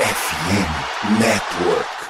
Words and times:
FM 0.00 1.20
Network. 1.20 2.09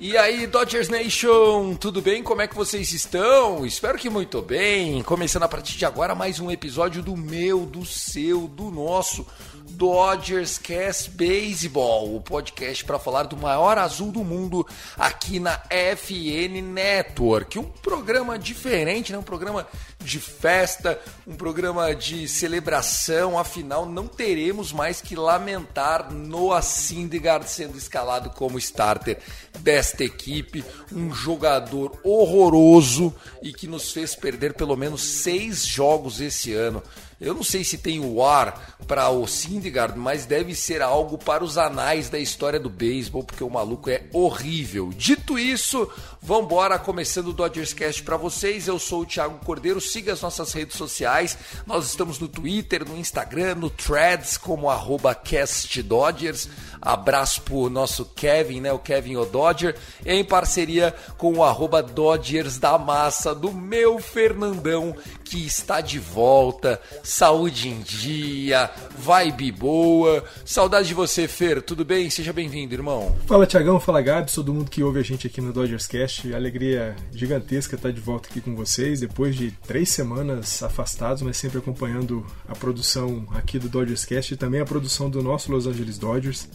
E 0.00 0.16
aí, 0.16 0.46
Dodgers 0.46 0.88
Nation, 0.88 1.74
tudo 1.74 2.00
bem? 2.02 2.22
Como 2.22 2.42
é 2.42 2.46
que 2.46 2.54
vocês 2.54 2.92
estão? 2.92 3.64
Espero 3.64 3.98
que 3.98 4.10
muito 4.10 4.40
bem. 4.42 5.02
Começando 5.02 5.44
a 5.44 5.48
partir 5.48 5.76
de 5.76 5.84
agora 5.84 6.14
mais 6.14 6.40
um 6.40 6.50
episódio 6.50 7.02
do 7.02 7.16
meu, 7.16 7.66
do 7.66 7.84
seu, 7.84 8.46
do 8.46 8.70
nosso 8.70 9.26
Dodgers 9.74 10.56
Cast 10.56 11.10
Baseball, 11.10 12.14
o 12.14 12.20
podcast 12.20 12.84
para 12.84 12.98
falar 12.98 13.24
do 13.24 13.36
maior 13.36 13.76
azul 13.76 14.12
do 14.12 14.22
mundo 14.22 14.66
aqui 14.96 15.40
na 15.40 15.60
FN 15.96 16.62
Network. 16.62 17.58
Um 17.58 17.64
programa 17.64 18.38
diferente, 18.38 19.10
né? 19.10 19.18
um 19.18 19.22
programa 19.22 19.66
de 19.98 20.20
festa, 20.20 21.00
um 21.26 21.34
programa 21.34 21.94
de 21.94 22.28
celebração. 22.28 23.38
Afinal, 23.38 23.84
não 23.84 24.06
teremos 24.06 24.72
mais 24.72 25.00
que 25.00 25.16
lamentar 25.16 26.12
Noah 26.12 26.62
Syndergaard 26.62 27.50
sendo 27.50 27.76
escalado 27.76 28.30
como 28.30 28.58
starter 28.58 29.18
desta 29.58 30.04
equipe. 30.04 30.64
Um 30.92 31.12
jogador 31.12 31.98
horroroso 32.04 33.12
e 33.42 33.52
que 33.52 33.66
nos 33.66 33.90
fez 33.90 34.14
perder 34.14 34.54
pelo 34.54 34.76
menos 34.76 35.02
seis 35.02 35.64
jogos 35.64 36.20
esse 36.20 36.52
ano. 36.52 36.82
Eu 37.20 37.34
não 37.34 37.42
sei 37.42 37.64
se 37.64 37.78
tem 37.78 38.00
o 38.00 38.24
ar 38.24 38.76
para 38.86 39.08
o 39.08 39.26
Syndergaard, 39.26 39.98
mas 39.98 40.26
deve 40.26 40.54
ser 40.54 40.82
algo 40.82 41.16
para 41.16 41.44
os 41.44 41.56
anais 41.56 42.08
da 42.08 42.18
história 42.18 42.60
do 42.60 42.68
beisebol, 42.68 43.24
porque 43.24 43.42
o 43.42 43.50
maluco 43.50 43.88
é 43.88 44.04
horrível. 44.12 44.90
Dito 44.94 45.38
isso, 45.38 45.90
vambora, 46.20 46.78
começando 46.78 47.28
o 47.28 47.32
Dodgers 47.32 47.72
Cast 47.72 48.02
para 48.02 48.16
vocês. 48.16 48.68
Eu 48.68 48.78
sou 48.78 49.02
o 49.02 49.06
Thiago 49.06 49.38
Cordeiro, 49.44 49.80
siga 49.80 50.12
as 50.12 50.20
nossas 50.20 50.52
redes 50.52 50.76
sociais. 50.76 51.38
Nós 51.66 51.86
estamos 51.86 52.18
no 52.18 52.28
Twitter, 52.28 52.86
no 52.86 52.96
Instagram, 52.96 53.54
no 53.54 53.70
Threads, 53.70 54.36
como 54.36 54.68
arroba 54.68 55.14
CastDodgers. 55.14 56.48
Abraço 56.80 57.42
pro 57.42 57.70
nosso 57.70 58.04
Kevin, 58.04 58.60
né? 58.60 58.72
O 58.72 58.78
Kevin 58.78 59.16
o 59.16 59.24
Dodger, 59.24 59.76
em 60.04 60.22
parceria 60.24 60.94
com 61.16 61.34
o 61.34 61.44
arroba 61.44 61.82
Dodgers 61.82 62.58
da 62.58 62.76
Massa, 62.76 63.34
do 63.34 63.50
meu 63.50 63.98
Fernandão, 63.98 64.94
que 65.24 65.44
está 65.44 65.80
de 65.80 65.98
volta. 65.98 66.80
Saúde 67.02 67.68
em 67.68 67.80
dia, 67.80 68.70
vibe 68.98 69.50
boa. 69.52 70.22
Saudade 70.44 70.88
de 70.88 70.94
você, 70.94 71.26
Fer. 71.26 71.62
Tudo 71.62 71.84
bem? 71.84 72.10
Seja 72.10 72.32
bem-vindo, 72.32 72.74
irmão. 72.74 73.16
Fala 73.26 73.46
Tiagão, 73.46 73.80
fala 73.80 74.02
Gabi, 74.02 74.30
todo 74.32 74.52
mundo 74.52 74.70
que 74.70 74.82
ouve 74.82 75.00
a 75.00 75.02
gente 75.02 75.26
aqui 75.26 75.40
no 75.40 75.52
Dodgers 75.52 75.86
Cast. 75.86 76.32
Alegria 76.34 76.94
gigantesca 77.12 77.76
estar 77.76 77.90
de 77.90 78.00
volta 78.00 78.28
aqui 78.28 78.40
com 78.40 78.54
vocês 78.54 79.00
depois 79.00 79.34
de 79.34 79.50
três 79.50 79.88
semanas 79.88 80.62
afastados, 80.62 81.22
mas 81.22 81.36
sempre 81.36 81.58
acompanhando 81.58 82.24
a 82.46 82.54
produção 82.54 83.26
aqui 83.34 83.58
do 83.58 83.68
Dodgers 83.68 84.04
Cast 84.04 84.34
e 84.34 84.36
também 84.36 84.60
a 84.60 84.64
produção 84.66 85.08
do 85.08 85.22
nosso 85.22 85.50
Los 85.50 85.66
Angeles 85.66 85.98
Dodgers. 85.98 86.48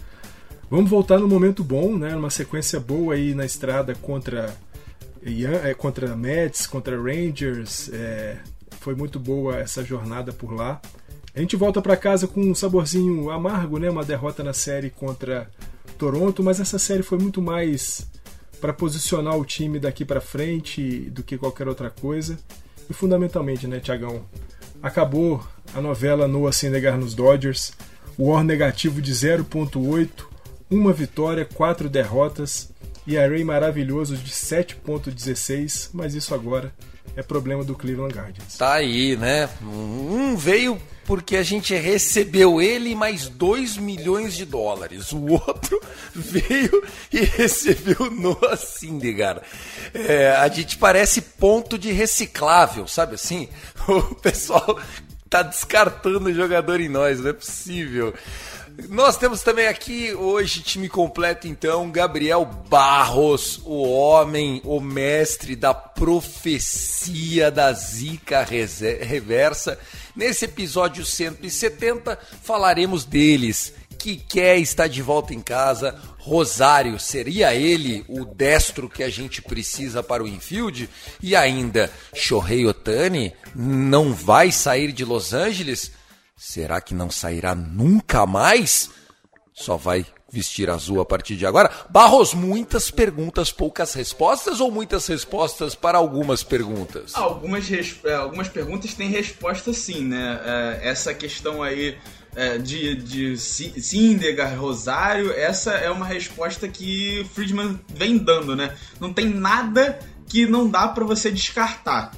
Vamos 0.70 0.90
voltar 0.90 1.18
no 1.18 1.28
momento 1.28 1.64
bom, 1.64 1.98
né? 1.98 2.16
Uma 2.16 2.30
sequência 2.30 2.80
boa 2.80 3.16
aí 3.16 3.34
na 3.34 3.44
estrada 3.44 3.96
contra 3.96 4.56
é, 5.24 5.74
contra 5.74 6.16
Mets, 6.16 6.68
contra 6.68 6.96
Rangers. 6.96 7.90
é, 7.92 8.38
foi 8.80 8.96
muito 8.96 9.20
boa 9.20 9.58
essa 9.58 9.84
jornada 9.84 10.32
por 10.32 10.54
lá. 10.54 10.82
A 11.36 11.40
gente 11.40 11.56
volta 11.56 11.82
para 11.82 11.96
casa 11.96 12.28
com 12.28 12.42
um 12.42 12.56
saborzinho 12.56 13.30
amargo, 13.30 13.78
né? 13.78 13.90
Uma 13.90 14.04
derrota 14.04 14.44
na 14.44 14.54
série 14.54 14.90
contra 14.90 15.50
Toronto, 15.98 16.44
mas 16.44 16.60
essa 16.60 16.80
série 16.80 17.04
foi 17.04 17.18
muito 17.20 17.42
mais 17.42 18.08
para 18.60 18.74
posicionar 18.74 19.38
o 19.38 19.46
time 19.46 19.80
daqui 19.80 20.04
para 20.04 20.20
frente 20.20 21.10
do 21.12 21.24
que 21.24 21.38
qualquer 21.38 21.68
outra 21.68 21.90
coisa. 21.90 22.38
E 22.90 22.94
fundamentalmente, 22.94 23.68
né, 23.68 23.80
Tiagão? 23.80 24.26
Acabou 24.82 25.46
a 25.74 25.82
novela 25.82 26.28
Noah 26.28 26.52
Syndergaard 26.52 27.00
nos 27.00 27.14
Dodgers. 27.14 27.74
O 28.18 28.30
WAR 28.30 28.44
negativo 28.44 29.02
de 29.02 29.14
0.8, 29.14 30.10
uma 30.70 30.92
vitória, 30.92 31.46
quatro 31.46 31.88
derrotas 31.88 32.70
e 33.08 33.18
array 33.18 33.44
maravilhoso 33.44 34.18
de 34.18 34.32
7.16, 34.32 35.90
mas 35.94 36.14
isso 36.14 36.36
agora 36.36 36.74
é 37.16 37.22
problema 37.22 37.64
do 37.64 37.76
Cleveland 37.76 38.14
Guardians. 38.14 38.58
Tá 38.58 38.74
aí, 38.74 39.16
né? 39.16 39.50
Um 39.62 40.36
veio 40.36 40.80
porque 41.06 41.38
a 41.38 41.44
gente 41.44 41.74
recebeu 41.74 42.62
ele 42.62 42.94
mais 42.94 43.28
2 43.28 43.78
milhões 43.78 44.36
de 44.36 44.46
dólares. 44.46 45.12
O 45.12 45.26
outro 45.32 45.82
veio 46.14 46.84
e 47.12 47.22
recebeu 47.22 48.12
Noah 48.12 48.56
Syndergaard. 48.56 49.42
É, 49.92 50.32
a 50.32 50.48
gente 50.50 50.78
parece 50.78 51.22
ponto 51.22 51.80
de 51.80 51.92
reciclável, 51.92 52.88
sabe 52.88 53.16
assim? 53.16 53.50
O 53.90 54.14
pessoal 54.14 54.80
tá 55.30 55.42
descartando 55.42 56.30
o 56.30 56.34
jogador 56.34 56.80
em 56.80 56.90
nós, 56.90 57.20
não 57.20 57.30
é 57.30 57.34
possível. 57.34 58.14
Nós 58.88 59.18
temos 59.18 59.42
também 59.42 59.68
aqui 59.68 60.14
hoje 60.14 60.62
time 60.62 60.88
completo 60.88 61.48
então, 61.48 61.92
Gabriel 61.92 62.46
Barros, 62.46 63.60
o 63.66 63.84
homem, 63.84 64.62
o 64.64 64.80
mestre 64.80 65.56
da 65.56 65.74
profecia 65.74 67.52
da 67.52 67.74
zica 67.74 68.44
reversa. 68.44 69.78
Nesse 70.16 70.46
episódio 70.46 71.06
170 71.06 72.18
falaremos 72.42 73.04
deles. 73.04 73.74
Kike 73.98 74.40
está 74.40 74.88
de 74.88 75.02
volta 75.02 75.34
em 75.34 75.42
casa. 75.42 76.00
Rosário, 76.18 76.98
seria 76.98 77.54
ele 77.54 78.06
o 78.08 78.24
destro 78.24 78.88
que 78.88 79.04
a 79.04 79.10
gente 79.10 79.42
precisa 79.42 80.02
para 80.02 80.24
o 80.24 80.28
infield? 80.28 80.90
E 81.22 81.36
ainda, 81.36 81.92
Shohei 82.16 82.66
Otani 82.66 83.34
não 83.54 84.14
vai 84.14 84.54
sair 84.54 84.94
de 84.94 85.04
Los 85.04 85.34
Angeles? 85.34 85.92
Será 86.40 86.80
que 86.80 86.96
não 86.96 87.12
sairá 87.12 87.54
nunca 87.54 88.26
mais? 88.26 88.90
Só 89.54 89.76
vai 89.76 90.06
vestir 90.32 90.70
azul 90.70 91.02
a 91.02 91.06
partir 91.06 91.36
de 91.36 91.46
agora? 91.46 91.70
Barros, 91.90 92.34
muitas 92.34 92.90
perguntas, 92.90 93.52
poucas 93.52 93.94
respostas 93.94 94.62
ou 94.62 94.72
muitas 94.72 95.06
respostas 95.08 95.76
para 95.76 95.98
algumas 95.98 96.42
perguntas? 96.42 97.14
Algumas, 97.14 97.70
é, 98.06 98.14
algumas 98.14 98.48
perguntas 98.48 98.94
têm 98.94 99.10
resposta 99.10 99.74
sim, 99.74 100.06
né? 100.06 100.40
É, 100.46 100.90
essa 100.90 101.14
questão 101.14 101.62
aí 101.62 101.98
é, 102.34 102.58
de, 102.58 102.96
de 102.96 103.38
Syndergaard, 103.38 104.56
Rosário, 104.56 105.34
essa 105.34 105.74
é 105.74 105.92
uma 105.92 106.06
resposta 106.06 106.70
que 106.70 107.28
Friedman 107.34 107.78
vem 107.94 108.18
dando, 108.18 108.56
né? 108.56 108.78
Não 108.98 109.12
tem 109.12 109.28
nada 109.28 110.00
que 110.26 110.46
não 110.46 110.70
dá 110.70 110.88
pra 110.88 111.04
você 111.04 111.30
descartar. 111.30 112.14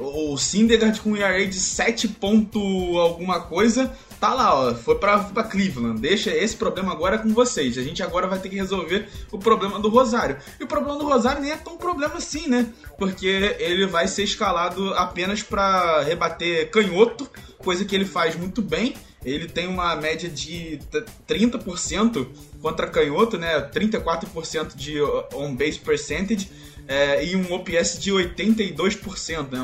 O 0.00 0.36
Syndergaard 0.38 0.98
com 1.00 1.16
ERA 1.16 1.46
de 1.46 1.60
7 1.60 2.08
ponto 2.08 2.58
alguma 2.98 3.40
coisa, 3.40 3.92
tá 4.18 4.32
lá, 4.32 4.54
ó, 4.58 4.74
foi 4.74 4.94
pra, 4.94 5.18
Cleveland. 5.44 6.00
Deixa 6.00 6.30
esse 6.30 6.56
problema 6.56 6.92
agora 6.92 7.18
com 7.18 7.32
vocês. 7.34 7.76
A 7.76 7.82
gente 7.82 8.02
agora 8.02 8.26
vai 8.26 8.38
ter 8.38 8.48
que 8.48 8.56
resolver 8.56 9.08
o 9.30 9.38
problema 9.38 9.78
do 9.78 9.88
Rosário. 9.90 10.38
E 10.58 10.64
o 10.64 10.66
problema 10.66 10.98
do 10.98 11.04
Rosário 11.04 11.42
nem 11.42 11.50
é 11.52 11.56
tão 11.56 11.76
problema 11.76 12.14
assim, 12.14 12.48
né? 12.48 12.66
Porque 12.98 13.56
ele 13.58 13.86
vai 13.86 14.08
ser 14.08 14.22
escalado 14.24 14.94
apenas 14.94 15.42
pra 15.42 16.02
rebater 16.02 16.70
canhoto, 16.70 17.28
coisa 17.58 17.84
que 17.84 17.94
ele 17.94 18.06
faz 18.06 18.34
muito 18.34 18.62
bem. 18.62 18.94
Ele 19.22 19.46
tem 19.46 19.66
uma 19.66 19.94
média 19.96 20.30
de 20.30 20.78
t- 20.90 21.04
30% 21.28 22.26
contra 22.62 22.86
canhoto, 22.86 23.36
né? 23.36 23.60
34% 23.70 24.74
de 24.74 24.98
on-base 25.34 25.78
percentage. 25.78 26.50
É, 26.90 27.24
e 27.24 27.34
um 27.36 27.52
OPS 27.52 28.00
de 28.00 28.10
82%, 28.10 29.52
né? 29.52 29.60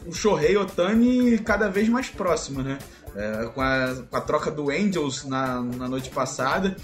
o 0.06 0.12
Shohei 0.12 0.58
Otani 0.58 1.40
cada 1.40 1.70
vez 1.70 1.88
mais 1.88 2.10
próximo, 2.10 2.62
né? 2.62 2.78
É, 3.16 3.46
com, 3.46 3.62
a, 3.62 3.96
com, 4.10 4.18
a, 4.18 4.22
troca 4.22 4.52
do 4.52 4.70
Angels 4.70 5.24
na, 5.24 5.62
na 5.62 5.88
noite 5.88 6.10
passada, 6.10 6.76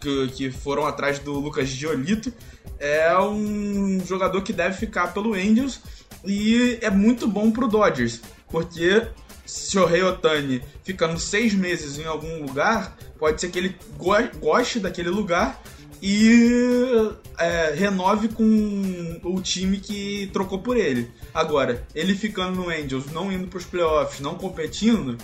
que, 0.00 0.26
que 0.28 0.50
foram 0.50 0.84
atrás 0.84 1.20
do 1.20 1.38
Lucas 1.38 1.68
Giolito, 1.68 2.32
é 2.78 3.18
um 3.18 4.00
jogador 4.04 4.42
que 4.42 4.52
deve 4.52 4.76
ficar 4.76 5.12
pelo 5.12 5.34
Angels 5.34 5.80
e 6.24 6.78
é 6.80 6.90
muito 6.90 7.26
bom 7.26 7.50
pro 7.50 7.68
Dodgers, 7.68 8.20
porque 8.48 9.06
Shohei 9.46 10.02
Otani 10.02 10.62
ficando 10.82 11.18
seis 11.18 11.54
meses 11.54 11.98
em 11.98 12.04
algum 12.04 12.42
lugar, 12.42 12.96
pode 13.18 13.40
ser 13.40 13.50
que 13.50 13.58
ele 13.58 13.76
go 13.96 14.14
goste 14.40 14.78
daquele 14.78 15.10
lugar 15.10 15.62
e 16.02 17.10
é, 17.38 17.72
renove 17.74 18.28
com 18.28 19.20
o 19.24 19.40
time 19.40 19.78
que 19.78 20.28
trocou 20.32 20.60
por 20.60 20.76
ele. 20.76 21.10
Agora, 21.34 21.84
ele 21.94 22.14
ficando 22.14 22.56
no 22.56 22.68
Angels, 22.68 23.06
não 23.12 23.32
indo 23.32 23.48
para 23.48 23.58
os 23.58 23.64
playoffs, 23.64 24.20
não 24.20 24.34
competindo, 24.34 25.16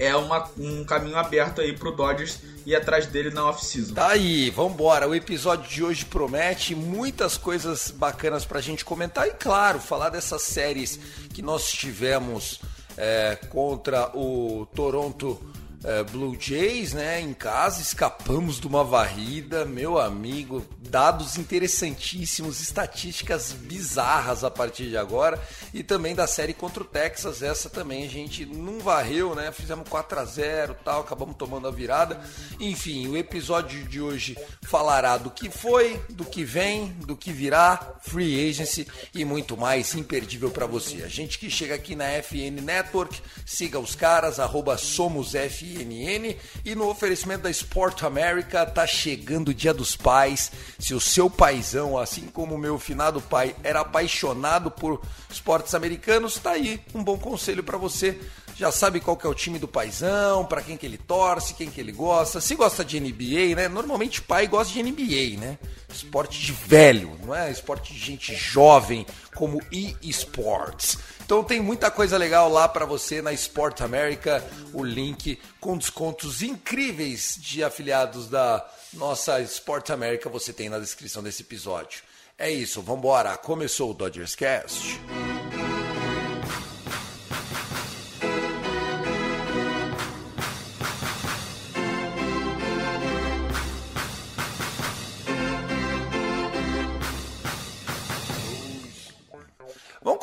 é 0.00 0.16
uma, 0.16 0.50
um 0.58 0.82
caminho 0.82 1.18
aberto 1.18 1.60
aí 1.60 1.74
pro 1.74 1.92
Dodgers 1.92 2.38
ir 2.64 2.74
atrás 2.74 3.06
dele 3.06 3.30
na 3.30 3.46
off-season. 3.46 3.94
Tá 3.94 4.08
aí, 4.08 4.48
vambora. 4.48 5.06
O 5.06 5.14
episódio 5.14 5.68
de 5.68 5.84
hoje 5.84 6.06
promete 6.06 6.74
muitas 6.74 7.36
coisas 7.36 7.90
bacanas 7.90 8.46
pra 8.46 8.62
gente 8.62 8.82
comentar 8.82 9.28
e, 9.28 9.32
claro, 9.32 9.78
falar 9.78 10.08
dessas 10.08 10.40
séries 10.40 10.98
que 11.34 11.42
nós 11.42 11.70
tivemos 11.70 12.62
é, 12.96 13.36
contra 13.50 14.10
o 14.16 14.66
Toronto 14.74 15.38
é, 15.82 16.02
Blue 16.02 16.36
Jays, 16.38 16.92
né, 16.92 17.20
em 17.20 17.32
casa, 17.32 17.80
escapamos 17.80 18.60
de 18.60 18.66
uma 18.66 18.84
varrida, 18.84 19.64
meu 19.64 19.98
amigo, 19.98 20.64
dados 20.78 21.38
interessantíssimos, 21.38 22.60
estatísticas 22.60 23.52
bizarras 23.52 24.44
a 24.44 24.50
partir 24.50 24.88
de 24.88 24.96
agora 24.96 25.40
e 25.72 25.82
também 25.82 26.14
da 26.14 26.26
série 26.26 26.52
contra 26.52 26.82
o 26.82 26.86
Texas, 26.86 27.42
essa 27.42 27.70
também 27.70 28.04
a 28.04 28.08
gente 28.08 28.44
não 28.44 28.80
varreu, 28.80 29.34
né, 29.34 29.50
fizemos 29.52 29.88
4 29.88 30.18
a 30.18 30.24
0 30.24 30.76
tal, 30.84 31.00
acabamos 31.00 31.36
tomando 31.36 31.66
a 31.66 31.70
virada. 31.70 32.20
Enfim, 32.58 33.08
o 33.08 33.16
episódio 33.16 33.82
de 33.84 34.00
hoje 34.00 34.36
falará 34.62 35.16
do 35.16 35.30
que 35.30 35.48
foi, 35.48 36.00
do 36.10 36.24
que 36.24 36.44
vem, 36.44 36.88
do 37.06 37.16
que 37.16 37.32
virá, 37.32 37.94
free 38.02 38.48
agency 38.48 38.86
e 39.14 39.24
muito 39.24 39.56
mais 39.56 39.94
imperdível 39.94 40.50
para 40.50 40.66
você. 40.66 41.02
A 41.02 41.08
gente 41.08 41.38
que 41.38 41.48
chega 41.48 41.74
aqui 41.74 41.94
na 41.94 42.04
FN 42.22 42.60
Network, 42.62 43.20
siga 43.46 43.78
os 43.78 43.94
caras, 43.94 44.36
SomosFN 44.78 45.69
CNN 45.70 46.36
e 46.64 46.74
no 46.74 46.88
oferecimento 46.88 47.42
da 47.42 47.50
Sport 47.50 48.02
America 48.02 48.66
tá 48.66 48.86
chegando 48.86 49.48
o 49.48 49.54
Dia 49.54 49.72
dos 49.72 49.94
Pais. 49.96 50.50
Se 50.78 50.94
o 50.94 51.00
seu 51.00 51.30
paizão, 51.30 51.96
assim 51.96 52.26
como 52.26 52.54
o 52.54 52.58
meu 52.58 52.78
finado 52.78 53.20
pai, 53.20 53.54
era 53.62 53.80
apaixonado 53.80 54.70
por 54.70 55.00
esportes 55.30 55.74
americanos, 55.74 56.38
tá 56.38 56.52
aí 56.52 56.80
um 56.94 57.02
bom 57.02 57.18
conselho 57.18 57.62
para 57.62 57.78
você. 57.78 58.18
Já 58.56 58.70
sabe 58.70 59.00
qual 59.00 59.16
que 59.16 59.26
é 59.26 59.30
o 59.30 59.34
time 59.34 59.58
do 59.58 59.66
paizão, 59.66 60.44
para 60.44 60.60
quem 60.60 60.76
que 60.76 60.84
ele 60.84 60.98
torce, 60.98 61.54
quem 61.54 61.70
que 61.70 61.80
ele 61.80 61.92
gosta. 61.92 62.42
Se 62.42 62.54
gosta 62.54 62.84
de 62.84 63.00
NBA, 63.00 63.56
né? 63.56 63.68
Normalmente 63.68 64.20
pai 64.20 64.46
gosta 64.46 64.74
de 64.74 64.82
NBA, 64.82 65.40
né? 65.40 65.58
Esporte 65.88 66.38
de 66.38 66.52
velho, 66.52 67.16
não 67.24 67.34
é? 67.34 67.50
Esporte 67.50 67.94
de 67.94 67.98
gente 67.98 68.34
jovem, 68.34 69.06
como 69.34 69.62
e-sports. 69.72 70.98
Então 71.30 71.44
tem 71.44 71.60
muita 71.60 71.92
coisa 71.92 72.18
legal 72.18 72.48
lá 72.48 72.66
para 72.68 72.84
você 72.84 73.22
na 73.22 73.32
Sport 73.32 73.82
America, 73.82 74.44
o 74.72 74.82
link 74.82 75.38
com 75.60 75.78
descontos 75.78 76.42
incríveis 76.42 77.38
de 77.40 77.62
afiliados 77.62 78.28
da 78.28 78.68
nossa 78.94 79.40
Sport 79.42 79.90
America 79.90 80.28
você 80.28 80.52
tem 80.52 80.68
na 80.68 80.80
descrição 80.80 81.22
desse 81.22 81.42
episódio. 81.42 82.02
É 82.36 82.50
isso, 82.50 82.82
vamos 82.82 82.98
embora. 82.98 83.36
Começou 83.36 83.92
o 83.92 83.94
Dodgers 83.94 84.34
Cast. 84.34 84.98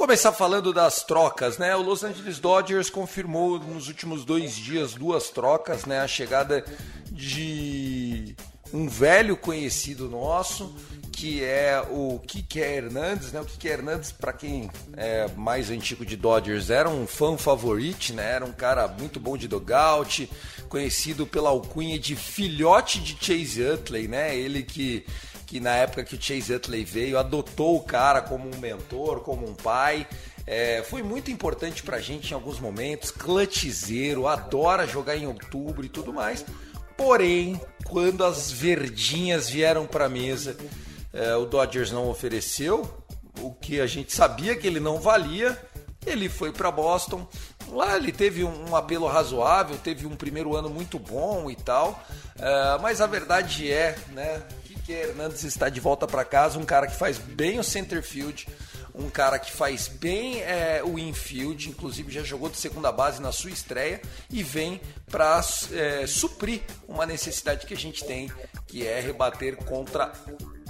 Começar 0.08 0.32
falando 0.32 0.74
das 0.74 1.04
trocas, 1.04 1.58
né? 1.58 1.76
O 1.76 1.82
Los 1.82 2.04
Angeles 2.04 2.40
Dodgers 2.40 2.90
confirmou 2.90 3.60
nos 3.60 3.88
últimos 3.88 4.26
dois 4.26 4.56
dias 4.56 4.94
duas 4.94 5.30
trocas, 5.30 5.86
né? 5.86 6.00
A 6.00 6.08
chegada 6.08 6.66
de 7.12 8.36
um 8.74 8.88
velho 8.88 9.38
conhecido 9.38 10.10
nosso, 10.10 10.76
que 11.12 11.44
é 11.44 11.80
o 11.92 12.20
Kike 12.26 12.60
Hernandes, 12.60 13.32
né? 13.32 13.40
O 13.40 13.46
Kike 13.46 13.68
Hernandes, 13.68 14.12
para 14.12 14.34
quem 14.34 14.70
é 14.96 15.28
mais 15.36 15.70
antigo 15.70 16.06
de 16.06 16.16
Dodgers, 16.16 16.70
era 16.70 16.90
um 16.90 17.06
fã 17.06 17.38
favorito, 17.38 18.14
né? 18.14 18.32
Era 18.34 18.46
um 18.46 18.52
cara 18.52 18.88
muito 18.88 19.20
bom 19.20 19.38
de 19.38 19.48
dogout, 19.48 20.30
conhecido 20.70 21.28
pela 21.28 21.50
alcunha 21.50 22.00
de 22.00 22.16
filhote 22.16 23.00
de 23.00 23.18
Chase 23.20 23.62
Utley, 23.64 24.08
né? 24.08 24.36
Ele 24.36 24.64
que 24.64 25.06
que 25.48 25.62
na 25.62 25.72
época 25.72 26.04
que 26.04 26.16
o 26.16 26.22
Chase 26.22 26.54
Utley 26.54 26.84
veio, 26.84 27.18
adotou 27.18 27.78
o 27.78 27.84
cara 27.84 28.22
como 28.22 28.54
um 28.54 28.60
mentor, 28.60 29.22
como 29.22 29.50
um 29.50 29.56
pai. 29.56 30.06
É, 30.46 30.84
foi 30.84 31.02
muito 31.02 31.32
importante 31.32 31.82
pra 31.82 32.00
gente 32.00 32.32
em 32.32 32.34
alguns 32.34 32.60
momentos, 32.60 33.10
clutchzeiro, 33.10 34.28
adora 34.28 34.86
jogar 34.86 35.16
em 35.16 35.26
outubro 35.26 35.86
e 35.86 35.90
tudo 35.90 36.14
mais. 36.14 36.46
Porém, 36.98 37.60
quando 37.86 38.26
as 38.26 38.52
verdinhas 38.52 39.50
vieram 39.50 39.88
pra 39.88 40.10
mesa, 40.10 40.58
é, 41.14 41.36
o 41.36 41.46
Dodgers 41.46 41.92
não 41.92 42.10
ofereceu 42.10 43.04
o 43.42 43.54
que 43.54 43.80
a 43.80 43.88
gente 43.88 44.14
sabia 44.14 44.56
que 44.56 44.68
ele 44.68 44.80
não 44.80 45.00
valia. 45.00 45.58
Ele 46.06 46.28
foi 46.28 46.52
para 46.52 46.72
Boston. 46.72 47.28
Lá 47.70 47.98
ele 47.98 48.12
teve 48.12 48.44
um, 48.44 48.76
apelo 48.76 49.08
razoável, 49.08 49.78
teve 49.78 50.06
um 50.06 50.16
primeiro 50.16 50.56
ano 50.56 50.70
muito 50.70 50.98
bom 50.98 51.50
e 51.52 51.56
tal. 51.56 52.02
Uh, 52.36 52.82
mas 52.82 53.02
a 53.02 53.08
verdade 53.08 53.72
é, 53.72 53.98
né, 54.14 54.42
que 54.88 54.94
Hernandes 54.94 55.44
está 55.44 55.68
de 55.68 55.82
volta 55.82 56.08
para 56.08 56.24
casa, 56.24 56.58
um 56.58 56.64
cara 56.64 56.88
que 56.88 56.96
faz 56.96 57.18
bem 57.18 57.60
o 57.60 57.64
center 57.64 58.02
field, 58.02 58.48
um 58.96 59.10
cara 59.10 59.38
que 59.38 59.52
faz 59.52 59.90
bem 59.90 60.40
é, 60.40 60.82
o 60.82 60.98
infield, 60.98 61.68
inclusive 61.68 62.10
já 62.10 62.24
jogou 62.24 62.48
de 62.48 62.56
segunda 62.56 62.90
base 62.90 63.22
na 63.22 63.34
sua 63.34 63.52
estreia 63.52 64.02
e 64.32 64.42
vem 64.42 64.80
para 65.12 65.42
é, 65.74 66.08
suprir 66.08 66.62
uma 66.88 67.06
necessidade 67.06 67.68
que 67.68 67.74
a 67.74 67.78
gente 67.78 68.06
tem, 68.06 68.32
que 68.66 68.88
é 68.88 69.02
rebater 69.02 69.58
contra 69.58 70.14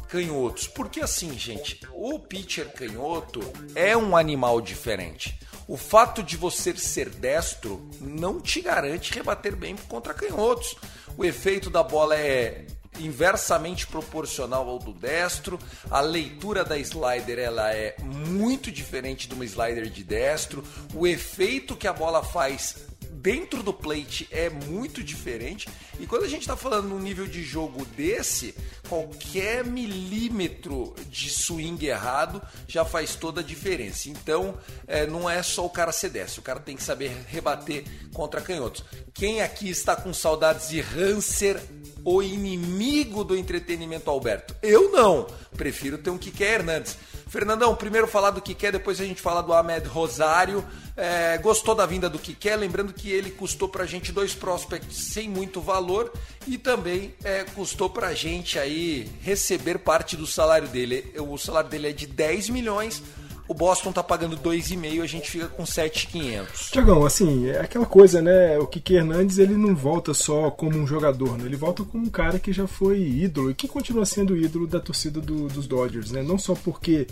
canhotos. 0.10 0.68
Porque 0.68 1.00
assim, 1.00 1.38
gente, 1.38 1.80
o 1.94 2.18
pitcher 2.18 2.74
canhoto 2.74 3.39
é 3.75 3.96
um 3.96 4.18
animal 4.18 4.60
diferente. 4.60 5.39
O 5.68 5.77
fato 5.77 6.24
de 6.24 6.36
você 6.36 6.75
ser 6.75 7.10
destro 7.10 7.88
não 8.01 8.42
te 8.42 8.62
garante 8.62 9.13
rebater 9.13 9.56
bem 9.56 9.75
contra 9.75 10.13
canhotos. 10.15 10.75
O 11.15 11.24
efeito 11.24 11.70
da 11.70 11.84
bola 11.84 12.15
é 12.15 12.65
inversamente 13.00 13.88
proporcional 13.88 14.68
ao 14.68 14.80
do 14.80 14.94
destro. 14.94 15.60
A 15.89 16.01
leitura 16.01 16.63
da 16.63 16.77
slider 16.77 17.39
ela 17.39 17.74
é 17.74 17.96
muito 18.01 18.72
diferente 18.72 19.27
de 19.27 19.34
uma 19.34 19.46
slider 19.46 19.89
de 19.89 20.04
destro. 20.04 20.63
O 20.94 21.06
efeito 21.06 21.75
que 21.75 21.88
a 21.88 21.94
bola 21.94 22.24
faz 22.24 22.88
dentro 23.27 23.63
do 23.63 23.74
plate 23.74 24.27
é 24.32 24.50
muito 24.50 25.04
diferente. 25.04 25.68
E 26.00 26.06
quando 26.06 26.24
a 26.24 26.30
gente 26.30 26.42
está 26.42 26.56
falando 26.56 26.88
num 26.88 27.00
nível 27.00 27.27
de 27.27 27.44
jogo 27.44 27.84
desse, 27.86 28.56
qualquer 28.88 29.66
milímetro 29.66 30.96
de 31.10 31.30
swing 31.30 31.86
errado 31.86 32.42
já 32.68 32.86
faz 32.86 33.16
toda 33.16 33.42
a 33.42 33.44
diferença. 33.44 34.10
Então, 34.10 34.58
é, 34.88 35.06
não 35.06 35.30
é 35.30 35.42
só 35.44 35.66
o 35.66 35.70
cara 35.70 35.92
ser 35.92 36.10
destro, 36.10 36.42
o 36.42 36.44
cara 36.44 36.60
tem 36.60 36.75
que 36.75 36.84
saber 36.84 37.12
rebater 37.27 37.84
contra 38.13 38.39
canhotos. 38.39 38.84
Quem 39.13 39.42
aqui 39.42 39.70
está 39.70 39.96
com 39.96 40.13
saudades 40.13 40.70
de 40.70 40.80
Hanser 40.80 41.62
o 42.04 42.22
inimigo 42.22 43.24
do 43.24 43.36
entretenimento 43.36 44.10
Alberto. 44.10 44.56
Eu 44.62 44.92
não. 44.92 45.27
Prefiro 45.56 45.98
ter 45.98 46.10
um 46.10 46.18
Kike 46.18 46.44
Hernandes. 46.44 46.98
Fernandão, 47.27 47.75
primeiro 47.75 48.08
falar 48.08 48.32
do 48.32 48.42
Kike, 48.42 48.72
depois 48.72 49.01
a 49.01 49.06
gente 49.06 49.22
fala 49.22 49.42
do 49.42 49.54
Ahmed 49.54 49.88
Rosário. 49.88 50.66
É, 50.96 51.38
gostou 51.38 51.75
da 51.75 51.86
vinda 51.86 52.10
do 52.10 52.18
Kike? 52.18 52.56
Lembrando 52.56 52.94
que 52.94 53.12
ele 53.12 53.30
custou 53.30 53.68
pra 53.68 53.86
gente 53.86 54.12
dois 54.12 54.34
prospects 54.34 54.98
sem 54.98 55.30
muito 55.30 55.60
valor 55.60 56.12
e 56.48 56.58
também 56.58 57.13
é, 57.24 57.44
custou 57.44 57.89
pra 57.89 58.13
gente 58.13 58.58
aí 58.58 59.10
receber 59.22 59.80
parte 59.80 60.16
do 60.16 60.25
salário 60.25 60.68
dele. 60.68 61.13
O 61.18 61.38
salário 61.38 61.70
dele 61.70 61.89
é 61.89 61.92
de 61.92 62.08
10 62.08 62.50
milhões 62.50 63.04
o 63.48 63.54
Boston 63.54 63.92
tá 63.92 64.04
pagando 64.04 64.38
2,5, 64.38 65.01
a 65.01 65.08
gente 65.08 65.32
fica 65.32 65.48
com 65.48 65.66
7,500. 65.66 66.72
Tiagão, 66.72 67.06
assim, 67.06 67.50
é 67.50 67.60
aquela 67.60 67.86
coisa, 67.86 68.22
né? 68.22 68.58
O 68.60 68.68
Kiki 68.68 68.96
Hernandes 68.96 69.38
ele 69.38 69.56
não 69.56 69.75
volta 69.75 70.13
só 70.13 70.51
como 70.51 70.77
um 70.77 70.86
jogador, 70.86 71.38
né? 71.38 71.46
Ele 71.46 71.56
volta 71.56 71.84
como 71.84 72.06
um 72.06 72.10
cara 72.10 72.39
que 72.39 72.51
já 72.51 72.68
foi 72.68 73.00
ídolo 73.01 73.51
e 73.51 73.56
que 73.56 73.68
continua 73.68 74.06
sendo 74.06 74.36
ídolo 74.36 74.68
da 74.68 74.80
torcida 74.80 75.22
do, 75.22 75.48
dos 75.48 75.66
Dodgers, 75.66 76.12
né? 76.12 76.22
Não 76.22 76.38
só 76.38 76.54
porque 76.56 77.08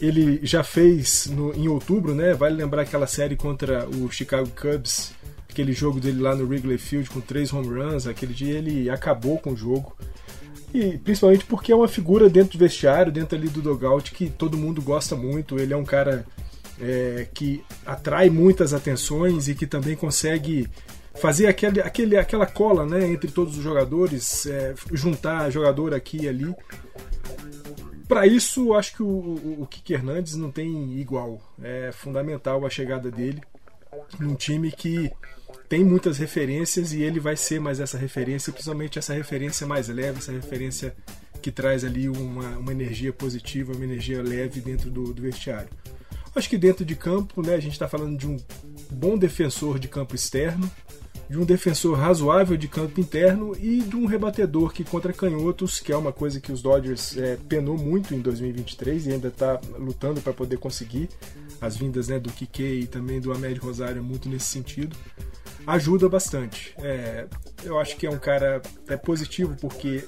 ele 0.00 0.40
já 0.42 0.64
fez 0.64 1.26
no, 1.26 1.54
em 1.54 1.68
outubro, 1.68 2.14
né? 2.14 2.34
Vale 2.34 2.56
lembrar 2.56 2.82
aquela 2.82 3.06
série 3.06 3.36
contra 3.36 3.88
o 3.88 4.10
Chicago 4.10 4.48
Cubs, 4.48 5.12
aquele 5.48 5.72
jogo 5.72 6.00
dele 6.00 6.20
lá 6.20 6.34
no 6.34 6.44
Wrigley 6.44 6.78
Field 6.78 7.08
com 7.10 7.20
três 7.20 7.52
home 7.52 7.68
runs. 7.68 8.06
Aquele 8.08 8.34
dia 8.34 8.58
ele 8.58 8.90
acabou 8.90 9.38
com 9.38 9.52
o 9.52 9.56
jogo. 9.56 9.96
E 10.74 10.98
principalmente 10.98 11.44
porque 11.44 11.70
é 11.70 11.76
uma 11.76 11.86
figura 11.86 12.28
dentro 12.28 12.58
do 12.58 12.58
vestiário, 12.58 13.12
dentro 13.12 13.38
ali 13.38 13.48
do 13.48 13.62
dogout, 13.62 14.10
que 14.10 14.28
todo 14.28 14.58
mundo 14.58 14.82
gosta 14.82 15.14
muito. 15.14 15.56
Ele 15.56 15.72
é 15.72 15.76
um 15.76 15.84
cara 15.84 16.26
é, 16.80 17.28
que 17.32 17.64
atrai 17.86 18.28
muitas 18.28 18.74
atenções 18.74 19.46
e 19.46 19.54
que 19.54 19.68
também 19.68 19.94
consegue 19.94 20.68
fazer 21.14 21.46
aquele, 21.46 21.80
aquele, 21.80 22.16
aquela 22.16 22.44
cola 22.44 22.84
né, 22.84 23.06
entre 23.06 23.30
todos 23.30 23.56
os 23.56 23.62
jogadores, 23.62 24.46
é, 24.46 24.74
juntar 24.92 25.48
jogador 25.48 25.94
aqui 25.94 26.22
e 26.22 26.28
ali. 26.28 26.52
Para 28.08 28.26
isso, 28.26 28.74
acho 28.74 28.96
que 28.96 29.02
o, 29.02 29.60
o, 29.60 29.66
Kiki 29.70 29.94
Hernandes 29.94 30.34
não 30.34 30.50
tem 30.50 30.98
igual. 30.98 31.40
É 31.62 31.90
fundamental 31.92 32.66
a 32.66 32.70
chegada 32.70 33.12
dele 33.12 33.40
num 34.18 34.34
time 34.34 34.72
que 34.72 35.10
tem 35.74 35.82
muitas 35.82 36.18
referências 36.18 36.92
e 36.92 37.02
ele 37.02 37.18
vai 37.18 37.36
ser 37.36 37.58
mais 37.58 37.80
essa 37.80 37.98
referência, 37.98 38.52
principalmente 38.52 38.96
essa 38.96 39.12
referência 39.12 39.66
mais 39.66 39.88
leve, 39.88 40.18
essa 40.18 40.30
referência 40.30 40.94
que 41.42 41.50
traz 41.50 41.82
ali 41.82 42.08
uma, 42.08 42.58
uma 42.58 42.70
energia 42.70 43.12
positiva, 43.12 43.72
uma 43.72 43.82
energia 43.82 44.22
leve 44.22 44.60
dentro 44.60 44.88
do, 44.88 45.12
do 45.12 45.20
vestiário. 45.20 45.68
Acho 46.32 46.48
que 46.48 46.56
dentro 46.56 46.84
de 46.84 46.94
campo, 46.94 47.44
né, 47.44 47.56
a 47.56 47.60
gente 47.60 47.72
está 47.72 47.88
falando 47.88 48.16
de 48.16 48.24
um 48.24 48.36
bom 48.88 49.18
defensor 49.18 49.80
de 49.80 49.88
campo 49.88 50.14
externo, 50.14 50.70
de 51.28 51.36
um 51.36 51.44
defensor 51.44 51.98
razoável 51.98 52.56
de 52.56 52.68
campo 52.68 53.00
interno 53.00 53.56
e 53.58 53.80
de 53.80 53.96
um 53.96 54.06
rebatedor 54.06 54.72
que 54.72 54.84
contra 54.84 55.12
canhotos, 55.12 55.80
que 55.80 55.90
é 55.90 55.96
uma 55.96 56.12
coisa 56.12 56.38
que 56.38 56.52
os 56.52 56.62
Dodgers 56.62 57.16
é, 57.16 57.36
penou 57.48 57.76
muito 57.76 58.14
em 58.14 58.20
2023 58.20 59.08
e 59.08 59.12
ainda 59.14 59.26
está 59.26 59.60
lutando 59.76 60.20
para 60.20 60.32
poder 60.32 60.56
conseguir. 60.56 61.08
As 61.60 61.76
vindas 61.76 62.06
né, 62.06 62.20
do 62.20 62.30
Kike 62.30 62.62
e 62.62 62.86
também 62.86 63.20
do 63.20 63.32
Amédio 63.32 63.64
Rosário 63.64 64.04
muito 64.04 64.28
nesse 64.28 64.46
sentido 64.46 64.96
ajuda 65.66 66.08
bastante. 66.08 66.74
É, 66.78 67.26
eu 67.62 67.78
acho 67.78 67.96
que 67.96 68.06
é 68.06 68.10
um 68.10 68.18
cara 68.18 68.60
é 68.88 68.96
positivo 68.96 69.56
porque 69.60 70.04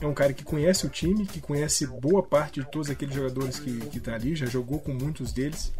é 0.00 0.06
um 0.06 0.14
cara 0.14 0.32
que 0.32 0.42
conhece 0.42 0.86
o 0.86 0.88
time, 0.88 1.26
que 1.26 1.40
conhece 1.40 1.86
boa 1.86 2.22
parte 2.22 2.60
de 2.60 2.70
todos 2.70 2.88
aqueles 2.88 3.14
jogadores 3.14 3.58
que, 3.58 3.78
que 3.86 4.00
tá 4.00 4.14
ali, 4.14 4.34
já 4.34 4.46
jogou 4.46 4.78
com 4.78 4.92
muitos 4.92 5.32
deles. 5.32 5.72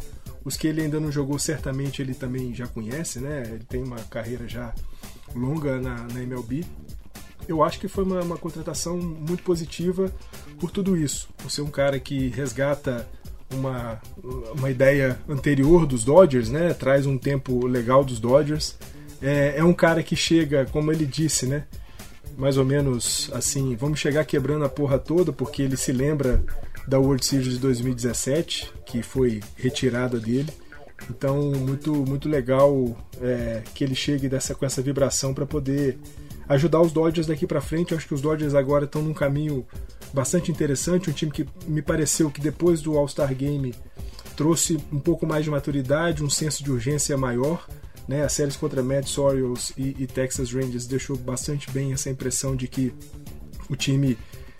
Os 0.43 0.57
que 0.57 0.67
ele 0.67 0.81
ainda 0.81 0.99
não 0.99 1.11
jogou, 1.11 1.37
certamente 1.39 2.01
ele 2.01 2.13
também 2.13 2.53
já 2.53 2.67
conhece, 2.67 3.19
né? 3.19 3.43
Ele 3.45 3.63
tem 3.63 3.83
uma 3.83 3.97
carreira 3.97 4.47
já 4.47 4.73
longa 5.35 5.79
na, 5.79 5.95
na 6.03 6.21
MLB. 6.21 6.65
Eu 7.47 7.63
acho 7.63 7.79
que 7.79 7.87
foi 7.87 8.03
uma, 8.03 8.21
uma 8.21 8.37
contratação 8.37 8.97
muito 8.97 9.43
positiva 9.43 10.11
por 10.59 10.71
tudo 10.71 10.95
isso. 10.95 11.29
Por 11.37 11.49
ser 11.49 11.61
um 11.61 11.69
cara 11.69 11.99
que 11.99 12.29
resgata 12.29 13.07
uma, 13.51 13.99
uma 14.55 14.69
ideia 14.69 15.19
anterior 15.27 15.85
dos 15.85 16.03
Dodgers, 16.03 16.49
né? 16.49 16.73
Traz 16.73 17.05
um 17.05 17.17
tempo 17.17 17.65
legal 17.65 18.03
dos 18.03 18.19
Dodgers 18.19 18.77
é, 19.21 19.55
é 19.57 19.63
um 19.63 19.73
cara 19.73 20.01
que 20.01 20.15
chega, 20.15 20.65
como 20.65 20.91
ele 20.91 21.05
disse, 21.05 21.45
né? 21.45 21.65
Mais 22.37 22.57
ou 22.57 22.65
menos 22.65 23.29
assim, 23.33 23.75
vamos 23.75 23.99
chegar 23.99 24.25
quebrando 24.25 24.65
a 24.65 24.69
porra 24.69 24.97
toda, 24.97 25.31
porque 25.31 25.61
ele 25.61 25.77
se 25.77 25.91
lembra 25.91 26.43
da 26.87 26.99
World 26.99 27.25
Series 27.25 27.53
de 27.53 27.59
2017, 27.59 28.71
que 28.85 29.03
foi 29.03 29.41
retirada 29.55 30.19
dele. 30.19 30.51
Então, 31.09 31.51
muito, 31.51 31.93
muito 31.93 32.29
legal 32.29 32.97
é, 33.21 33.63
que 33.73 33.83
ele 33.83 33.95
chegue 33.95 34.29
dessa, 34.29 34.55
com 34.55 34.65
essa 34.65 34.81
vibração 34.81 35.33
para 35.33 35.45
poder 35.45 35.97
ajudar 36.47 36.81
os 36.81 36.91
Dodgers 36.91 37.27
daqui 37.27 37.47
para 37.47 37.61
frente. 37.61 37.91
Eu 37.91 37.97
acho 37.97 38.07
que 38.07 38.13
os 38.13 38.21
Dodgers 38.21 38.53
agora 38.53 38.85
estão 38.85 39.01
num 39.01 39.13
caminho 39.13 39.65
bastante 40.13 40.51
interessante. 40.51 41.09
Um 41.09 41.13
time 41.13 41.31
que 41.31 41.47
me 41.67 41.81
pareceu 41.81 42.29
que 42.29 42.41
depois 42.41 42.81
do 42.81 42.97
All-Star 42.97 43.33
Game 43.33 43.73
trouxe 44.35 44.77
um 44.91 44.99
pouco 44.99 45.25
mais 45.25 45.43
de 45.43 45.51
maturidade, 45.51 46.23
um 46.23 46.29
senso 46.29 46.63
de 46.63 46.71
urgência 46.71 47.17
maior. 47.17 47.67
Né? 48.11 48.25
As 48.25 48.33
séries 48.33 48.57
contra 48.57 48.83
Mets, 48.83 49.17
Orioles 49.17 49.71
e, 49.77 49.95
e 49.97 50.05
Texas 50.05 50.51
Rangers 50.51 50.85
deixou 50.85 51.15
bastante 51.15 51.71
bem 51.71 51.93
essa 51.93 52.09
impressão 52.09 52.57
de 52.57 52.67
que 52.67 52.93
o 53.69 53.75
time 53.77 54.17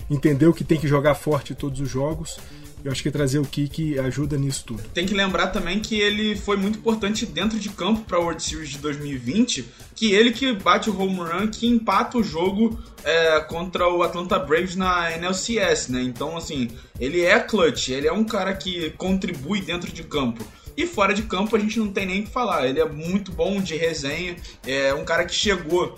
entendeu 0.10 0.53
que 0.53 0.63
tem 0.63 0.79
que 0.79 0.88
jogar 0.88 1.15
forte 1.15 1.53
todos 1.53 1.81
os 1.81 1.89
jogos. 1.89 2.39
Eu 2.81 2.93
acho 2.93 3.03
que 3.03 3.12
trazer 3.12 3.39
o 3.39 3.46
Kiki 3.46 4.00
ajuda 4.00 4.38
nisso 4.38 4.63
tudo. 4.67 4.81
Tem 4.93 5.05
que 5.05 5.13
lembrar 5.13 5.48
também 5.48 5.81
que 5.81 6.00
ele 6.00 6.34
foi 6.34 6.55
muito 6.55 6.79
importante 6.79 7.25
dentro 7.25 7.60
de 7.60 7.67
campo 7.67 8.05
para 8.05 8.17
a 8.17 8.22
World 8.22 8.41
Series 8.41 8.70
de 8.70 8.77
2020, 8.77 9.67
que 9.98 10.13
ele 10.13 10.31
que 10.31 10.53
bate 10.53 10.89
o 10.89 10.98
home 10.98 11.20
run 11.20 11.48
que 11.50 11.67
empata 11.67 12.17
o 12.17 12.24
jogo 12.24 12.81
é, 13.03 13.41
contra 13.41 13.86
o 13.89 14.01
Atlanta 14.01 14.39
Braves 14.39 14.77
na 14.77 15.12
NLCS, 15.12 15.89
né? 15.89 16.01
Então, 16.01 16.38
assim, 16.38 16.70
ele 16.98 17.22
é 17.22 17.38
clutch, 17.38 17.89
ele 17.89 18.08
é 18.08 18.13
um 18.13 18.24
cara 18.24 18.53
que 18.55 18.91
contribui 18.91 19.62
dentro 19.62 19.91
de 19.91 20.03
campo. 20.03 20.41
E 20.75 20.86
fora 20.86 21.13
de 21.13 21.24
campo 21.24 21.56
a 21.56 21.60
gente 21.60 21.80
não 21.80 21.92
tem 21.92 22.06
nem 22.06 22.22
o 22.22 22.24
que 22.24 22.30
falar. 22.30 22.68
Ele 22.68 22.80
é 22.80 22.88
muito 22.88 23.32
bom 23.32 23.60
de 23.60 23.75
resenha. 23.75 24.36
É 24.66 24.94
um 24.94 25.04
cara 25.04 25.25
que 25.25 25.34
chegou 25.34 25.96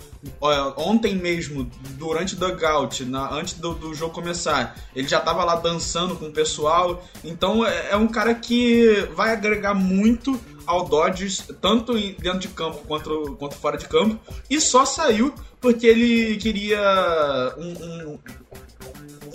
ontem 0.76 1.14
mesmo, 1.14 1.70
durante 1.96 2.34
o 2.34 2.36
dugout, 2.38 3.04
na, 3.04 3.32
antes 3.32 3.54
do, 3.54 3.74
do, 3.74 3.94
jogo 3.94 4.14
começar. 4.14 4.76
Ele 4.94 5.06
já 5.06 5.18
estava 5.18 5.44
lá 5.44 5.56
dançando 5.56 6.16
com 6.16 6.26
o 6.26 6.32
pessoal. 6.32 7.04
Então 7.22 7.64
é, 7.64 7.90
é 7.90 7.96
um 7.96 8.08
cara 8.08 8.34
que 8.34 9.08
vai 9.14 9.32
agregar 9.32 9.74
muito 9.74 10.40
ao 10.66 10.86
Dodgers, 10.86 11.44
tanto 11.60 11.94
dentro 11.94 12.38
de 12.38 12.48
campo 12.48 12.78
quanto, 12.86 13.36
quanto 13.38 13.54
fora 13.56 13.76
de 13.76 13.86
campo. 13.86 14.18
E 14.48 14.60
só 14.60 14.84
saiu 14.84 15.34
porque 15.60 15.86
ele 15.86 16.36
queria 16.36 17.54
um, 17.56 17.72
um, 17.72 18.18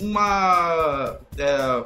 uma. 0.00 1.18
É, 1.36 1.84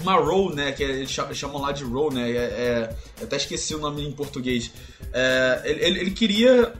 uma 0.00 0.14
role, 0.14 0.54
né? 0.54 0.72
Que 0.72 0.82
eles 0.82 1.10
chamam 1.10 1.60
lá 1.60 1.72
de 1.72 1.84
role, 1.84 2.14
né? 2.16 2.30
É, 2.30 2.34
é, 2.34 2.96
até 3.22 3.36
esqueci 3.36 3.74
o 3.74 3.78
nome 3.78 4.06
em 4.06 4.12
português. 4.12 4.72
É, 5.12 5.62
ele, 5.64 6.00
ele 6.00 6.10
queria 6.10 6.72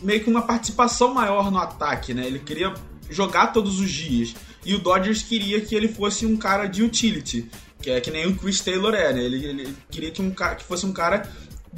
meio 0.00 0.22
que 0.22 0.30
uma 0.30 0.42
participação 0.42 1.12
maior 1.12 1.50
no 1.50 1.58
ataque, 1.58 2.14
né? 2.14 2.26
Ele 2.26 2.38
queria 2.38 2.72
jogar 3.10 3.48
todos 3.48 3.80
os 3.80 3.90
dias. 3.90 4.34
E 4.64 4.74
o 4.74 4.78
Dodgers 4.78 5.22
queria 5.22 5.60
que 5.60 5.74
ele 5.74 5.88
fosse 5.88 6.24
um 6.24 6.36
cara 6.36 6.66
de 6.66 6.82
utility, 6.82 7.50
que 7.82 7.90
é 7.90 8.00
que 8.00 8.10
nem 8.10 8.26
o 8.26 8.34
Chris 8.34 8.60
Taylor 8.60 8.94
é, 8.94 9.12
né? 9.12 9.22
Ele, 9.22 9.44
ele 9.44 9.76
queria 9.90 10.10
que, 10.10 10.22
um, 10.22 10.30
que 10.30 10.64
fosse 10.64 10.86
um 10.86 10.92
cara 10.92 11.30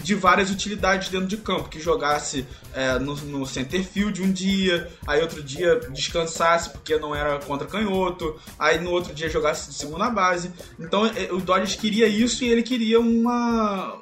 de 0.02 0.14
várias 0.14 0.50
utilidades 0.50 1.08
dentro 1.08 1.26
de 1.26 1.36
campo, 1.36 1.68
que 1.68 1.80
jogasse 1.80 2.46
é, 2.72 2.98
no, 2.98 3.16
no 3.16 3.46
center 3.46 3.82
field 3.84 4.22
um 4.22 4.30
dia, 4.30 4.88
aí 5.06 5.20
outro 5.20 5.42
dia 5.42 5.80
descansasse 5.90 6.70
porque 6.70 6.96
não 6.98 7.14
era 7.14 7.38
contra 7.40 7.66
canhoto, 7.66 8.38
aí 8.58 8.78
no 8.78 8.90
outro 8.90 9.14
dia 9.14 9.28
jogasse 9.28 9.70
de 9.70 9.74
segunda 9.74 10.08
base. 10.10 10.52
Então 10.78 11.06
é, 11.06 11.32
o 11.32 11.40
Dodgers 11.40 11.76
queria 11.76 12.06
isso 12.06 12.44
e 12.44 12.48
ele 12.48 12.62
queria 12.62 13.00
uma 13.00 14.00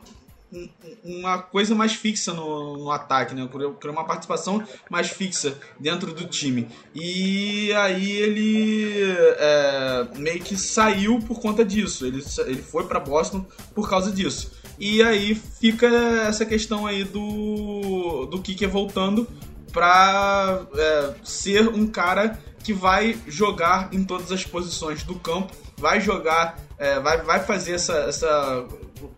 uma 1.03 1.39
coisa 1.39 1.75
mais 1.75 1.95
fixa 1.95 2.33
no, 2.33 2.77
no 2.77 2.91
ataque, 2.91 3.35
né? 3.35 3.49
Queria 3.51 3.91
uma 3.91 4.05
participação 4.05 4.63
mais 4.89 5.09
fixa 5.09 5.59
dentro 5.81 6.13
do 6.13 6.27
time. 6.27 6.69
E 6.95 7.73
aí 7.73 8.13
ele 8.13 9.03
é, 9.37 10.07
meio 10.17 10.41
que 10.41 10.57
saiu 10.57 11.19
por 11.21 11.41
conta 11.41 11.65
disso. 11.65 12.07
Ele, 12.07 12.23
ele 12.47 12.63
foi 12.63 12.87
para 12.87 13.01
Boston 13.01 13.45
por 13.75 13.89
causa 13.89 14.13
disso. 14.13 14.53
E 14.79 15.03
aí 15.03 15.35
fica 15.35 15.87
essa 16.27 16.45
questão 16.45 16.87
aí 16.87 17.05
do, 17.05 18.27
do 18.27 18.41
Kicker 18.41 18.69
voltando 18.69 19.29
para 19.73 20.63
é, 20.75 21.15
ser 21.23 21.69
um 21.69 21.87
cara 21.87 22.39
que 22.63 22.73
vai 22.73 23.17
jogar 23.27 23.89
em 23.93 24.05
todas 24.05 24.33
as 24.33 24.45
posições 24.45 25.03
do 25.03 25.17
campo, 25.17 25.53
vai 25.77 26.01
jogar, 26.01 26.59
é, 26.79 26.99
vai, 26.99 27.21
vai 27.23 27.41
fazer 27.41 27.73
essa, 27.73 27.95
essa 28.05 28.67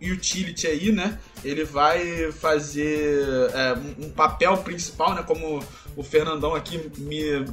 utility 0.02 0.66
aí, 0.66 0.90
né? 0.90 1.18
Ele 1.44 1.64
vai 1.64 2.32
fazer 2.32 3.50
é, 3.54 3.74
um 4.04 4.10
papel 4.10 4.56
principal, 4.58 5.14
né? 5.14 5.22
Como 5.22 5.62
o 5.96 6.02
Fernandão 6.02 6.54
aqui 6.54 6.90
me, 6.98 7.44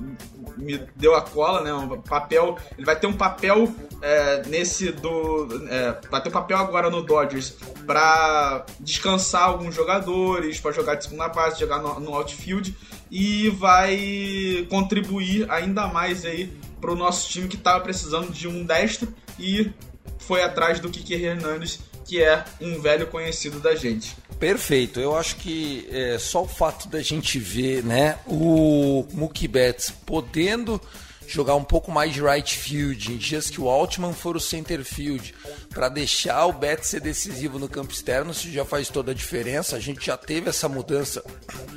me 0.57 0.77
deu 0.95 1.15
a 1.15 1.21
cola, 1.21 1.61
né? 1.61 1.73
Um 1.73 2.01
papel. 2.01 2.57
Ele 2.77 2.85
vai 2.85 2.99
ter 2.99 3.07
um 3.07 3.13
papel 3.13 3.73
é, 4.01 4.43
nesse 4.47 4.91
do. 4.91 5.47
É, 5.69 5.97
vai 6.11 6.21
ter 6.21 6.29
um 6.29 6.31
papel 6.33 6.57
agora 6.57 6.89
no 6.89 7.01
Dodgers 7.01 7.55
para 7.87 8.65
descansar 8.79 9.43
alguns 9.43 9.73
jogadores, 9.73 10.59
para 10.59 10.71
jogar 10.71 10.95
de 10.95 11.05
segunda 11.05 11.29
base, 11.29 11.59
jogar 11.59 11.81
no, 11.81 11.99
no 11.99 12.13
outfield 12.13 12.75
e 13.09 13.49
vai 13.49 14.67
contribuir 14.69 15.49
ainda 15.49 15.87
mais 15.87 16.25
aí 16.25 16.51
para 16.81 16.91
o 16.91 16.95
nosso 16.95 17.29
time 17.29 17.47
que 17.47 17.55
estava 17.55 17.79
precisando 17.79 18.31
de 18.31 18.47
um 18.47 18.65
destro 18.65 19.13
e 19.39 19.71
foi 20.17 20.41
atrás 20.41 20.79
do 20.79 20.89
Kiki 20.89 21.13
Hernandes 21.13 21.79
que 22.03 22.21
é 22.21 22.43
um 22.59 22.79
velho 22.81 23.07
conhecido 23.07 23.59
da 23.59 23.75
gente. 23.75 24.15
Perfeito. 24.43 24.99
Eu 24.99 25.15
acho 25.15 25.37
que 25.37 25.87
é, 25.89 26.19
só 26.19 26.43
o 26.43 26.47
fato 26.49 26.89
da 26.89 27.01
gente 27.01 27.39
ver 27.39 27.81
né, 27.81 28.19
o 28.27 29.07
Mookie 29.13 29.47
Betts 29.47 29.89
podendo 29.89 30.81
jogar 31.25 31.55
um 31.55 31.63
pouco 31.63 31.89
mais 31.89 32.13
de 32.13 32.21
right 32.21 32.53
field, 32.53 33.13
em 33.13 33.15
dias 33.15 33.49
que 33.49 33.61
o 33.61 33.69
Altman 33.69 34.11
for 34.11 34.35
o 34.35 34.41
center 34.41 34.83
field, 34.83 35.33
para 35.69 35.87
deixar 35.87 36.45
o 36.45 36.51
Betts 36.51 36.89
ser 36.89 36.99
decisivo 36.99 37.57
no 37.57 37.69
campo 37.69 37.93
externo, 37.93 38.31
isso 38.31 38.51
já 38.51 38.65
faz 38.65 38.89
toda 38.89 39.11
a 39.11 39.15
diferença. 39.15 39.77
A 39.77 39.79
gente 39.79 40.05
já 40.05 40.17
teve 40.17 40.49
essa 40.49 40.67
mudança 40.67 41.23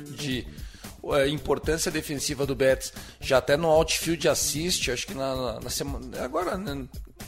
de 0.09 0.45
uh, 1.01 1.25
importância 1.25 1.89
defensiva 1.89 2.45
do 2.45 2.53
Betts, 2.53 2.91
já 3.21 3.37
até 3.37 3.55
no 3.55 3.69
outfield 3.69 4.27
assist, 4.27 4.91
acho 4.91 5.07
que 5.07 5.13
na, 5.13 5.61
na 5.61 5.69
semana, 5.69 6.21
agora 6.21 6.57
na, 6.57 6.83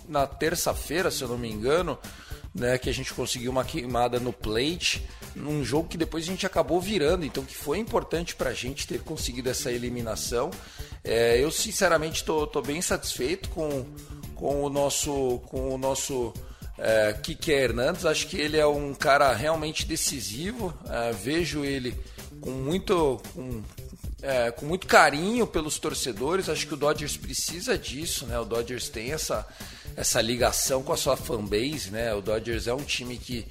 na 0.06 0.28
terça-feira, 0.28 1.10
se 1.10 1.22
eu 1.22 1.30
não 1.30 1.38
me 1.38 1.50
engano, 1.50 1.98
né, 2.54 2.78
que 2.78 2.90
a 2.90 2.94
gente 2.94 3.14
conseguiu 3.14 3.52
uma 3.52 3.64
queimada 3.64 4.20
no 4.20 4.34
plate, 4.34 5.08
num 5.40 5.64
jogo 5.64 5.88
que 5.88 5.98
depois 5.98 6.26
a 6.26 6.28
gente 6.28 6.46
acabou 6.46 6.80
virando, 6.80 7.26
então 7.26 7.44
que 7.44 7.56
foi 7.56 7.78
importante 7.80 8.36
para 8.36 8.50
a 8.50 8.54
gente 8.54 8.86
ter 8.86 9.02
conseguido 9.02 9.50
essa 9.50 9.72
eliminação. 9.72 10.52
É, 11.04 11.42
eu 11.42 11.50
sinceramente 11.52 12.22
estou 12.22 12.62
bem 12.62 12.82
satisfeito 12.82 13.50
com, 13.50 13.86
com 14.36 14.64
o 14.64 14.70
nosso 14.70 15.40
com 15.48 15.74
o 15.74 15.78
nosso 15.78 16.34
é, 16.78 17.14
Kike 17.14 17.52
Hernandes. 17.52 18.06
Acho 18.06 18.28
que 18.28 18.38
ele 18.38 18.58
é 18.58 18.68
um 18.68 18.94
cara 18.94 19.34
realmente 19.34 19.86
decisivo. 19.86 20.74
É, 20.90 21.12
vejo 21.12 21.64
ele 21.64 21.96
com 22.42 22.52
muito 22.52 23.22
com, 23.34 23.62
é, 24.22 24.52
com 24.52 24.66
muito 24.66 24.88
carinho 24.88 25.48
pelos 25.48 25.80
torcedores. 25.80 26.50
Acho 26.50 26.68
que 26.68 26.74
o 26.74 26.78
Dodgers 26.78 27.18
precisa 27.18 27.78
disso, 27.78 28.26
né? 28.26 28.38
O 28.40 28.46
Dodgers 28.46 28.90
tem 28.90 29.12
essa 29.14 29.48
essa 29.96 30.22
ligação 30.22 30.82
com 30.82 30.94
a 30.94 30.98
sua 30.98 31.18
fanbase, 31.18 31.92
né? 31.92 32.14
O 32.14 32.22
Dodgers 32.22 32.68
é 32.68 32.74
um 32.74 32.84
time 32.84 33.18
que, 33.18 33.46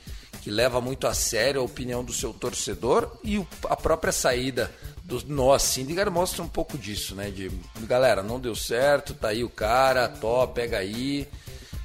que 0.48 0.52
leva 0.52 0.80
muito 0.80 1.06
a 1.06 1.12
sério 1.12 1.60
a 1.60 1.64
opinião 1.64 2.02
do 2.02 2.10
seu 2.10 2.32
torcedor 2.32 3.18
e 3.22 3.38
a 3.68 3.76
própria 3.76 4.10
saída 4.10 4.72
do 5.04 5.22
Noah 5.26 5.58
Syndergaard 5.58 6.10
mostra 6.10 6.42
um 6.42 6.48
pouco 6.48 6.78
disso, 6.78 7.14
né? 7.14 7.30
De 7.30 7.50
galera, 7.80 8.22
não 8.22 8.40
deu 8.40 8.56
certo, 8.56 9.12
tá 9.12 9.28
aí 9.28 9.44
o 9.44 9.50
cara, 9.50 10.08
top, 10.08 10.54
pega 10.54 10.78
aí, 10.78 11.28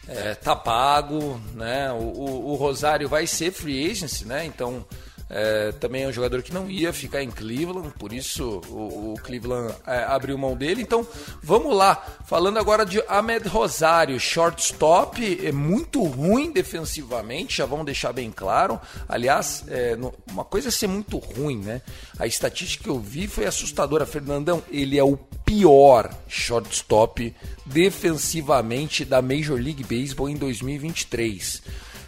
é, 0.08 0.34
tá 0.36 0.56
pago, 0.56 1.42
né? 1.54 1.92
O, 1.92 2.04
o, 2.04 2.52
o 2.52 2.56
Rosário 2.56 3.10
vai 3.10 3.28
ser 3.28 3.52
free 3.52 3.92
agency, 3.92 4.24
né? 4.24 4.46
Então 4.46 4.86
é, 5.36 5.72
também 5.72 6.04
é 6.04 6.08
um 6.08 6.14
jogador 6.14 6.44
que 6.44 6.54
não 6.54 6.70
ia 6.70 6.94
ficar 6.94 7.24
em 7.24 7.32
Cleveland, 7.32 7.90
por 7.98 8.14
isso 8.14 8.62
o, 8.70 9.14
o 9.14 9.20
Cleveland 9.24 9.74
é, 9.88 10.04
abriu 10.04 10.38
mão 10.38 10.56
dele. 10.56 10.84
Então 10.84 11.06
vamos 11.42 11.76
lá, 11.76 11.96
falando 12.26 12.60
agora 12.60 12.86
de 12.86 13.02
Ahmed 13.08 13.48
Rosário, 13.48 14.20
shortstop, 14.20 15.44
é 15.44 15.52
muito 15.52 16.04
ruim 16.04 16.52
defensivamente, 16.52 17.58
já 17.58 17.66
vamos 17.66 17.86
deixar 17.86 18.14
bem 18.14 18.30
claro. 18.30 18.80
Aliás, 19.10 19.64
é, 19.70 19.98
uma 20.32 20.46
coisa 20.46 20.68
é 20.68 20.72
ser 20.72 20.88
muito 20.88 21.18
ruim, 21.18 21.58
né? 21.58 21.82
A 22.20 22.28
estatística 22.28 22.84
que 22.84 22.90
eu 22.90 23.00
vi 23.00 23.28
foi 23.28 23.46
assustadora. 23.46 24.06
Fernandão, 24.06 24.62
ele 24.70 25.00
é 25.00 25.04
o 25.04 25.18
pior 25.44 26.14
shortstop 26.28 27.34
defensivamente 27.66 29.04
da 29.04 29.22
Major 29.22 29.60
League 29.60 29.84
Baseball 29.84 30.30
em 30.30 30.36
2023. 30.36 31.64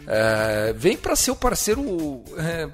É, 0.07 0.73
vem 0.73 0.95
para 0.95 1.15
ser 1.15 1.31
o 1.31 1.35
parceiro 1.35 2.21
é, 2.37 2.69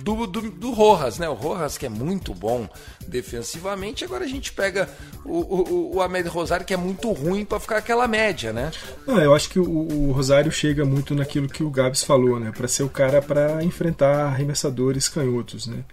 do, 0.00 0.26
do, 0.26 0.50
do, 0.50 0.70
Rojas, 0.70 1.18
né? 1.18 1.28
O 1.28 1.34
Rojas 1.34 1.76
que 1.76 1.86
é 1.86 1.88
muito 1.88 2.34
bom 2.34 2.68
defensivamente. 3.06 4.04
Agora 4.04 4.24
a 4.24 4.28
gente 4.28 4.52
pega 4.52 4.88
o, 5.24 5.38
o, 5.38 5.96
o 5.96 6.02
Ahmed 6.02 6.28
Rosário 6.28 6.66
que 6.66 6.74
é 6.74 6.76
muito 6.76 7.10
ruim 7.12 7.44
para 7.44 7.60
ficar 7.60 7.78
aquela 7.78 8.08
média, 8.08 8.52
né? 8.52 8.70
Não, 9.06 9.20
eu 9.20 9.34
acho 9.34 9.48
que 9.48 9.58
o, 9.58 9.64
o, 9.64 10.12
Rosário 10.12 10.50
chega 10.50 10.84
muito 10.84 11.14
naquilo 11.14 11.48
que 11.48 11.62
o 11.62 11.70
Gabs 11.70 12.02
falou, 12.02 12.38
né? 12.40 12.52
Para 12.56 12.68
ser 12.68 12.82
o 12.82 12.88
cara 12.88 13.20
para 13.20 13.62
enfrentar 13.62 14.26
arremessadores 14.26 15.08
canhotos, 15.08 15.66
né? 15.66 15.84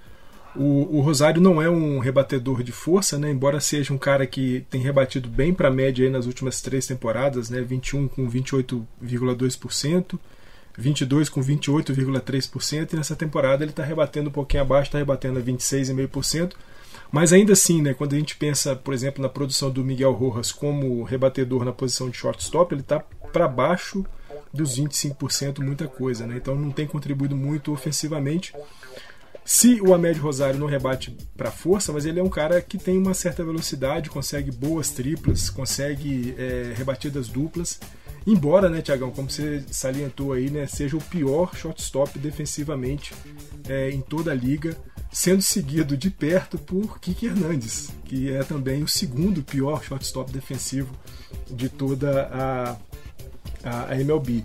O, 0.57 0.97
o, 0.97 1.01
Rosário 1.01 1.41
não 1.41 1.61
é 1.61 1.69
um 1.69 1.99
rebatedor 1.99 2.63
de 2.63 2.71
força, 2.71 3.17
né? 3.17 3.29
embora 3.29 3.59
seja 3.59 3.93
um 3.93 3.97
cara 3.97 4.25
que 4.25 4.65
tem 4.69 4.81
rebatido 4.81 5.29
bem 5.29 5.53
para 5.53 5.67
a 5.67 5.71
média 5.71 6.09
nas 6.09 6.25
últimas 6.25 6.61
três 6.61 6.87
temporadas, 6.87 7.49
né? 7.49 7.61
21 7.61 8.07
com 8.07 8.27
28,2%, 8.29 10.19
22 10.77 11.29
com 11.29 11.41
28,3%, 11.41 12.93
e 12.93 12.95
nessa 12.95 13.15
temporada 13.15 13.63
ele 13.63 13.71
está 13.71 13.83
rebatendo 13.83 14.29
um 14.29 14.33
pouquinho 14.33 14.63
abaixo, 14.63 14.89
está 14.89 14.97
rebatendo 14.97 15.39
a 15.39 15.41
26,5%. 15.41 16.53
Mas 17.11 17.31
ainda 17.31 17.53
assim, 17.53 17.81
né, 17.81 17.93
quando 17.93 18.13
a 18.13 18.17
gente 18.17 18.35
pensa, 18.35 18.75
por 18.75 18.93
exemplo, 18.93 19.21
na 19.21 19.29
produção 19.29 19.71
do 19.71 19.83
Miguel 19.83 20.11
Rojas 20.11 20.51
como 20.51 21.03
rebatedor 21.03 21.63
na 21.63 21.71
posição 21.71 22.09
de 22.09 22.17
shortstop, 22.17 22.73
ele 22.73 22.81
está 22.81 22.99
para 23.31 23.47
baixo 23.47 24.05
dos 24.53 24.77
25%, 24.77 25.59
muita 25.59 25.87
coisa. 25.87 26.25
Né? 26.25 26.37
Então 26.37 26.55
não 26.55 26.71
tem 26.71 26.85
contribuído 26.85 27.35
muito 27.35 27.71
ofensivamente. 27.71 28.53
Se 29.47 29.79
o 29.79 29.93
Amédio 29.93 30.23
Rosário 30.23 30.59
não 30.59 30.67
rebate 30.67 31.15
para 31.37 31.49
força, 31.49 31.93
mas 31.93 32.05
ele 32.05 32.19
é 32.19 32.23
um 32.23 32.27
cara 32.27 32.61
que 32.61 32.77
tem 32.77 32.97
uma 32.97 33.13
certa 33.13 33.45
velocidade, 33.45 34.09
consegue 34.09 34.51
boas 34.51 34.89
triplas, 34.89 35.49
consegue 35.49 36.35
é, 36.37 36.73
rebatidas 36.75 37.29
duplas. 37.29 37.79
Embora, 38.27 38.67
né, 38.69 38.81
Tiagão, 38.81 39.09
como 39.09 39.29
você 39.29 39.63
salientou 39.71 40.33
aí, 40.33 40.49
né, 40.49 40.67
seja 40.67 40.97
o 40.97 41.01
pior 41.01 41.55
shortstop 41.55 42.19
defensivamente 42.19 43.13
é, 43.69 43.89
em 43.89 44.01
toda 44.01 44.31
a 44.31 44.35
liga, 44.35 44.75
sendo 45.13 45.41
seguido 45.41 45.95
de 45.95 46.09
perto 46.09 46.57
por 46.57 46.99
Kiki 46.99 47.27
Hernandes, 47.27 47.89
que 48.03 48.29
é 48.29 48.43
também 48.43 48.83
o 48.83 48.87
segundo 48.87 49.41
pior 49.41 49.81
shortstop 49.81 50.29
defensivo 50.29 50.93
de 51.49 51.69
toda 51.69 52.23
a, 52.33 52.77
a, 53.63 53.91
a 53.93 53.95
MLB. 53.95 54.43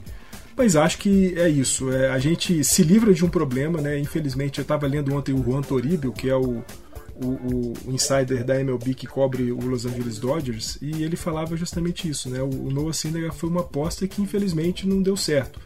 Mas 0.57 0.77
acho 0.77 0.99
que 0.99 1.35
é 1.39 1.49
isso. 1.49 1.91
É, 1.91 2.11
a 2.11 2.19
gente 2.19 2.63
se 2.63 2.83
livra 2.83 3.13
de 3.15 3.25
um 3.25 3.29
problema, 3.29 3.81
né? 3.81 3.99
Infelizmente, 3.99 4.59
eu 4.59 4.63
estava 4.63 4.87
lendo 4.87 5.15
ontem 5.15 5.33
o 5.33 5.43
Juan 5.43 5.63
Toribio, 5.63 6.13
que 6.13 6.29
é 6.29 6.37
o, 6.37 6.63
o, 7.17 7.75
o, 7.87 7.93
insider 7.93 8.45
da 8.45 8.61
MLB 8.61 8.95
que 8.95 9.07
cobre 9.07 9.53
o 9.53 9.61
Los 9.61 9.87
Angeles 9.87 10.19
Dodgers, 10.19 10.79
e 10.81 11.03
ele 11.03 11.17
falava 11.17 11.57
justamente 11.57 12.09
isso, 12.09 12.29
né? 12.29 12.43
O, 12.43 12.71
Noah 12.71 12.93
Syndergaard 12.93 13.37
foi 13.37 13.49
uma 13.49 13.61
aposta 13.61 14.07
que 14.07 14.21
infelizmente 14.21 14.87
não 14.87 15.03
deu 15.03 15.17
certo. 15.17 15.61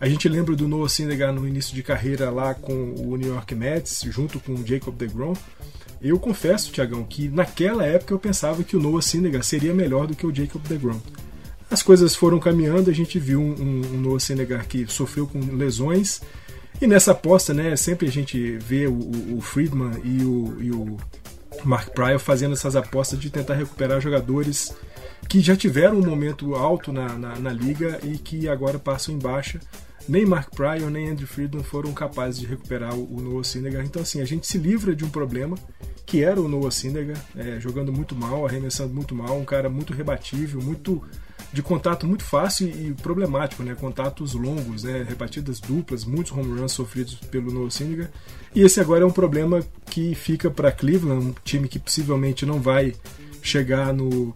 A 0.00 0.08
gente 0.08 0.28
lembra 0.28 0.56
do 0.56 0.66
Noah 0.66 0.88
Syndergaard 0.88 1.38
no 1.38 1.46
início 1.46 1.74
de 1.74 1.82
carreira 1.82 2.30
lá 2.30 2.54
com 2.54 2.94
o 2.98 3.16
New 3.16 3.32
York 3.32 3.54
Mets, 3.54 4.02
junto 4.10 4.40
com 4.40 4.52
o 4.52 4.66
Jacob 4.66 4.94
DeGrom. 4.94 5.34
Eu 6.02 6.18
confesso, 6.18 6.70
Tiagão, 6.70 7.04
que 7.04 7.28
naquela 7.28 7.86
época 7.86 8.12
eu 8.12 8.18
pensava 8.18 8.62
que 8.62 8.76
o 8.76 8.80
Noah 8.80 9.00
Syndergaard 9.00 9.46
seria 9.46 9.72
melhor 9.72 10.06
do 10.06 10.14
que 10.14 10.26
o 10.26 10.34
Jacob 10.34 10.60
DeGrom. 10.62 11.00
As 11.74 11.82
coisas 11.82 12.14
foram 12.14 12.38
caminhando, 12.38 12.88
a 12.88 12.92
gente 12.92 13.18
viu 13.18 13.40
um, 13.40 13.50
um, 13.50 13.82
um 13.94 14.00
Noah 14.00 14.20
Syndergaard 14.20 14.68
que 14.68 14.86
sofreu 14.86 15.26
com 15.26 15.40
lesões, 15.56 16.20
e 16.80 16.86
nessa 16.86 17.10
aposta, 17.10 17.52
né, 17.52 17.74
sempre 17.74 18.06
a 18.06 18.12
gente 18.12 18.58
vê 18.58 18.86
o, 18.86 18.96
o 19.36 19.40
Friedman 19.40 19.90
e 20.04 20.22
o, 20.22 20.56
e 20.62 20.70
o 20.70 20.96
Mark 21.64 21.88
Pryor 21.88 22.20
fazendo 22.20 22.52
essas 22.52 22.76
apostas 22.76 23.18
de 23.18 23.28
tentar 23.28 23.54
recuperar 23.54 24.00
jogadores 24.00 24.72
que 25.28 25.40
já 25.40 25.56
tiveram 25.56 25.98
um 25.98 26.06
momento 26.06 26.54
alto 26.54 26.92
na, 26.92 27.08
na, 27.18 27.40
na 27.40 27.52
liga 27.52 27.98
e 28.04 28.18
que 28.18 28.48
agora 28.48 28.78
passam 28.78 29.12
em 29.12 29.18
baixa. 29.18 29.58
Nem 30.08 30.24
Mark 30.24 30.54
Pryor 30.54 30.88
nem 30.88 31.10
Andrew 31.10 31.26
Friedman 31.26 31.64
foram 31.64 31.92
capazes 31.92 32.38
de 32.38 32.46
recuperar 32.46 32.94
o, 32.94 33.16
o 33.16 33.20
Noah 33.20 33.42
Syndergaard. 33.42 33.88
Então, 33.88 34.02
assim, 34.02 34.20
a 34.20 34.24
gente 34.24 34.46
se 34.46 34.58
livra 34.58 34.94
de 34.94 35.04
um 35.04 35.10
problema 35.10 35.56
que 36.06 36.22
era 36.22 36.40
o 36.40 36.46
Noah 36.46 36.70
Syndergaard, 36.70 37.20
é, 37.36 37.58
jogando 37.58 37.92
muito 37.92 38.14
mal, 38.14 38.46
arremessando 38.46 38.94
muito 38.94 39.12
mal, 39.12 39.36
um 39.36 39.44
cara 39.44 39.68
muito 39.68 39.92
rebatível, 39.92 40.62
muito 40.62 41.02
de 41.54 41.62
contato 41.62 42.04
muito 42.04 42.24
fácil 42.24 42.68
e 42.68 42.92
problemático, 42.94 43.62
né? 43.62 43.76
Contatos 43.76 44.34
longos, 44.34 44.82
né? 44.82 45.06
Rebatidas 45.08 45.60
duplas, 45.60 46.04
muitos 46.04 46.32
home 46.32 46.58
runs 46.58 46.72
sofridos 46.72 47.14
pelo 47.14 47.52
Noah 47.52 47.70
Syndergaard. 47.70 48.12
E 48.52 48.60
esse 48.60 48.80
agora 48.80 49.04
é 49.04 49.06
um 49.06 49.12
problema 49.12 49.64
que 49.86 50.16
fica 50.16 50.50
para 50.50 50.72
Cleveland, 50.72 51.26
um 51.26 51.34
time 51.44 51.68
que 51.68 51.78
possivelmente 51.78 52.44
não 52.44 52.60
vai 52.60 52.92
chegar 53.40 53.94
no, 53.94 54.34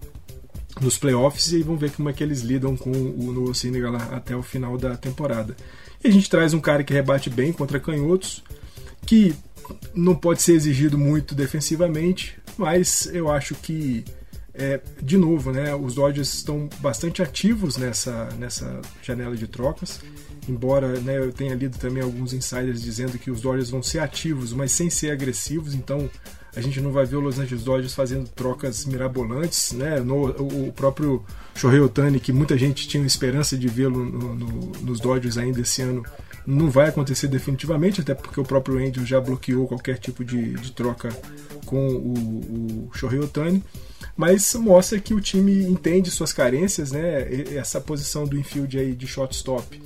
nos 0.80 0.96
playoffs 0.96 1.50
e 1.50 1.60
vamos 1.60 1.80
ver 1.80 1.90
como 1.90 2.08
é 2.08 2.12
que 2.12 2.22
eles 2.22 2.42
lidam 2.42 2.76
com 2.76 2.92
o 2.92 3.32
Noah 3.32 3.52
Syndergaard 3.52 3.98
lá 3.98 4.16
até 4.16 4.36
o 4.36 4.42
final 4.42 4.78
da 4.78 4.96
temporada. 4.96 5.56
E 6.04 6.06
a 6.06 6.12
gente 6.12 6.30
traz 6.30 6.54
um 6.54 6.60
cara 6.60 6.84
que 6.84 6.94
rebate 6.94 7.28
bem 7.28 7.52
contra 7.52 7.80
canhotos, 7.80 8.44
que 9.04 9.34
não 9.92 10.14
pode 10.14 10.40
ser 10.40 10.52
exigido 10.52 10.96
muito 10.96 11.34
defensivamente, 11.34 12.38
mas 12.56 13.10
eu 13.12 13.28
acho 13.28 13.56
que 13.56 14.04
é, 14.58 14.80
de 15.00 15.16
novo, 15.16 15.52
né, 15.52 15.72
os 15.74 15.94
Dodgers 15.94 16.34
estão 16.34 16.68
bastante 16.80 17.22
ativos 17.22 17.76
nessa, 17.76 18.28
nessa 18.38 18.80
janela 19.00 19.36
de 19.36 19.46
trocas. 19.46 20.00
Embora 20.48 20.98
né, 21.00 21.18
eu 21.18 21.32
tenha 21.32 21.54
lido 21.54 21.78
também 21.78 22.02
alguns 22.02 22.32
insiders 22.32 22.82
dizendo 22.82 23.18
que 23.18 23.30
os 23.30 23.40
Dodgers 23.40 23.70
vão 23.70 23.82
ser 23.82 24.00
ativos, 24.00 24.52
mas 24.52 24.72
sem 24.72 24.90
ser 24.90 25.12
agressivos, 25.12 25.74
então 25.74 26.10
a 26.56 26.60
gente 26.60 26.80
não 26.80 26.90
vai 26.90 27.06
ver 27.06 27.16
o 27.16 27.20
Los 27.20 27.38
Angeles 27.38 27.62
Dodgers 27.62 27.94
fazendo 27.94 28.28
trocas 28.28 28.84
mirabolantes. 28.84 29.72
Né? 29.72 30.00
No, 30.00 30.26
o, 30.26 30.72
próprio 30.72 31.24
Shohei 31.54 31.78
Otani, 31.78 32.18
que 32.18 32.32
muita 32.32 32.58
gente 32.58 32.88
tinha 32.88 33.06
esperança 33.06 33.56
de 33.56 33.68
vê-lo 33.68 34.04
no, 34.04 34.34
no, 34.34 34.72
nos 34.80 34.98
Dodgers 34.98 35.38
ainda 35.38 35.60
esse 35.60 35.82
ano, 35.82 36.02
não 36.48 36.70
vai 36.70 36.88
acontecer 36.88 37.28
definitivamente, 37.28 38.00
até 38.00 38.14
porque 38.14 38.40
o 38.40 38.44
próprio 38.44 38.78
Andrew 38.78 39.04
já 39.04 39.20
bloqueou 39.20 39.68
qualquer 39.68 39.98
tipo 39.98 40.24
de, 40.24 40.54
de 40.54 40.72
troca 40.72 41.10
com 41.66 41.86
o, 41.88 42.88
o 42.88 42.90
Shohei 42.94 43.18
Otani 43.18 43.62
mas 44.18 44.52
mostra 44.54 44.98
que 44.98 45.14
o 45.14 45.20
time 45.20 45.62
entende 45.62 46.10
suas 46.10 46.32
carências, 46.32 46.90
né? 46.90 47.54
Essa 47.54 47.80
posição 47.80 48.24
do 48.24 48.36
infield 48.36 48.76
aí 48.76 48.92
de 48.92 49.06
shortstop 49.06 49.80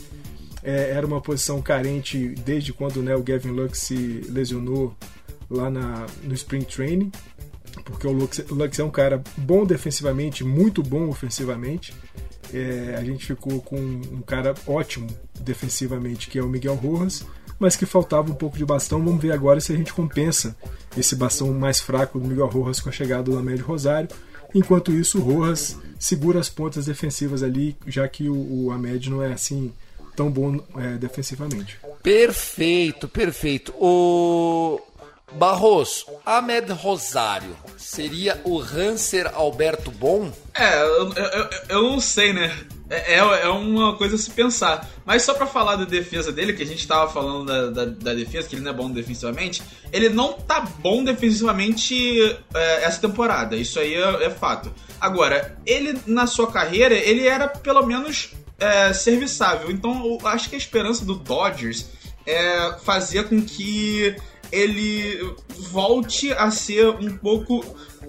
é, 0.63 0.91
era 0.91 1.07
uma 1.07 1.21
posição 1.21 1.61
carente 1.61 2.29
desde 2.45 2.73
quando 2.73 3.03
né, 3.03 3.15
o 3.15 3.23
Gavin 3.23 3.51
Lux 3.51 3.79
se 3.79 4.23
lesionou 4.31 4.97
lá 5.51 5.69
na, 5.69 6.07
no 6.23 6.33
Spring 6.33 6.65
Training. 6.65 7.13
porque 7.85 8.07
o 8.07 8.13
Lux, 8.13 8.39
o 8.51 8.55
Lux 8.55 8.79
é 8.79 8.85
um 8.85 8.91
cara 8.91 9.23
bom 9.37 9.67
defensivamente, 9.67 10.43
muito 10.43 10.83
bom 10.83 11.09
ofensivamente. 11.11 11.93
É, 12.53 12.97
a 12.99 13.05
gente 13.05 13.27
ficou 13.27 13.61
com 13.63 13.77
um 13.79 14.21
cara 14.21 14.55
ótimo 14.67 15.09
defensivamente, 15.41 16.29
que 16.29 16.39
é 16.39 16.43
o 16.43 16.49
Miguel 16.49 16.75
Rojas, 16.75 17.25
mas 17.59 17.77
que 17.77 17.87
faltava 17.87 18.31
um 18.31 18.35
pouco 18.35 18.59
de 18.59 18.65
bastão. 18.65 19.03
Vamos 19.03 19.23
ver 19.23 19.33
agora 19.33 19.61
se 19.61 19.73
a 19.73 19.77
gente 19.77 19.93
compensa 19.93 20.57
esse 20.97 21.17
bastão 21.17 21.53
mais 21.53 21.81
fraco 21.81 22.19
do 22.19 22.29
Miguel 22.29 22.49
Rojas 22.49 22.81
com 22.81 22.89
a 22.89 22.93
chegada 22.93 23.25
do 23.25 23.39
Amédio 23.39 23.65
Rosário. 23.65 24.09
Enquanto 24.55 24.93
isso, 24.93 25.19
o 25.19 25.23
Rojas 25.23 25.79
segura 25.99 26.41
as 26.41 26.49
pontas 26.49 26.87
defensivas 26.87 27.43
ali, 27.43 27.77
já 27.87 28.07
que 28.07 28.29
o, 28.29 28.67
o 28.67 28.71
Amédio 28.71 29.13
não 29.13 29.23
é 29.23 29.33
assim 29.33 29.73
tão 30.15 30.31
bom 30.31 30.61
é, 30.77 30.99
defensivamente. 30.99 31.79
Perfeito, 32.03 33.09
perfeito. 33.09 33.73
O 33.79 34.81
Barros, 35.35 36.07
Ahmed 36.25 36.73
Rosário 36.73 37.57
seria 37.77 38.41
o 38.45 38.61
Hanser 38.61 39.31
Alberto 39.35 39.91
Bom? 39.91 40.31
É, 40.55 40.83
eu, 40.83 41.13
eu, 41.13 41.51
eu 41.69 41.83
não 41.83 42.01
sei, 42.01 42.33
né? 42.33 42.57
É, 42.89 43.15
é, 43.15 43.19
é 43.19 43.49
uma 43.49 43.97
coisa 43.97 44.17
a 44.17 44.19
se 44.19 44.31
pensar. 44.31 44.89
Mas 45.05 45.23
só 45.23 45.33
para 45.33 45.47
falar 45.47 45.77
da 45.77 45.85
defesa 45.85 46.31
dele, 46.31 46.53
que 46.53 46.63
a 46.63 46.67
gente 46.67 46.87
tava 46.87 47.11
falando 47.11 47.47
da, 47.47 47.67
da, 47.71 47.85
da, 47.87 48.15
defesa, 48.15 48.47
que 48.49 48.55
ele 48.55 48.63
não 48.63 48.71
é 48.71 48.75
bom 48.75 48.91
defensivamente, 48.91 49.63
ele 49.91 50.11
não 50.11 50.35
tá 50.35 50.61
bom 50.61 51.03
defensivamente 51.03 52.21
é, 52.55 52.85
essa 52.85 53.01
temporada. 53.01 53.57
Isso 53.57 53.81
aí 53.81 53.95
é, 53.95 54.27
é, 54.27 54.31
fato. 54.31 54.73
Agora, 55.01 55.57
ele 55.65 55.99
na 56.07 56.27
sua 56.27 56.53
carreira, 56.53 56.95
ele 56.95 57.27
era 57.27 57.49
pelo 57.49 57.85
menos 57.87 58.33
é, 58.59 58.93
serviçável. 58.93 59.71
Então, 59.71 60.19
eu 60.21 60.29
acho 60.29 60.51
que 60.51 60.55
a 60.55 60.59
esperança 60.59 61.05
do 61.05 61.15
Dodgers 61.15 61.87
é 62.27 62.77
fazer 62.85 63.29
com 63.29 63.43
que 63.43 64.15
ele 64.53 65.35
volte 65.71 66.31
a 66.33 66.51
ser 66.51 66.89
um 66.91 67.17
pouco 67.17 67.65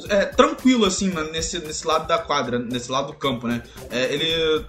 é, 0.10 0.26
tranquilo, 0.26 0.86
assim, 0.86 1.12
nesse, 1.32 1.60
nesse 1.60 1.88
lado 1.88 2.08
da 2.08 2.18
quadra, 2.18 2.60
nesse 2.60 2.92
lado 2.92 3.08
do 3.08 3.14
campo, 3.14 3.48
né? 3.48 3.64
É, 3.90 4.14
ele 4.14 4.66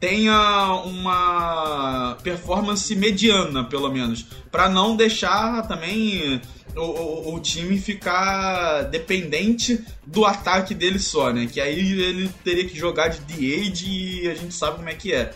tenha 0.00 0.82
uma 0.84 2.18
performance 2.22 2.94
mediana, 2.94 3.64
pelo 3.64 3.90
menos, 3.90 4.26
para 4.50 4.68
não 4.68 4.96
deixar 4.96 5.66
também 5.66 6.40
o, 6.76 6.80
o, 6.80 7.34
o, 7.34 7.40
time 7.40 7.78
ficar 7.78 8.82
dependente 8.82 9.82
do 10.04 10.24
ataque 10.24 10.74
dele 10.74 10.98
só, 10.98 11.32
né? 11.32 11.48
Que 11.50 11.60
aí 11.60 11.78
ele 12.00 12.28
teria 12.42 12.66
que 12.66 12.76
jogar 12.76 13.08
de 13.08 13.20
DH 13.20 13.82
e 13.86 14.28
a 14.28 14.34
gente 14.34 14.52
sabe 14.52 14.76
como 14.78 14.88
é 14.88 14.94
que 14.94 15.12
é. 15.12 15.32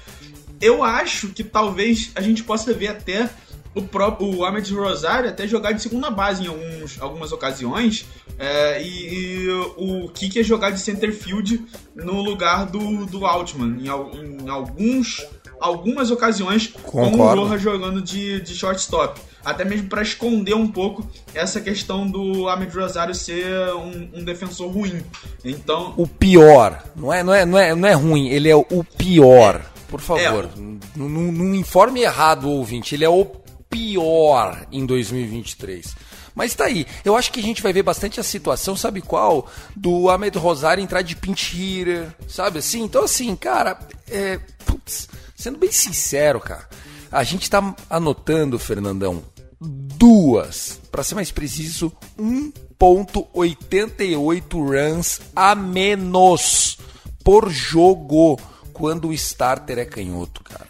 Eu 0.60 0.82
acho 0.82 1.28
que 1.28 1.44
talvez 1.44 2.10
a 2.16 2.20
gente 2.20 2.42
possa 2.42 2.72
ver 2.72 2.88
até 2.88 3.30
o 3.78 3.82
próprio 3.82 4.34
o 4.34 4.44
Ahmed 4.44 4.72
Rosário 4.74 5.28
até 5.28 5.46
jogar 5.46 5.72
de 5.72 5.82
segunda 5.82 6.10
base 6.10 6.44
em 6.44 6.46
alguns, 6.46 7.00
algumas 7.00 7.32
ocasiões 7.32 8.06
é, 8.38 8.82
e, 8.82 9.44
e, 9.44 9.48
o 9.76 10.08
Kiki 10.08 10.40
é 10.40 10.42
jogar 10.42 10.70
de 10.70 10.80
center 10.80 11.12
field 11.12 11.64
no 11.94 12.20
lugar 12.20 12.66
do, 12.66 13.06
do 13.06 13.26
Altman 13.26 13.78
em, 13.80 14.44
em 14.44 14.48
alguns 14.48 15.26
algumas 15.60 16.10
ocasiões 16.10 16.68
Concordo. 16.68 17.16
com 17.16 17.22
o 17.22 17.48
Roja 17.48 17.58
jogando 17.58 18.00
de, 18.00 18.40
de 18.40 18.54
shortstop 18.54 19.20
até 19.44 19.64
mesmo 19.64 19.88
para 19.88 20.02
esconder 20.02 20.54
um 20.54 20.68
pouco 20.68 21.06
essa 21.34 21.60
questão 21.60 22.08
do 22.08 22.48
Ahmed 22.48 22.72
Rosário 22.76 23.14
ser 23.14 23.46
um, 23.74 24.10
um, 24.14 24.24
defensor 24.24 24.70
ruim 24.70 25.02
então 25.44 25.94
o 25.96 26.06
pior 26.06 26.82
não 26.94 27.12
é 27.12 27.22
não 27.22 27.34
é 27.34 27.44
não 27.44 27.58
é, 27.58 27.74
não 27.74 27.88
é 27.88 27.92
ruim 27.92 28.28
ele 28.28 28.48
é 28.48 28.56
o 28.56 28.84
pior 28.96 29.64
por 29.88 30.00
favor, 30.00 30.44
é. 30.44 30.48
não, 30.94 31.08
não 31.08 31.54
informe 31.54 32.02
errado 32.02 32.46
o 32.46 32.50
ouvinte, 32.50 32.94
ele 32.94 33.04
é 33.04 33.08
o 33.08 33.26
pior 33.68 34.66
em 34.70 34.86
2023. 34.86 35.96
Mas 36.34 36.54
tá 36.54 36.66
aí. 36.66 36.86
Eu 37.04 37.16
acho 37.16 37.32
que 37.32 37.40
a 37.40 37.42
gente 37.42 37.62
vai 37.62 37.72
ver 37.72 37.82
bastante 37.82 38.20
a 38.20 38.22
situação, 38.22 38.76
sabe 38.76 39.00
qual? 39.00 39.50
Do 39.74 40.08
Ahmed 40.08 40.38
Rosário 40.38 40.82
entrar 40.82 41.02
de 41.02 41.16
pinch 41.16 41.56
hitter, 41.56 42.14
sabe 42.28 42.60
assim? 42.60 42.82
Então, 42.82 43.02
assim, 43.04 43.34
cara, 43.34 43.76
é, 44.08 44.38
putz, 44.64 45.08
sendo 45.34 45.58
bem 45.58 45.72
sincero, 45.72 46.38
cara, 46.38 46.68
a 47.10 47.24
gente 47.24 47.50
tá 47.50 47.74
anotando, 47.90 48.56
Fernandão, 48.58 49.24
duas, 49.60 50.80
para 50.92 51.02
ser 51.02 51.16
mais 51.16 51.32
preciso, 51.32 51.92
1.88 52.18 54.52
runs 54.52 55.20
a 55.34 55.56
menos 55.56 56.78
por 57.24 57.50
jogo 57.50 58.38
quando 58.72 59.08
o 59.08 59.12
starter 59.12 59.78
é 59.78 59.84
canhoto, 59.84 60.42
cara. 60.44 60.68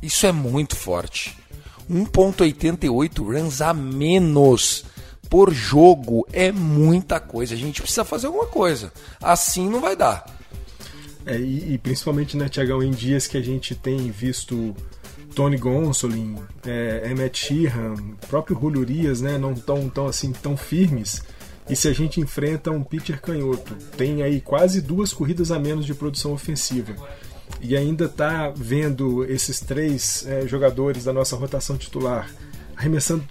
Isso 0.00 0.24
é 0.26 0.32
muito 0.32 0.76
forte. 0.76 1.36
1.88 1.90 3.18
runs 3.24 3.60
a 3.60 3.72
menos 3.74 4.84
por 5.32 5.52
jogo 5.52 6.26
é 6.30 6.52
muita 6.52 7.18
coisa. 7.18 7.54
A 7.54 7.56
gente 7.56 7.80
precisa 7.80 8.04
fazer 8.04 8.26
alguma 8.26 8.46
coisa. 8.46 8.92
Assim 9.18 9.66
não 9.68 9.80
vai 9.80 9.96
dar. 9.96 10.26
É, 11.24 11.38
e, 11.38 11.72
e, 11.72 11.78
principalmente, 11.78 12.36
né, 12.36 12.48
Tiagão, 12.48 12.82
em 12.82 12.90
dias 12.90 13.26
que 13.26 13.38
a 13.38 13.40
gente 13.40 13.74
tem 13.74 14.10
visto 14.10 14.76
Tony 15.34 15.56
Gonsolin, 15.56 16.36
é, 16.66 17.08
Emmett 17.10 17.38
Sheehan, 17.38 17.94
próprio 18.28 18.58
Julio 18.60 18.86
né, 19.22 19.38
não 19.38 19.54
tão, 19.54 19.88
tão 19.88 20.06
assim 20.06 20.32
tão 20.32 20.54
firmes. 20.54 21.22
E 21.66 21.74
se 21.74 21.88
a 21.88 21.92
gente 21.94 22.20
enfrenta 22.20 22.70
um 22.70 22.82
pitcher 22.82 23.20
canhoto, 23.20 23.74
tem 23.96 24.22
aí 24.22 24.40
quase 24.40 24.82
duas 24.82 25.12
corridas 25.14 25.50
a 25.50 25.58
menos 25.58 25.86
de 25.86 25.94
produção 25.94 26.32
ofensiva 26.32 26.94
e 27.62 27.76
ainda 27.76 28.06
está 28.06 28.50
vendo 28.50 29.24
esses 29.24 29.60
três 29.60 30.26
é, 30.26 30.46
jogadores 30.48 31.04
da 31.04 31.12
nossa 31.12 31.36
rotação 31.36 31.78
titular 31.78 32.28
arremessando 32.76 33.24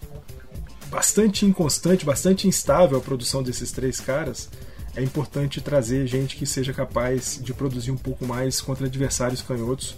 bastante 0.89 1.46
inconstante, 1.46 2.06
bastante 2.06 2.48
instável 2.48 2.98
a 2.98 3.02
produção 3.02 3.44
desses 3.44 3.72
três 3.72 4.00
caras, 4.00 4.50
é 4.96 5.04
importante 5.04 5.60
trazer 5.60 6.08
gente 6.08 6.38
que 6.38 6.46
seja 6.46 6.74
capaz 6.74 7.39
de 7.41 7.54
produzir 7.54 7.91
um 7.91 7.98
pouco 7.98 8.26
mais 8.26 8.62
contra 8.62 8.88
adversários 8.88 9.41
canhotos. 9.41 9.96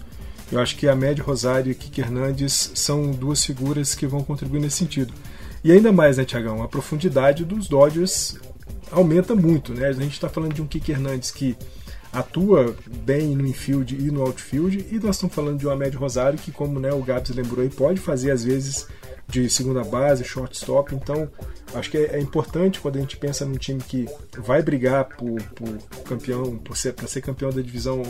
Eu 0.50 0.60
acho 0.60 0.76
que 0.76 0.88
a 0.88 0.94
Médio 0.94 1.24
Rosário 1.24 1.70
e 1.70 1.74
Kiki 1.74 2.00
Hernandes 2.00 2.72
são 2.74 3.10
duas 3.10 3.44
figuras 3.44 3.94
que 3.94 4.06
vão 4.06 4.22
contribuir 4.22 4.60
nesse 4.60 4.76
sentido. 4.76 5.12
E 5.62 5.72
ainda 5.72 5.90
mais, 5.90 6.16
né, 6.16 6.24
Tiagão? 6.24 6.62
A 6.62 6.68
profundidade 6.68 7.44
dos 7.44 7.66
Dodgers 7.66 8.36
aumenta 8.90 9.34
muito, 9.34 9.72
né? 9.72 9.86
A 9.86 9.92
gente 9.92 10.12
está 10.12 10.28
falando 10.28 10.54
de 10.54 10.62
um 10.62 10.66
Kiki 10.66 10.92
Hernandes 10.92 11.30
que 11.30 11.56
atua 12.14 12.74
bem 13.04 13.34
no 13.34 13.46
infield 13.46 13.94
e 13.94 14.10
no 14.10 14.22
outfield, 14.22 14.86
e 14.90 14.98
nós 15.00 15.16
estamos 15.16 15.34
falando 15.34 15.58
de 15.58 15.66
um 15.66 15.70
Ahmed 15.70 15.96
Rosário 15.96 16.38
que, 16.38 16.52
como 16.52 16.78
né, 16.78 16.92
o 16.92 17.02
Gabs 17.02 17.34
lembrou 17.34 17.62
aí, 17.62 17.68
pode 17.68 18.00
fazer 18.00 18.30
às 18.30 18.44
vezes 18.44 18.86
de 19.26 19.48
segunda 19.50 19.82
base, 19.82 20.22
shortstop, 20.22 20.94
então 20.94 21.28
acho 21.74 21.90
que 21.90 21.96
é, 21.96 22.16
é 22.16 22.20
importante 22.20 22.78
quando 22.78 22.96
a 22.96 23.00
gente 23.00 23.16
pensa 23.16 23.44
num 23.44 23.56
time 23.56 23.80
que 23.80 24.06
vai 24.38 24.62
brigar 24.62 25.06
por, 25.06 25.42
por 25.54 26.02
campeão, 26.04 26.56
por 26.58 26.76
ser, 26.76 26.92
para 26.92 27.08
ser 27.08 27.20
campeão 27.20 27.50
da 27.50 27.62
divisão 27.62 28.02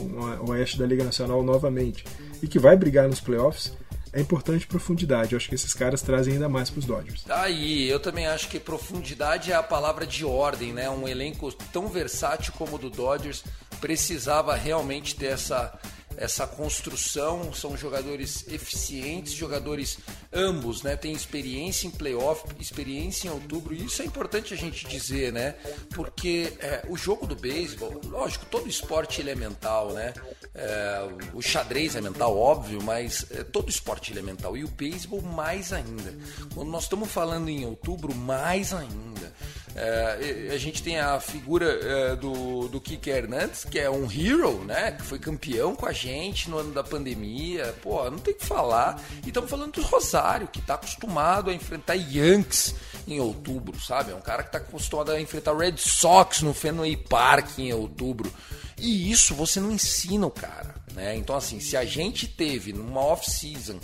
oeste 0.49 0.79
da 0.79 0.87
Liga 0.87 1.05
Nacional 1.05 1.43
novamente, 1.43 2.05
e 2.43 2.47
que 2.47 2.59
vai 2.59 2.77
brigar 2.77 3.09
nos 3.09 3.21
playoffs, 3.21 3.73
é 4.15 4.21
importante 4.21 4.67
profundidade. 4.67 5.33
Eu 5.33 5.37
acho 5.37 5.49
que 5.49 5.55
esses 5.55 5.75
caras 5.75 6.01
trazem 6.01 6.35
ainda 6.35 6.49
mais 6.49 6.71
para 6.71 6.79
os 6.79 6.85
Dodgers. 6.85 7.25
Aí, 7.29 7.89
eu 7.89 7.99
também 7.99 8.27
acho 8.27 8.49
que 8.49 8.61
profundidade 8.61 9.51
é 9.51 9.55
a 9.57 9.63
palavra 9.63 10.07
de 10.07 10.25
ordem, 10.25 10.73
né? 10.73 10.89
Um 10.89 11.09
elenco 11.09 11.53
tão 11.73 11.89
versátil 11.89 12.53
como 12.57 12.77
o 12.77 12.79
do 12.79 12.89
Dodgers 12.89 13.43
precisava 13.81 14.55
realmente 14.55 15.15
ter 15.15 15.27
essa 15.27 15.79
essa 16.17 16.47
construção, 16.47 17.53
são 17.53 17.77
jogadores 17.77 18.47
eficientes, 18.49 19.33
jogadores 19.33 19.99
ambos, 20.33 20.83
né? 20.83 20.97
Tem 20.97 21.13
experiência 21.13 21.87
em 21.87 21.91
playoff, 21.91 22.45
experiência 22.61 23.29
em 23.29 23.31
outubro, 23.31 23.75
e 23.75 23.85
isso 23.85 24.03
é 24.03 24.05
importante 24.05 24.55
a 24.55 24.57
gente 24.57 24.87
dizer, 24.87 25.33
né? 25.33 25.55
Porque 25.95 26.53
é, 26.61 26.85
o 26.89 26.97
jogo 26.97 27.27
do 27.27 27.35
beisebol, 27.35 28.01
lógico, 28.05 28.47
todo 28.47 28.69
esporte 28.69 29.21
ele 29.21 29.31
é 29.31 29.35
mental, 29.35 29.93
né? 29.93 30.15
É, 30.55 31.09
o 31.33 31.43
xadrez 31.43 31.97
é 31.97 32.01
mental, 32.01 32.37
óbvio, 32.37 32.83
mas 32.83 33.27
é, 33.31 33.43
todo 33.43 33.69
esporte 33.69 34.13
ele 34.13 34.21
é 34.21 34.23
mental, 34.23 34.57
e 34.57 34.65
o 34.65 34.69
beisebol 34.69 35.21
mais 35.21 35.73
ainda. 35.73 36.15
Quando 36.55 36.71
nós 36.71 36.85
estamos 36.85 37.11
falando 37.11 37.49
em 37.49 37.65
outubro, 37.67 38.15
mais 38.15 38.73
ainda. 38.73 39.33
É, 39.77 40.51
a 40.53 40.59
gente 40.59 40.83
tem 40.83 41.01
a 41.01 41.19
figura 41.19 41.67
é, 41.67 42.17
do, 42.17 42.69
do 42.69 42.81
Kike 42.81 43.11
Hernandes, 43.11 43.65
que 43.65 43.79
é 43.79 43.91
um 43.91 44.09
hero, 44.11 44.65
né? 44.65 44.93
Que 44.93 45.03
foi 45.03 45.19
campeão 45.19 45.75
com 45.75 45.87
a 45.87 45.93
gente 45.93 46.49
no 46.49 46.59
ano 46.59 46.73
da 46.73 46.85
pandemia. 46.85 47.75
Pô, 47.83 48.09
não 48.09 48.19
tem 48.19 48.35
o 48.35 48.37
que 48.37 48.47
falar. 48.47 49.03
E 49.25 49.29
estamos 49.29 49.51
falando 49.51 49.73
do 49.73 49.83
Rosário, 49.83 50.47
que 50.47 50.61
está 50.61 50.75
acostumado 50.75 51.51
a 51.51 51.55
enfrentar 51.55 51.95
Yankees 51.95 52.75
em 53.07 53.19
outubro, 53.19 53.79
sabe? 53.81 54.13
É 54.13 54.15
um 54.15 54.21
cara 54.21 54.43
que 54.43 54.49
está 54.49 54.59
acostumado 54.59 55.11
a 55.11 55.21
enfrentar 55.21 55.57
Red 55.57 55.77
Sox 55.77 56.43
no 56.43 56.55
Fenway 56.55 56.97
Park 56.97 57.59
em 57.59 57.73
outubro. 57.73 58.33
E 58.79 59.11
isso 59.11 59.35
você 59.35 59.61
não 59.61 59.73
ensina 59.73 60.27
o 60.27 60.31
cara, 60.31 60.75
né? 60.95 61.17
Então, 61.17 61.37
assim, 61.37 61.61
se 61.61 61.77
a 61.77 61.85
gente 61.85 62.27
teve 62.27 62.73
numa 62.73 63.01
off-season 63.01 63.79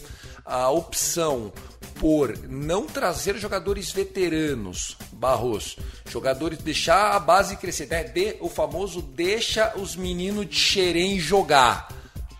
a 0.51 0.69
opção 0.69 1.53
por 2.01 2.37
não 2.49 2.87
trazer 2.87 3.37
jogadores 3.37 3.93
veteranos, 3.93 4.97
Barros, 5.13 5.77
jogadores 6.09 6.59
deixar 6.59 7.15
a 7.15 7.21
base 7.21 7.57
crescer, 7.57 7.87
né? 7.87 8.03
De, 8.03 8.37
o 8.41 8.49
famoso 8.49 9.03
deixa 9.03 9.75
os 9.77 9.95
meninos 9.95 10.49
de 10.49 10.57
xerém 10.57 11.21
jogar. 11.21 11.89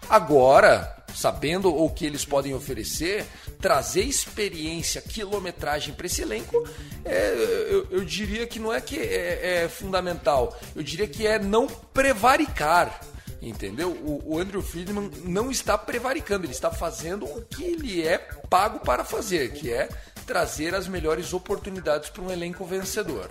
Agora, 0.09 0.97
sabendo 1.15 1.69
o 1.69 1.91
que 1.91 2.07
eles 2.07 2.25
podem 2.25 2.55
oferecer, 2.55 3.27
trazer 3.61 4.03
experiência, 4.03 5.01
quilometragem 5.03 5.95
para 5.95 6.07
esse 6.07 6.23
elenco, 6.23 6.67
é, 7.05 7.67
eu, 7.71 7.87
eu, 7.91 8.05
diria 8.05 8.47
que 8.47 8.59
não 8.59 8.73
é 8.73 8.81
que 8.81 8.99
é, 8.99 9.65
é, 9.65 9.69
fundamental, 9.69 10.59
eu 10.75 10.83
diria 10.83 11.07
que 11.07 11.27
é 11.27 11.39
não 11.39 11.67
prevaricar. 11.67 13.01
Entendeu? 13.43 13.91
O, 13.91 14.35
o 14.35 14.39
Andrew 14.39 14.61
Friedman 14.61 15.11
não 15.25 15.51
está 15.51 15.79
prevaricando, 15.79 16.45
ele 16.45 16.53
está 16.53 16.71
fazendo 16.71 17.25
o 17.25 17.43
que 17.43 17.65
ele 17.65 18.03
é 18.03 18.19
pago 18.51 18.81
para 18.81 19.03
fazer, 19.03 19.53
que 19.53 19.73
é 19.73 19.89
trazer 20.27 20.75
as 20.75 20.87
melhores 20.87 21.33
oportunidades 21.33 22.11
para 22.11 22.23
um 22.23 22.31
elenco 22.31 22.65
vencedor. 22.65 23.31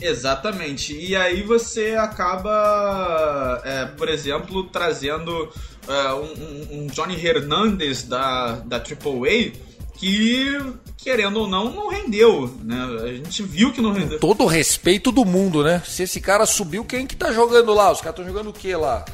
Exatamente. 0.00 0.92
E 0.92 1.14
aí 1.14 1.42
você 1.42 1.94
acaba, 1.94 3.62
é, 3.64 3.84
por 3.86 4.08
exemplo, 4.08 4.64
trazendo 4.64 5.52
é, 5.86 6.14
um, 6.14 6.82
um, 6.82 6.86
Johnny 6.88 7.14
Hernandez 7.14 8.02
da, 8.02 8.56
da 8.56 8.78
AAA 8.78 9.52
que, 9.94 10.58
querendo 10.96 11.40
ou 11.40 11.46
não, 11.48 11.70
não 11.70 11.88
rendeu, 11.88 12.52
né? 12.64 12.88
A 13.02 13.06
gente 13.08 13.42
viu 13.44 13.70
que 13.72 13.80
não 13.80 13.92
rendeu. 13.92 14.18
Todo 14.18 14.42
o 14.42 14.48
respeito 14.48 15.12
do 15.12 15.24
mundo, 15.24 15.62
né? 15.62 15.80
Se 15.86 16.02
esse 16.02 16.20
cara 16.20 16.44
subiu, 16.44 16.84
quem 16.84 17.06
que 17.06 17.14
tá 17.14 17.30
jogando 17.30 17.72
lá? 17.72 17.92
Os 17.92 18.00
caras 18.00 18.18
estão 18.18 18.26
jogando 18.26 18.50
o 18.50 18.52
que 18.52 18.74
lá? 18.74 19.04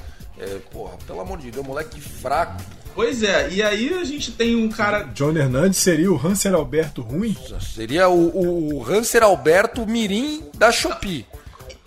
É, 0.41 0.59
porra, 0.71 0.97
pelo 1.07 1.21
amor 1.21 1.39
de 1.39 1.51
Deus, 1.51 1.67
moleque 1.67 2.01
fraco. 2.01 2.63
Pois 2.95 3.23
é, 3.23 3.49
e 3.51 3.63
aí 3.63 3.95
a 3.95 4.05
gente 4.05 4.33
tem 4.33 4.57
um 4.57 4.69
cara. 4.69 5.05
John 5.15 5.37
Hernandes 5.37 5.79
seria 5.79 6.11
o 6.11 6.17
Hanser 6.17 6.55
Alberto 6.55 7.01
ruim? 7.01 7.37
Seria 7.61 8.09
o, 8.09 8.77
o 8.77 8.85
Hanser 8.85 9.23
Alberto 9.23 9.87
Mirim 9.87 10.51
da 10.55 10.73
Shopee. 10.73 11.25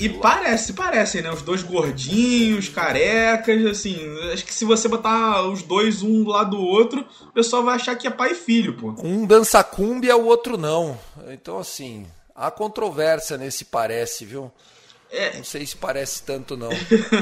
E 0.02 0.10
parece, 0.10 0.74
parecem, 0.74 1.22
né? 1.22 1.32
Os 1.32 1.44
dois 1.44 1.62
gordinhos, 1.62 2.68
carecas, 2.70 3.64
assim. 3.68 4.00
Acho 4.34 4.44
que 4.44 4.54
se 4.54 4.66
você 4.66 4.88
botar 4.88 5.44
os 5.44 5.62
dois 5.62 6.02
um 6.02 6.24
do 6.24 6.32
lado 6.32 6.58
do 6.58 6.64
outro, 6.64 7.06
o 7.22 7.32
pessoal 7.32 7.64
vai 7.64 7.76
achar 7.76 7.96
que 7.96 8.08
é 8.08 8.10
pai 8.10 8.32
e 8.32 8.36
filho, 8.36 8.76
pô. 8.78 8.96
Um 9.04 9.28
dança 9.28 9.64
cumbia, 9.64 10.18
o 10.18 10.26
outro 10.26 10.58
não. 10.58 10.98
Então, 11.28 11.60
assim, 11.60 12.08
há 12.36 12.50
controvérsia 12.50 13.38
nesse 13.38 13.66
parece, 13.66 14.26
viu? 14.26 14.52
É. 15.12 15.36
Não 15.36 15.44
sei 15.44 15.66
se 15.66 15.76
parece 15.76 16.24
tanto, 16.24 16.56
não. 16.56 16.70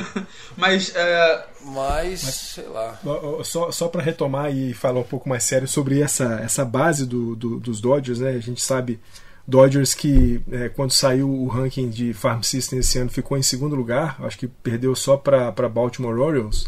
Mas, 0.55 0.95
é... 0.95 1.45
Mas, 1.65 2.23
Mas, 2.23 2.35
sei 2.35 2.67
lá. 2.67 2.99
Só, 3.43 3.71
só 3.71 3.87
para 3.87 4.01
retomar 4.01 4.55
e 4.55 4.73
falar 4.73 4.99
um 4.99 5.03
pouco 5.03 5.27
mais 5.27 5.43
sério 5.43 5.67
sobre 5.67 6.01
essa, 6.01 6.39
essa 6.43 6.63
base 6.63 7.05
do, 7.05 7.35
do, 7.35 7.59
dos 7.59 7.81
Dodgers, 7.81 8.19
né? 8.19 8.29
A 8.29 8.39
gente 8.39 8.61
sabe 8.61 8.99
Dodgers 9.47 9.95
que 9.95 10.39
é, 10.51 10.69
quando 10.69 10.91
saiu 10.91 11.27
o 11.27 11.47
ranking 11.47 11.89
de 11.89 12.13
Farm 12.13 12.41
System 12.43 12.79
esse 12.79 12.99
ano 12.99 13.09
ficou 13.09 13.35
em 13.35 13.41
segundo 13.41 13.75
lugar, 13.75 14.15
acho 14.21 14.37
que 14.37 14.47
perdeu 14.47 14.95
só 14.95 15.17
para 15.17 15.51
Baltimore 15.67 16.19
Orioles 16.19 16.65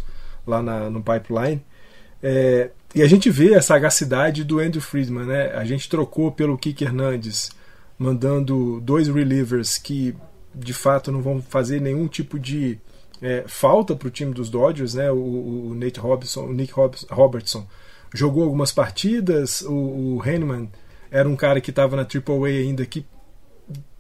lá 0.48 0.64
na, 0.64 0.90
no 0.90 1.04
pipeline. 1.04 1.64
É, 2.24 2.72
e 2.96 3.04
a 3.04 3.08
gente 3.08 3.30
vê 3.30 3.54
a 3.54 3.62
sagacidade 3.62 4.44
do 4.44 4.60
Andrew 4.60 4.82
Friedman, 4.82 5.26
né? 5.26 5.52
A 5.54 5.64
gente 5.64 5.88
trocou 5.88 6.32
pelo 6.32 6.58
Kike 6.58 6.84
Hernandez, 6.84 7.52
mandando 7.98 8.82
dois 8.82 9.08
relievers 9.08 9.78
que 9.78 10.16
de 10.54 10.74
fato 10.74 11.12
não 11.12 11.22
vão 11.22 11.42
fazer 11.42 11.80
nenhum 11.80 12.08
tipo 12.08 12.40
de 12.40 12.80
é, 13.22 13.44
falta 13.48 13.96
para 13.96 14.08
o 14.08 14.12
time 14.12 14.34
dos 14.34 14.50
Dodgers, 14.50 14.94
né? 14.94 15.12
O, 15.12 15.18
o 15.70 15.76
Nate 15.76 16.00
Robinson, 16.00 16.46
o 16.46 16.54
Nick 16.54 16.74
Robertson 17.10 17.68
jogou 18.14 18.44
algumas 18.44 18.72
partidas, 18.72 19.62
o, 19.62 20.18
o 20.18 20.22
Henneman 20.26 20.70
era 21.10 21.28
um 21.28 21.36
cara 21.36 21.62
que 21.62 21.70
estava 21.70 21.96
na 21.96 22.04
AAA 22.04 22.48
ainda 22.48 22.86
que 22.86 23.06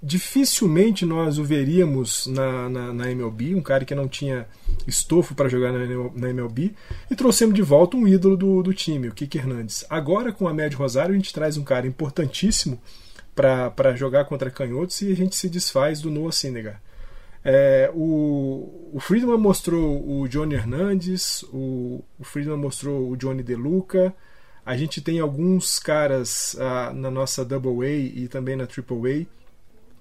dificilmente 0.01 1.05
nós 1.05 1.37
o 1.37 1.43
veríamos 1.43 2.25
na, 2.25 2.67
na, 2.69 2.93
na, 2.93 3.11
MLB, 3.11 3.53
um 3.53 3.61
cara 3.61 3.85
que 3.85 3.93
não 3.93 4.07
tinha 4.07 4.47
estofo 4.87 5.35
para 5.35 5.47
jogar 5.47 5.71
na, 5.71 5.85
na, 6.15 6.29
MLB, 6.29 6.73
e 7.09 7.15
trouxemos 7.15 7.53
de 7.53 7.61
volta 7.61 7.95
um 7.95 8.07
ídolo 8.07 8.35
do, 8.35 8.63
do 8.63 8.73
time, 8.73 9.09
o 9.09 9.13
Kike 9.13 9.37
Hernandes. 9.37 9.85
Agora, 9.89 10.31
com 10.31 10.47
a 10.47 10.53
Média 10.53 10.77
Rosário, 10.77 11.13
a 11.13 11.17
gente 11.17 11.33
traz 11.33 11.55
um 11.55 11.63
cara 11.63 11.85
importantíssimo 11.85 12.81
para 13.35 13.95
jogar 13.95 14.25
contra 14.25 14.51
canhotos 14.51 15.01
e 15.01 15.11
a 15.11 15.15
gente 15.15 15.35
se 15.35 15.49
desfaz 15.49 16.01
do 16.01 16.09
Noah 16.09 16.31
Syndergaard. 16.31 16.79
É, 17.43 17.89
o, 17.93 18.91
o 18.93 18.99
Friedman 18.99 19.37
mostrou 19.37 20.07
o 20.07 20.27
Johnny 20.27 20.53
Hernandes, 20.53 21.43
o, 21.51 22.03
o 22.19 22.23
Friedman 22.23 22.57
mostrou 22.57 23.09
o 23.09 23.17
Johnny 23.17 23.41
DeLuca, 23.41 24.13
a 24.63 24.77
gente 24.77 25.01
tem 25.01 25.19
alguns 25.19 25.79
caras 25.79 26.55
ah, 26.59 26.91
na 26.93 27.09
nossa 27.09 27.43
Double 27.43 27.83
A 27.85 27.89
e 27.89 28.27
também 28.27 28.55
na 28.55 28.67
Triple 28.67 28.97
A 29.11 29.41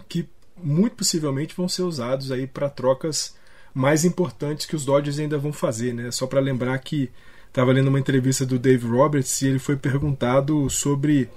que 0.06 0.28
muito 0.62 0.96
possivelmente 0.96 1.54
vão 1.56 1.68
ser 1.68 1.82
usados 1.82 2.30
aí 2.30 2.46
para 2.46 2.68
trocas 2.68 3.34
mais 3.72 4.04
importantes 4.04 4.66
que 4.66 4.76
os 4.76 4.84
Dodgers 4.84 5.18
ainda 5.18 5.38
vão 5.38 5.52
fazer, 5.52 5.94
né? 5.94 6.10
Só 6.10 6.26
para 6.26 6.40
lembrar 6.40 6.76
que 6.78 7.10
estava 7.48 7.72
lendo 7.72 7.88
uma 7.88 8.00
entrevista 8.00 8.44
do 8.44 8.58
Dave 8.58 8.86
Roberts 8.86 9.40
e 9.40 9.46
ele 9.46 9.58
foi 9.58 9.76
perguntado 9.76 10.68
sobre 10.68 11.30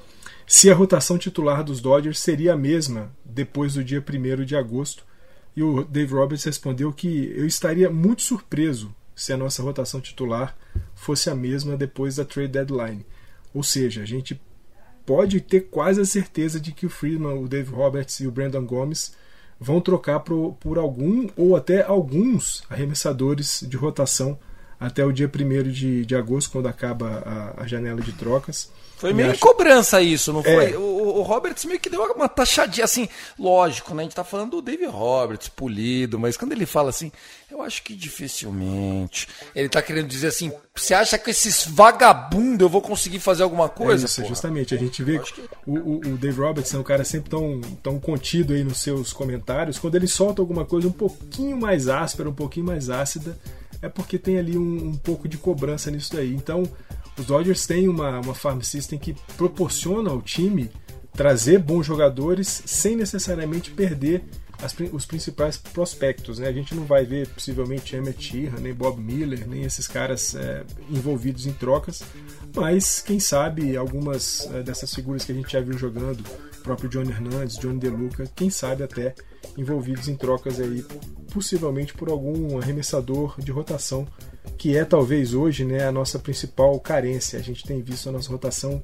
se 0.45 0.69
a 0.69 0.75
rotação 0.75 1.17
titular 1.17 1.63
dos 1.63 1.82
Dodgers 1.82 2.19
seria 2.19 2.53
a 2.53 2.58
mesma 2.58 3.12
depois 3.23 3.73
do 3.73 3.84
dia 3.84 4.03
1 4.03 4.43
de 4.43 4.56
agosto. 4.56 5.06
E 5.56 5.62
o 5.62 5.84
Dave 5.84 6.13
Roberts 6.13 6.43
respondeu 6.43 6.91
que 6.91 7.32
eu 7.36 7.45
estaria 7.45 7.89
muito 7.89 8.23
surpreso 8.23 8.93
se 9.15 9.32
a 9.32 9.38
nossa 9.38 9.62
rotação 9.62 10.01
titular 10.01 10.56
fosse 10.95 11.29
a 11.29 11.36
mesma 11.36 11.77
depois 11.77 12.15
da 12.15 12.25
trade 12.25 12.51
deadline. 12.51 13.06
Ou 13.53 13.62
seja, 13.62 14.01
a 14.01 14.06
gente 14.06 14.39
pode 15.06 15.39
ter 15.41 15.62
quase 15.62 16.01
a 16.01 16.06
certeza 16.06 16.60
de 16.60 16.71
que 16.71 16.86
o 16.86 16.89
Friedman, 16.89 17.38
o 17.38 17.47
Dave 17.47 17.71
Roberts 17.71 18.19
e 18.19 18.27
o 18.27 18.32
Brandon 18.32 18.65
Gomes 18.65 19.15
vão 19.60 19.79
trocar 19.79 20.21
por, 20.21 20.58
por 20.60 20.77
algum 20.77 21.27
ou 21.38 21.56
até 21.56 21.84
alguns 21.84 22.63
arremessadores 22.69 23.63
de 23.67 23.77
rotação 23.77 24.38
até 24.79 25.06
o 25.06 25.13
dia 25.13 25.29
1 25.34 25.71
de, 25.71 26.06
de 26.06 26.15
agosto, 26.15 26.51
quando 26.51 26.67
acaba 26.67 27.53
a, 27.56 27.63
a 27.63 27.67
janela 27.67 28.01
de 28.01 28.12
trocas. 28.12 28.71
Foi 29.03 29.11
meio 29.11 29.37
cobrança 29.37 30.01
isso, 30.01 30.31
não 30.31 30.39
é. 30.39 30.43
foi? 30.43 30.75
O, 30.77 31.17
o, 31.17 31.21
Roberts 31.23 31.65
meio 31.65 31.77
que 31.77 31.89
deu 31.89 32.01
uma 32.15 32.29
taxadinha 32.29 32.85
assim, 32.85 33.09
lógico, 33.37 33.93
né? 33.93 34.01
A 34.01 34.05
gente 34.05 34.15
tá 34.15 34.23
falando 34.23 34.51
do 34.51 34.61
David 34.61 34.85
Roberts, 34.85 35.49
polido, 35.49 36.17
mas 36.17 36.37
quando 36.37 36.53
ele 36.53 36.65
fala 36.65 36.89
assim, 36.89 37.11
eu 37.51 37.61
acho 37.61 37.83
que 37.83 37.95
dificilmente. 37.95 39.27
Ele 39.53 39.67
tá 39.67 39.81
querendo 39.81 40.07
dizer 40.07 40.27
assim, 40.27 40.53
você 40.73 40.93
acha 40.93 41.17
que 41.17 41.31
esses 41.31 41.67
vagabundos 41.67 42.61
eu 42.61 42.69
vou 42.69 42.81
conseguir 42.81 43.19
fazer 43.19 43.43
alguma 43.43 43.67
coisa? 43.67 44.05
É 44.05 44.07
isso, 44.07 44.23
justamente. 44.23 44.73
A 44.73 44.77
gente 44.77 45.03
vê 45.03 45.19
que 45.19 45.41
o, 45.67 45.73
o, 45.73 45.97
o 45.97 46.17
Dave 46.17 46.39
Roberts 46.39 46.73
é 46.73 46.77
um 46.77 46.83
cara 46.83 47.03
sempre 47.03 47.29
tão, 47.29 47.59
tão 47.83 47.99
contido 47.99 48.53
aí 48.53 48.63
nos 48.63 48.77
seus 48.77 49.11
comentários. 49.11 49.77
Quando 49.77 49.95
ele 49.95 50.07
solta 50.07 50.41
alguma 50.41 50.63
coisa 50.63 50.87
um 50.87 50.93
pouquinho 50.93 51.57
mais 51.57 51.89
áspera, 51.89 52.29
um 52.29 52.33
pouquinho 52.33 52.67
mais 52.67 52.89
ácida, 52.89 53.37
é 53.81 53.89
porque 53.89 54.17
tem 54.17 54.39
ali 54.39 54.57
um, 54.57 54.91
um 54.91 54.95
pouco 54.95 55.27
de 55.27 55.37
cobrança 55.37 55.91
nisso 55.91 56.15
daí. 56.15 56.33
Então, 56.33 56.63
os 57.17 57.26
Dodgers 57.26 57.65
têm 57.65 57.88
uma, 57.88 58.19
uma 58.19 58.36
farm 58.36 58.62
system 58.62 58.97
que 58.97 59.15
proporciona 59.38 60.10
ao 60.10 60.21
time 60.21 60.71
trazer 61.13 61.60
bons 61.60 61.86
jogadores 61.86 62.63
sem 62.65 62.95
necessariamente 62.95 63.71
perder 63.71 64.23
as, 64.62 64.76
os 64.91 65.06
principais 65.06 65.58
prospectos. 65.58 66.39
Né? 66.39 66.47
A 66.47 66.52
gente 66.52 66.73
não 66.73 66.86
vai 66.86 67.06
ver 67.06 67.28
possivelmente 67.28 67.95
Emmett 67.95 68.21
Sheehan, 68.23 68.60
nem 68.60 68.73
Bob 68.73 68.99
Miller, 68.99 69.47
nem 69.47 69.63
esses 69.63 69.88
caras 69.88 70.36
é, 70.36 70.63
envolvidos 70.89 71.45
em 71.45 71.54
trocas, 71.54 72.02
mas 72.56 73.02
quem 73.02 73.19
sabe 73.19 73.76
algumas 73.76 74.49
é, 74.54 74.63
dessas 74.63 74.93
figuras 74.93 75.26
que 75.26 75.32
a 75.32 75.36
gente 75.36 75.52
já 75.52 75.62
viu 75.62 75.78
jogando, 75.78 76.23
próprio 76.63 76.89
Johnny 76.89 77.12
Hernandes, 77.12 77.58
Johnny 77.58 77.80
DeLuca, 77.80 78.26
quem 78.36 78.49
sabe 78.49 78.84
até 78.84 79.13
envolvidos 79.58 80.08
em 80.08 80.15
trocas 80.15 80.60
aí, 80.60 80.84
possivelmente 81.32 81.93
por 81.93 82.10
algum 82.10 82.58
arremessador 82.58 83.39
de 83.39 83.52
rotação 83.52 84.08
que 84.63 84.78
é 84.78 84.86
talvez 84.86 85.34
hoje 85.34 85.65
né, 85.65 85.86
a 85.86 85.91
nossa 85.91 86.17
principal 86.17 86.80
carência. 86.80 87.38
A 87.38 87.41
gente 87.41 87.65
tem 87.65 87.82
visto 87.82 88.08
a 88.08 88.13
nossa 88.13 88.32
rotação 88.32 88.82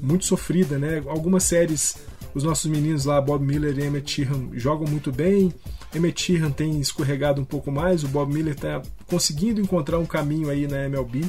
muito 0.00 0.26
sofrida, 0.26 0.80
né? 0.80 1.00
Algumas 1.06 1.44
séries, 1.44 1.94
os 2.34 2.42
nossos 2.42 2.68
meninos 2.68 3.04
lá, 3.04 3.20
Bob 3.20 3.46
Miller 3.46 3.78
e 3.78 3.84
Emmett 3.84 4.10
Sheehan, 4.10 4.48
jogam 4.54 4.84
muito 4.84 5.12
bem. 5.12 5.54
Emmett 5.94 6.20
Sheehan 6.20 6.50
tem 6.50 6.80
escorregado 6.80 7.40
um 7.40 7.44
pouco 7.44 7.70
mais, 7.70 8.02
o 8.02 8.08
Bob 8.08 8.34
Miller 8.34 8.54
está 8.54 8.82
conseguindo 9.06 9.60
encontrar 9.60 10.00
um 10.00 10.04
caminho 10.04 10.50
aí 10.50 10.66
na 10.66 10.86
MLB. 10.86 11.24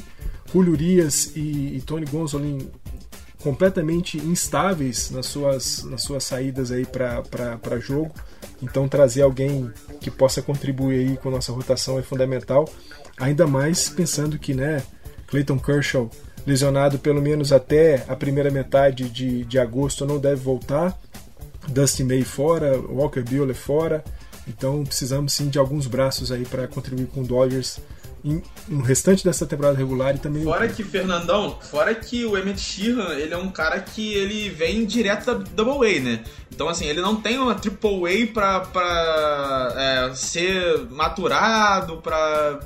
Julio 0.52 0.72
Urias 0.72 1.30
e, 1.36 1.76
e 1.76 1.82
Tony 1.86 2.04
Gonzalez 2.04 2.66
completamente 3.44 4.18
instáveis 4.18 5.08
nas 5.12 5.26
suas, 5.26 5.84
nas 5.84 6.02
suas 6.02 6.24
saídas 6.24 6.72
aí 6.72 6.84
para 6.84 7.78
jogo. 7.78 8.10
Então 8.60 8.88
trazer 8.88 9.22
alguém 9.22 9.70
que 10.00 10.10
possa 10.10 10.42
contribuir 10.42 11.10
aí 11.10 11.16
com 11.16 11.30
nossa 11.30 11.52
rotação 11.52 11.96
é 11.96 12.02
fundamental. 12.02 12.68
Ainda 13.18 13.46
mais 13.46 13.88
pensando 13.88 14.38
que, 14.38 14.54
né, 14.54 14.82
Clayton 15.26 15.58
Kershaw 15.58 16.10
lesionado 16.46 16.98
pelo 16.98 17.22
menos 17.22 17.52
até 17.52 18.04
a 18.08 18.14
primeira 18.14 18.50
metade 18.50 19.08
de, 19.08 19.44
de 19.44 19.58
agosto 19.58 20.04
não 20.04 20.18
deve 20.18 20.40
voltar. 20.42 20.98
Dustin 21.68 22.04
May 22.04 22.22
fora, 22.22 22.78
Walker 22.78 23.22
Buehler 23.22 23.54
fora. 23.54 24.04
Então 24.46 24.84
precisamos 24.84 25.32
sim 25.32 25.48
de 25.48 25.58
alguns 25.58 25.86
braços 25.86 26.30
aí 26.30 26.44
para 26.44 26.68
contribuir 26.68 27.06
com 27.06 27.22
o 27.22 27.26
Dodgers 27.26 27.78
no 28.66 28.80
restante 28.80 29.22
dessa 29.22 29.44
temporada 29.44 29.76
regular 29.76 30.16
e 30.16 30.18
também 30.18 30.42
fora 30.42 30.66
que 30.66 30.82
Fernandão 30.82 31.58
fora 31.70 31.94
que 31.94 32.24
o 32.24 32.38
Emmett 32.38 32.58
Sheehan 32.58 33.12
ele 33.18 33.34
é 33.34 33.36
um 33.36 33.50
cara 33.50 33.78
que 33.80 34.14
ele 34.14 34.48
vem 34.48 34.86
direto 34.86 35.26
da 35.26 35.34
Double 35.34 35.86
A 35.86 36.00
né? 36.00 36.24
Então 36.50 36.66
assim 36.66 36.86
ele 36.86 37.02
não 37.02 37.16
tem 37.16 37.38
uma 37.38 37.54
Triple 37.54 38.24
A 38.24 38.60
para 38.64 39.74
é, 39.76 40.14
ser 40.14 40.86
maturado 40.90 41.98
para 41.98 42.60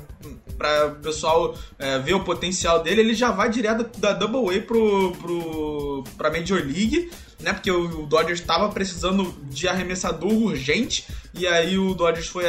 para 0.57 0.87
o 0.87 0.95
pessoal 0.95 1.57
é, 1.79 1.97
ver 1.99 2.13
o 2.13 2.23
potencial 2.23 2.83
dele, 2.83 2.99
ele 2.99 3.13
já 3.13 3.31
vai 3.31 3.49
direto 3.49 3.97
da 3.97 4.11
Double 4.11 4.55
A 4.55 4.61
pro, 4.61 5.13
pro, 5.13 6.03
pra 6.17 6.29
Major 6.29 6.59
League, 6.59 7.09
né? 7.39 7.53
Porque 7.53 7.71
o, 7.71 8.03
o 8.03 8.05
Dodgers 8.05 8.41
estava 8.41 8.67
precisando 8.67 9.33
de 9.43 9.69
arremessador 9.69 10.29
urgente, 10.29 11.07
e 11.33 11.47
aí 11.47 11.77
o 11.77 11.93
Dodgers 11.93 12.27
foi, 12.27 12.43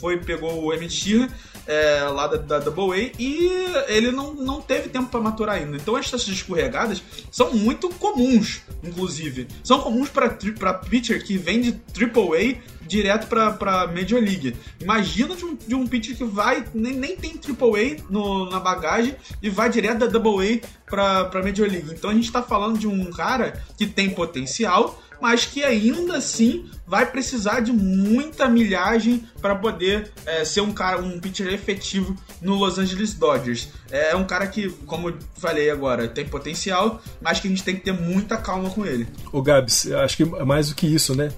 foi 0.00 0.16
pegou 0.16 0.64
o 0.64 0.72
Emmett 0.72 0.94
Sheehan, 0.94 1.28
é, 1.70 2.02
lá 2.02 2.26
da, 2.26 2.36
da 2.36 2.58
Double 2.58 3.00
A 3.00 3.12
e 3.16 3.48
ele 3.86 4.10
não, 4.10 4.34
não 4.34 4.60
teve 4.60 4.88
tempo 4.88 5.08
para 5.08 5.20
maturar 5.20 5.54
ainda. 5.54 5.76
Então 5.76 5.96
essas 5.96 6.26
escorregadas 6.26 7.00
são 7.30 7.54
muito 7.54 7.88
comuns, 7.90 8.62
inclusive. 8.82 9.46
São 9.62 9.80
comuns 9.80 10.08
para 10.08 10.74
pitcher 10.74 11.24
que 11.24 11.38
vem 11.38 11.60
de 11.60 11.72
Triple 11.72 12.34
A 12.34 12.79
direto 12.90 13.28
para 13.28 13.86
Major 13.86 14.20
League. 14.20 14.56
Imagina 14.80 15.36
de 15.36 15.44
um, 15.44 15.54
de 15.54 15.74
um 15.74 15.86
pitcher 15.86 16.16
que 16.16 16.24
vai, 16.24 16.64
nem, 16.74 16.94
nem 16.94 17.16
tem 17.16 17.36
Triple 17.36 17.68
A 17.68 18.12
no, 18.12 18.50
na 18.50 18.58
bagagem 18.58 19.14
e 19.40 19.48
vai 19.48 19.70
direto 19.70 20.00
da 20.00 20.06
Double 20.06 20.44
A 20.44 20.66
para 20.90 21.42
Major 21.42 21.68
League. 21.68 21.92
Então 21.92 22.10
a 22.10 22.14
gente 22.14 22.26
está 22.26 22.42
falando 22.42 22.78
de 22.78 22.88
um 22.88 23.10
cara 23.12 23.62
que 23.78 23.86
tem 23.86 24.10
potencial, 24.10 25.00
mas 25.20 25.44
que 25.44 25.62
ainda 25.62 26.16
assim 26.16 26.68
vai 26.86 27.06
precisar 27.06 27.60
de 27.60 27.72
muita 27.72 28.48
milhagem 28.48 29.24
para 29.40 29.54
poder 29.54 30.10
é, 30.26 30.44
ser 30.44 30.62
um 30.62 30.72
cara, 30.72 30.98
um 30.98 31.20
pitcher 31.20 31.52
efetivo 31.52 32.16
no 32.42 32.56
Los 32.56 32.78
Angeles 32.78 33.14
Dodgers. 33.14 33.68
É 33.90 34.16
um 34.16 34.24
cara 34.24 34.46
que, 34.46 34.70
como 34.86 35.10
eu 35.10 35.18
falei 35.36 35.70
agora, 35.70 36.08
tem 36.08 36.26
potencial, 36.26 37.00
mas 37.20 37.38
que 37.38 37.46
a 37.46 37.50
gente 37.50 37.62
tem 37.62 37.76
que 37.76 37.82
ter 37.82 37.92
muita 37.92 38.36
calma 38.36 38.70
com 38.70 38.84
ele. 38.84 39.06
O 39.30 39.42
Gabs, 39.42 39.92
acho 39.92 40.16
que 40.16 40.22
é 40.22 40.44
mais 40.44 40.70
do 40.70 40.74
que 40.74 40.86
isso, 40.86 41.14
né? 41.14 41.30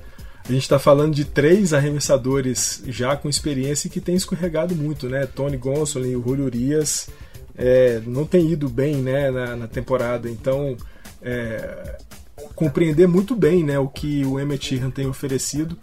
A 0.45 0.53
gente 0.53 0.63
está 0.63 0.79
falando 0.79 1.15
de 1.15 1.25
três 1.25 1.73
arremessadores 1.73 2.83
já 2.87 3.17
com 3.17 3.29
experiência 3.29 3.87
e 3.87 3.91
que 3.91 4.01
tem 4.01 4.15
escorregado 4.15 4.75
muito, 4.75 5.09
né? 5.09 5.25
Tony 5.27 5.57
Gonsolin 5.57 6.11
e 6.11 6.17
o 6.17 6.23
Julio 6.23 6.47
Urias 6.47 7.09
é, 7.57 8.03
não 8.07 8.25
tem 8.25 8.51
ido 8.51 8.69
bem 8.69 8.97
né, 8.97 9.31
na, 9.31 9.57
na 9.57 9.69
temporada, 9.69 10.29
então 10.29 10.77
é, 11.21 11.97
compreender 12.55 13.07
muito 13.07 13.37
bem 13.37 13.63
né, 13.63 13.79
o 13.79 13.89
que 13.89 14.25
o 14.25 14.41
Emmett 14.41 14.67
Sheehan 14.67 14.91
tem 14.91 15.07
oferecido 15.07 15.79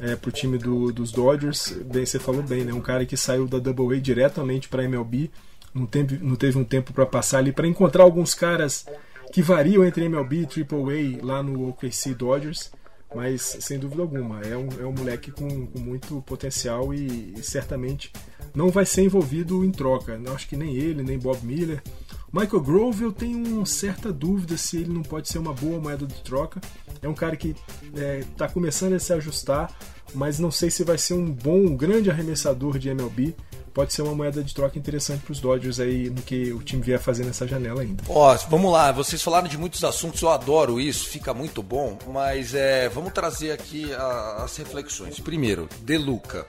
é, 0.00 0.14
para 0.14 0.28
o 0.28 0.32
time 0.32 0.58
do, 0.58 0.92
dos 0.92 1.10
Dodgers. 1.10 1.76
Bem, 1.84 2.06
você 2.06 2.18
falou 2.18 2.42
bem, 2.42 2.64
né? 2.64 2.72
Um 2.72 2.80
cara 2.80 3.04
que 3.04 3.16
saiu 3.16 3.46
da 3.46 3.58
Double 3.58 3.96
A 3.96 4.00
diretamente 4.00 4.68
para 4.68 4.84
MLB, 4.84 5.30
não 5.72 5.86
teve, 5.86 6.18
não 6.18 6.36
teve 6.36 6.58
um 6.58 6.64
tempo 6.64 6.92
para 6.92 7.06
passar 7.06 7.38
ali 7.38 7.52
para 7.52 7.66
encontrar 7.66 8.04
alguns 8.04 8.34
caras 8.34 8.86
que 9.32 9.42
variam 9.42 9.84
entre 9.84 10.04
MLB 10.04 10.42
e 10.42 10.46
Triple 10.46 11.20
A 11.20 11.24
lá 11.24 11.42
no 11.42 11.68
OKC 11.68 12.14
Dodgers. 12.14 12.70
Mas 13.14 13.56
sem 13.60 13.78
dúvida 13.78 14.02
alguma, 14.02 14.40
é 14.40 14.56
um, 14.56 14.68
é 14.80 14.86
um 14.86 14.92
moleque 14.92 15.30
com, 15.30 15.66
com 15.66 15.78
muito 15.78 16.20
potencial 16.22 16.92
e, 16.92 17.34
e 17.36 17.42
certamente 17.42 18.12
não 18.54 18.70
vai 18.70 18.84
ser 18.84 19.02
envolvido 19.02 19.64
em 19.64 19.70
troca. 19.70 20.18
Não 20.18 20.34
acho 20.34 20.48
que 20.48 20.56
nem 20.56 20.74
ele, 20.76 21.02
nem 21.02 21.18
Bob 21.18 21.38
Miller. 21.44 21.82
Michael 22.32 22.62
Grove, 22.62 23.04
eu 23.04 23.12
tenho 23.12 23.38
uma 23.46 23.66
certa 23.66 24.12
dúvida 24.12 24.56
se 24.56 24.78
ele 24.78 24.92
não 24.92 25.02
pode 25.02 25.28
ser 25.28 25.38
uma 25.38 25.52
boa 25.52 25.78
moeda 25.78 26.04
de 26.04 26.20
troca. 26.22 26.60
É 27.00 27.08
um 27.08 27.14
cara 27.14 27.36
que 27.36 27.54
está 27.82 28.00
é, 28.02 28.24
tá 28.36 28.48
começando 28.48 28.94
a 28.94 28.98
se 28.98 29.12
ajustar, 29.12 29.72
mas 30.12 30.38
não 30.40 30.50
sei 30.50 30.70
se 30.70 30.82
vai 30.82 30.98
ser 30.98 31.14
um 31.14 31.30
bom, 31.30 31.58
um 31.58 31.76
grande 31.76 32.10
arremessador 32.10 32.78
de 32.78 32.88
MLB. 32.88 33.36
Pode 33.74 33.92
ser 33.92 34.02
uma 34.02 34.14
moeda 34.14 34.40
de 34.40 34.54
troca 34.54 34.78
interessante 34.78 35.24
para 35.24 35.32
os 35.32 35.40
Dodgers 35.40 35.80
aí 35.80 36.08
no 36.08 36.22
que 36.22 36.52
o 36.52 36.62
time 36.62 36.80
vier 36.80 37.00
fazer 37.00 37.24
nessa 37.24 37.44
janela 37.46 37.82
ainda. 37.82 38.04
Ó, 38.08 38.32
vamos 38.48 38.72
lá, 38.72 38.92
vocês 38.92 39.20
falaram 39.20 39.48
de 39.48 39.58
muitos 39.58 39.82
assuntos, 39.82 40.22
eu 40.22 40.30
adoro 40.30 40.80
isso, 40.80 41.08
fica 41.08 41.34
muito 41.34 41.60
bom, 41.60 41.98
mas 42.06 42.54
é, 42.54 42.88
vamos 42.88 43.12
trazer 43.12 43.50
aqui 43.50 43.92
a, 43.92 44.44
as 44.44 44.56
reflexões. 44.56 45.18
Primeiro, 45.18 45.68
De 45.80 45.98
Luca, 45.98 46.46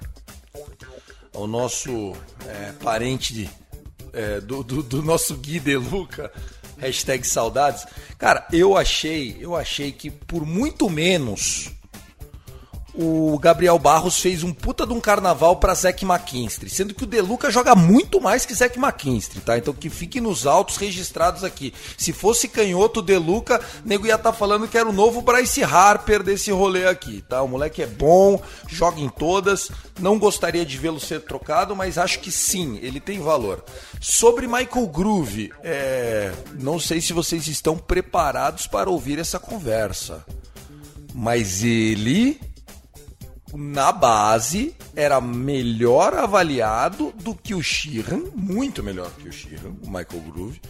o 1.33 1.47
nosso 1.47 2.13
é, 2.47 2.71
parente 2.83 3.33
de 3.33 3.49
é, 4.13 4.39
do, 4.39 4.63
do, 4.63 4.83
do, 4.83 5.01
nosso 5.01 5.35
Gui 5.35 5.59
De 5.59 5.75
Luca, 5.75 6.31
hashtag 6.77 7.25
saudades. 7.25 7.85
Cara, 8.19 8.47
eu 8.51 8.77
achei, 8.77 9.35
eu 9.39 9.55
achei 9.55 9.91
que 9.91 10.11
por 10.11 10.45
muito 10.45 10.89
menos 10.89 11.74
o 12.97 13.37
Gabriel 13.39 13.77
Barros 13.77 14.19
fez 14.19 14.41
um 14.41 14.53
puta 14.53 14.87
de 14.87 14.93
um 14.93 15.01
carnaval 15.01 15.57
para 15.57 15.73
Zac 15.73 16.05
McKinstry, 16.05 16.69
sendo 16.69 16.93
que 16.93 17.03
o 17.03 17.07
Deluca 17.07 17.51
joga 17.51 17.75
muito 17.75 18.21
mais 18.21 18.45
que 18.45 18.53
Zac 18.53 18.77
McKinstry, 18.79 19.41
tá? 19.41 19.57
Então 19.57 19.73
que 19.73 19.89
fique 19.89 20.21
nos 20.21 20.47
autos 20.47 20.77
registrados 20.77 21.43
aqui. 21.43 21.73
Se 21.97 22.13
fosse 22.13 22.47
canhoto 22.47 23.01
Deluca, 23.01 23.59
nego 23.83 24.07
ia 24.07 24.15
estar 24.15 24.31
tá 24.31 24.37
falando 24.37 24.67
que 24.67 24.77
era 24.77 24.87
o 24.87 24.93
novo 24.93 25.21
Bryce 25.21 25.63
Harper 25.63 26.23
desse 26.23 26.51
rolê 26.51 26.87
aqui, 26.87 27.21
tá? 27.27 27.41
O 27.41 27.47
moleque 27.49 27.81
é 27.81 27.87
bom, 27.87 28.41
joga 28.67 29.01
em 29.01 29.09
todas, 29.09 29.69
não 29.99 30.17
gostaria 30.17 30.65
de 30.65 30.77
vê-lo 30.77 30.99
ser 30.99 31.21
trocado, 31.21 31.75
mas 31.75 31.97
acho 31.97 32.19
que 32.19 32.31
sim, 32.31 32.79
ele 32.81 33.01
tem 33.01 33.19
valor. 33.19 33.63
Sobre 33.99 34.47
Michael 34.47 34.87
Groove, 34.87 35.51
é... 35.63 36.31
não 36.53 36.79
sei 36.79 37.01
se 37.01 37.11
vocês 37.11 37.47
estão 37.47 37.77
preparados 37.77 38.67
para 38.67 38.89
ouvir 38.89 39.19
essa 39.19 39.37
conversa, 39.37 40.25
mas 41.13 41.61
ele 41.61 42.39
na 43.53 43.91
base, 43.91 44.75
era 44.95 45.21
melhor 45.21 46.13
avaliado 46.13 47.13
do 47.23 47.35
que 47.35 47.53
o 47.53 47.61
Sheehan, 47.61 48.23
muito 48.35 48.83
melhor 48.83 49.11
que 49.11 49.29
o 49.29 49.31
Sheehan, 49.31 49.75
o 49.83 49.87
Michael 49.87 50.23
Groove, 50.31 50.61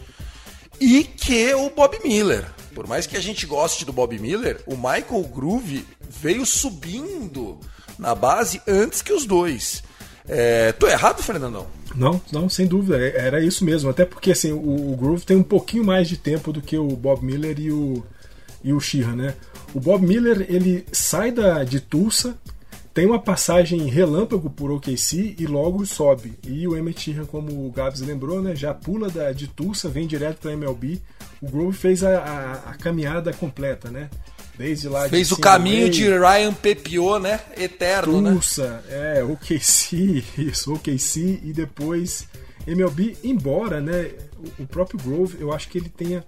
e 0.80 1.04
que 1.04 1.54
o 1.54 1.70
Bob 1.70 1.98
Miller. 2.04 2.46
Por 2.74 2.88
mais 2.88 3.08
que 3.08 3.16
a 3.16 3.22
gente 3.22 3.46
goste 3.46 3.86
do 3.86 3.94
Bob 3.94 4.18
Miller, 4.20 4.62
o 4.66 4.76
Michael 4.76 5.24
Groove 5.34 5.86
veio 6.10 6.46
subindo 6.46 7.60
na 7.98 8.14
base 8.14 8.62
antes 8.68 9.02
que 9.02 9.14
os 9.14 9.26
dois. 9.26 9.84
É, 10.28 10.72
tô 10.74 10.88
errado, 10.88 11.24
Fernandão? 11.24 11.68
Não, 11.96 12.20
não, 12.32 12.50
sem 12.50 12.68
dúvida, 12.68 12.98
é, 13.00 13.26
era 13.26 13.44
isso 13.44 13.64
mesmo. 13.64 13.90
Até 13.90 14.06
porque 14.06 14.32
assim, 14.32 14.52
o, 14.52 14.92
o 14.92 14.98
Groove 14.98 15.26
tem 15.26 15.38
um 15.38 15.44
pouquinho 15.44 15.86
mais 15.86 16.10
de 16.10 16.18
tempo 16.18 16.52
do 16.52 16.62
que 16.62 16.78
o 16.78 16.88
Bob 16.88 17.24
Miller 17.24 17.58
e 17.60 17.72
o, 17.72 18.04
e 18.64 18.74
o 18.74 18.80
Sheehan, 18.80 19.16
né? 19.16 19.36
O 19.74 19.80
Bob 19.80 20.06
Miller 20.06 20.46
ele 20.50 20.86
sai 20.92 21.32
da, 21.32 21.64
de 21.64 21.80
Tulsa 21.80 22.38
tem 22.96 23.06
uma 23.06 23.20
passagem 23.20 23.90
relâmpago 23.90 24.50
por 24.50 24.72
OKC 24.72 25.36
e 25.38 25.46
logo 25.46 25.86
sobe. 25.86 26.40
E 26.48 26.66
o 26.66 26.78
Emmett 26.78 27.02
Sheehan, 27.02 27.26
como 27.26 27.68
o 27.68 27.70
Gabs 27.70 28.00
lembrou, 28.00 28.42
né, 28.42 28.56
já 28.56 28.74
pula 28.74 29.10
da, 29.10 29.34
de 29.34 29.50
Tulsa, 29.50 29.90
vem 29.90 30.08
direto 30.08 30.38
para 30.38 30.54
MLB. 30.54 31.02
O 31.42 31.52
Grove 31.52 31.78
fez 31.78 32.06
a, 32.06 32.18
a, 32.18 32.54
a, 32.70 32.74
caminhada 32.76 33.34
completa, 33.34 33.92
né? 33.92 34.10
Desde 34.58 34.88
lá 34.88 35.10
Fez 35.10 35.30
o 35.34 35.38
caminho 35.38 35.90
de 35.90 36.08
Ryan 36.08 36.54
Pepiot, 36.54 37.20
né? 37.20 37.42
Eterno, 37.58 38.22
né? 38.22 38.32
Tulsa, 38.32 38.82
né? 38.88 39.20
é, 39.20 39.24
OKC, 39.26 40.24
isso, 40.40 40.74
OKC 40.74 41.42
e 41.44 41.52
depois 41.52 42.30
MLB, 42.66 43.18
embora, 43.26 43.82
né, 43.82 44.12
o, 44.58 44.64
o 44.64 44.66
próprio 44.66 44.98
Grove, 45.04 45.36
eu 45.42 45.52
acho 45.52 45.68
que 45.68 45.78
ele 45.78 45.90
tenha 45.90 46.24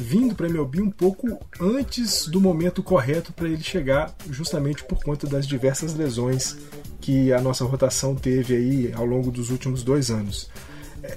vindo 0.00 0.34
para 0.34 0.48
MLB 0.48 0.80
um 0.80 0.90
pouco 0.90 1.38
antes 1.60 2.26
do 2.26 2.40
momento 2.40 2.82
correto 2.82 3.32
para 3.32 3.46
ele 3.46 3.62
chegar, 3.62 4.14
justamente 4.30 4.82
por 4.82 5.04
conta 5.04 5.26
das 5.26 5.46
diversas 5.46 5.94
lesões 5.94 6.56
que 7.00 7.32
a 7.32 7.40
nossa 7.40 7.64
rotação 7.64 8.14
teve 8.14 8.56
aí 8.56 8.92
ao 8.94 9.04
longo 9.04 9.30
dos 9.30 9.50
últimos 9.50 9.82
dois 9.82 10.10
anos. 10.10 10.50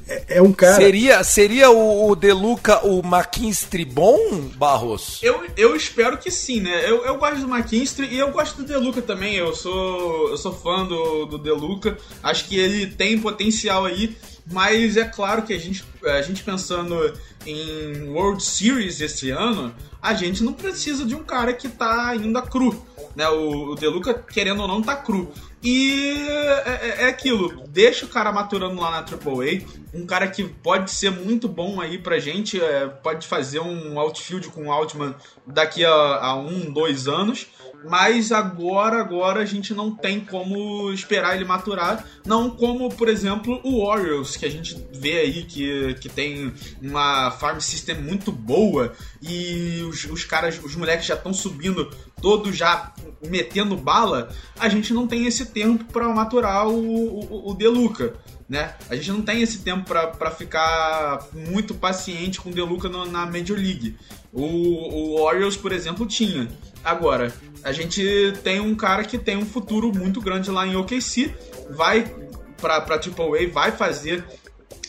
É, 0.08 0.38
é 0.38 0.42
um 0.42 0.54
cara. 0.54 0.76
Seria, 0.76 1.24
seria 1.24 1.70
o, 1.70 2.10
o 2.10 2.16
Deluca 2.16 2.86
o 2.86 3.00
McKinstry 3.00 3.86
bom, 3.86 4.50
Barros? 4.56 5.20
Eu, 5.22 5.44
eu 5.58 5.76
espero 5.76 6.18
que 6.18 6.32
sim, 6.32 6.62
né? 6.62 6.90
Eu, 6.90 7.06
eu 7.06 7.18
gosto 7.18 7.40
do 7.40 7.54
McKinstry 7.54 8.08
e 8.08 8.20
eu 8.20 8.32
gosto 8.32 8.58
do 8.58 8.64
Deluca 8.64 9.02
também. 9.02 9.36
Eu 9.36 9.54
sou, 9.54 10.30
eu 10.30 10.38
sou 10.38 10.54
fã 10.54 10.86
do, 10.86 11.26
do 11.26 11.38
Deluca. 11.38 11.98
Acho 12.22 12.46
que 12.46 12.58
ele 12.58 12.88
tem 12.88 13.20
potencial 13.20 13.86
aí. 13.86 14.16
Mas 14.52 14.98
é 14.98 15.06
claro 15.06 15.44
que 15.44 15.54
a 15.54 15.60
gente, 15.60 15.86
a 16.04 16.22
gente 16.22 16.44
pensando 16.44 17.14
em 17.46 18.10
World 18.10 18.44
Series 18.44 19.00
esse 19.00 19.30
ano, 19.30 19.74
a 20.02 20.14
gente 20.14 20.44
não 20.44 20.52
precisa 20.52 21.06
de 21.06 21.16
um 21.16 21.24
cara 21.24 21.54
que 21.54 21.70
tá 21.70 22.10
ainda 22.10 22.42
cru. 22.42 22.86
Né? 23.16 23.28
O, 23.30 23.72
o 23.72 23.76
Deluca, 23.76 24.14
querendo 24.14 24.62
ou 24.62 24.68
não, 24.68 24.82
tá 24.82 24.96
cru. 24.96 25.32
E 25.64 26.28
é, 26.28 26.64
é, 26.66 27.04
é, 27.04 27.08
aquilo, 27.08 27.64
deixa 27.70 28.06
o 28.06 28.10
cara 28.10 28.34
maturando 28.34 28.82
lá 28.82 28.92
na 28.92 28.98
AAA, 28.98 29.62
um 29.94 30.06
cara 30.06 30.28
que 30.28 30.44
pode 30.44 30.92
ser 30.92 31.10
muito 31.10 31.48
bom 31.48 31.80
aí 31.80 31.98
pra 31.98 32.20
gente, 32.20 32.62
é, 32.62 32.88
pode 32.88 33.26
fazer 33.26 33.62
um 33.62 33.98
outfield 33.98 34.50
com 34.50 34.66
o 34.68 34.72
Altman 34.74 35.16
daqui 35.48 35.86
a, 35.86 35.92
a 35.92 36.36
um, 36.36 36.70
dois 36.70 37.08
anos, 37.08 37.48
mas 37.90 38.32
agora, 38.34 39.00
agora 39.00 39.42
a 39.42 39.46
gente 39.46 39.74
não 39.74 39.96
tem 39.96 40.20
como 40.20 40.92
esperar 40.92 41.36
ele 41.36 41.46
maturar, 41.46 42.06
não 42.26 42.50
como, 42.50 42.90
por 42.90 43.08
exemplo, 43.08 43.62
o 43.64 43.86
Orioles, 43.86 44.36
que 44.36 44.46
a 44.46 44.52
gente 44.52 44.76
vê 44.92 45.20
aí 45.20 45.44
que, 45.44 45.94
que 45.96 46.10
tem 46.10 46.54
uma 46.82 47.32
farm 47.32 47.60
system 47.60 47.96
muito 47.96 48.34
boa 48.34 48.94
e 49.22 49.82
os, 49.88 50.04
os 50.06 50.26
caras, 50.26 50.60
os 50.62 50.76
moleques 50.76 51.06
já 51.06 51.16
estão 51.16 51.34
subindo 51.34 51.90
todos 52.24 52.56
já 52.56 52.94
metendo 53.28 53.76
bala, 53.76 54.30
a 54.58 54.70
gente 54.70 54.94
não 54.94 55.06
tem 55.06 55.28
esse 55.28 55.48
tempo 55.48 55.84
para 55.92 56.08
maturar 56.08 56.70
o, 56.70 57.20
o, 57.20 57.52
o 57.52 57.54
Deluca. 57.54 58.14
Né? 58.48 58.74
A 58.90 58.96
gente 58.96 59.12
não 59.12 59.22
tem 59.22 59.42
esse 59.42 59.60
tempo 59.60 59.86
para 59.86 60.32
ficar 60.32 61.28
muito 61.34 61.74
paciente 61.74 62.40
com 62.40 62.50
o 62.50 62.54
Deluca 62.54 62.88
no, 62.88 63.06
na 63.06 63.26
Major 63.26 63.58
League. 63.58 63.98
O, 64.32 64.42
o 64.42 65.22
Orioles, 65.22 65.58
por 65.58 65.74
exemplo, 65.74 66.06
tinha. 66.06 66.48
Agora, 66.82 67.34
a 67.62 67.74
gente 67.74 68.34
tem 68.42 68.60
um 68.62 68.76
cara 68.76 69.04
que 69.04 69.18
tem 69.18 69.36
um 69.36 69.46
futuro 69.46 69.92
muito 69.94 70.22
grande 70.22 70.50
lá 70.50 70.66
em 70.66 70.76
OKC, 70.78 71.34
vai 71.72 72.10
pra, 72.58 72.80
pra 72.80 72.96
AAA, 72.96 73.50
vai 73.52 73.72
fazer 73.72 74.24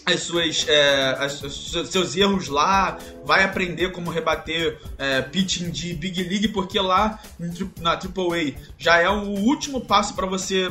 as 0.06 0.20
suas 0.20 0.66
é, 0.68 1.16
as, 1.18 1.32
seus 1.90 2.16
erros 2.16 2.48
lá, 2.48 2.98
vai 3.24 3.42
aprender 3.42 3.92
como 3.92 4.10
rebater 4.10 4.78
é, 4.98 5.22
pitching 5.22 5.70
de 5.70 5.94
Big 5.94 6.22
League, 6.22 6.48
porque 6.48 6.78
lá 6.78 7.18
na 7.80 7.92
AAA 7.92 8.54
já 8.78 8.98
é 8.98 9.08
o 9.08 9.22
último 9.22 9.80
passo 9.80 10.14
para 10.14 10.26
você 10.26 10.70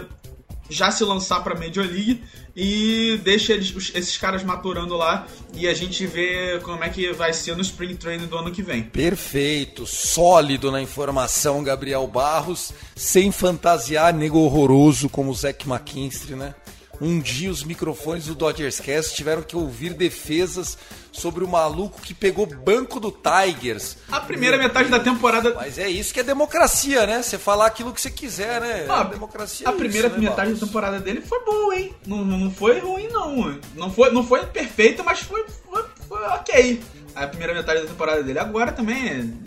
já 0.69 0.91
se 0.91 1.03
lançar 1.03 1.43
para 1.43 1.59
Major 1.59 1.85
League 1.85 2.23
e 2.55 3.19
deixa 3.23 3.53
eles, 3.53 3.91
esses 3.93 4.17
caras 4.17 4.43
maturando 4.43 4.95
lá 4.95 5.27
e 5.53 5.67
a 5.67 5.73
gente 5.73 6.05
vê 6.05 6.59
como 6.63 6.83
é 6.83 6.89
que 6.89 7.11
vai 7.11 7.33
ser 7.33 7.55
no 7.55 7.61
Spring 7.61 7.95
Training 7.95 8.27
do 8.27 8.37
ano 8.37 8.51
que 8.51 8.61
vem. 8.61 8.83
Perfeito, 8.83 9.85
sólido 9.85 10.71
na 10.71 10.81
informação, 10.81 11.63
Gabriel 11.63 12.07
Barros, 12.07 12.71
sem 12.95 13.31
fantasiar 13.31 14.13
nego 14.13 14.39
horroroso 14.39 15.09
como 15.09 15.31
o 15.31 15.35
Zac 15.35 15.67
McKinstry, 15.67 16.35
né? 16.35 16.53
Um 17.01 17.19
dia 17.19 17.49
os 17.49 17.63
microfones 17.63 18.27
do 18.27 18.35
Dodgers 18.35 18.79
Cast 18.79 19.15
tiveram 19.15 19.41
que 19.41 19.55
ouvir 19.55 19.93
defesas 19.93 20.77
sobre 21.11 21.43
o 21.43 21.47
maluco 21.47 22.01
que 22.01 22.13
pegou 22.13 22.45
banco 22.45 22.99
do 22.99 23.11
Tigers. 23.11 23.97
A 24.11 24.19
primeira 24.19 24.57
metade 24.57 24.89
da 24.89 24.99
temporada. 24.99 25.53
Mas 25.55 25.77
é 25.77 25.89
isso 25.89 26.13
que 26.13 26.19
é 26.19 26.23
democracia, 26.23 27.05
né? 27.05 27.21
Você 27.21 27.37
falar 27.37 27.67
aquilo 27.67 27.93
que 27.93 28.01
você 28.01 28.11
quiser, 28.11 28.61
né? 28.61 28.85
Ah, 28.87 29.01
a 29.01 29.03
democracia. 29.03 29.67
A 29.67 29.71
é 29.71 29.75
primeira 29.75 30.07
isso, 30.07 30.19
né, 30.19 30.29
metade 30.29 30.53
da 30.53 30.65
temporada 30.65 30.99
dele 30.99 31.21
foi 31.21 31.43
boa, 31.43 31.75
hein? 31.75 31.93
Não, 32.05 32.23
não 32.23 32.51
foi 32.51 32.79
ruim, 32.79 33.07
não. 33.09 33.59
Não 33.75 33.91
foi, 33.91 34.11
não 34.11 34.23
foi 34.23 34.45
perfeita, 34.45 35.03
mas 35.03 35.19
foi, 35.21 35.45
foi, 35.69 35.83
foi 36.07 36.21
ok. 36.27 36.81
A 37.15 37.27
primeira 37.27 37.53
metade 37.53 37.81
da 37.81 37.87
temporada 37.87 38.23
dele. 38.23 38.39
Agora 38.39 38.71
também 38.71 39.41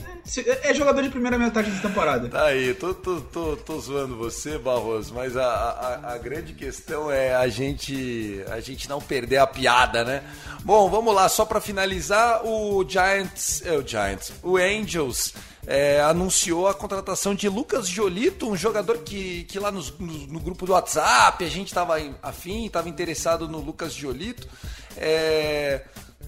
é, 0.62 0.70
é 0.70 0.74
jogador 0.74 1.02
de 1.02 1.08
primeira 1.08 1.36
metade 1.38 1.70
da 1.70 1.80
temporada. 1.88 2.28
Tá 2.28 2.46
aí, 2.46 2.72
tô, 2.74 2.94
tô, 2.94 3.20
tô, 3.20 3.56
tô 3.56 3.78
zoando 3.80 4.16
você, 4.16 4.56
Barroso, 4.58 5.12
mas 5.14 5.36
a, 5.36 5.44
a, 5.44 6.12
a 6.14 6.18
grande 6.18 6.52
questão 6.54 7.10
é 7.10 7.34
a 7.34 7.48
gente, 7.48 8.42
a 8.50 8.60
gente 8.60 8.88
não 8.88 9.00
perder 9.00 9.38
a 9.38 9.46
piada, 9.46 10.04
né? 10.04 10.22
Bom, 10.64 10.88
vamos 10.90 11.14
lá, 11.14 11.28
só 11.28 11.44
para 11.44 11.60
finalizar, 11.60 12.44
o 12.46 12.84
Giants, 12.88 13.62
é, 13.64 13.72
o 13.76 13.86
Giants, 13.86 14.32
o 14.42 14.56
Angels 14.56 15.34
é, 15.66 16.00
anunciou 16.02 16.68
a 16.68 16.74
contratação 16.74 17.34
de 17.34 17.48
Lucas 17.48 17.88
Jolito, 17.88 18.48
um 18.48 18.56
jogador 18.56 18.98
que, 18.98 19.44
que 19.44 19.58
lá 19.58 19.70
nos- 19.72 19.96
no, 19.98 20.12
no 20.26 20.40
grupo 20.40 20.66
do 20.66 20.72
WhatsApp 20.72 21.44
a 21.44 21.48
gente 21.48 21.68
estava 21.68 21.96
afim, 22.22 22.66
estava 22.66 22.88
interessado 22.88 23.48
no 23.48 23.58
Lucas 23.58 23.92
Jolito. 23.92 24.48
É, 24.96 25.82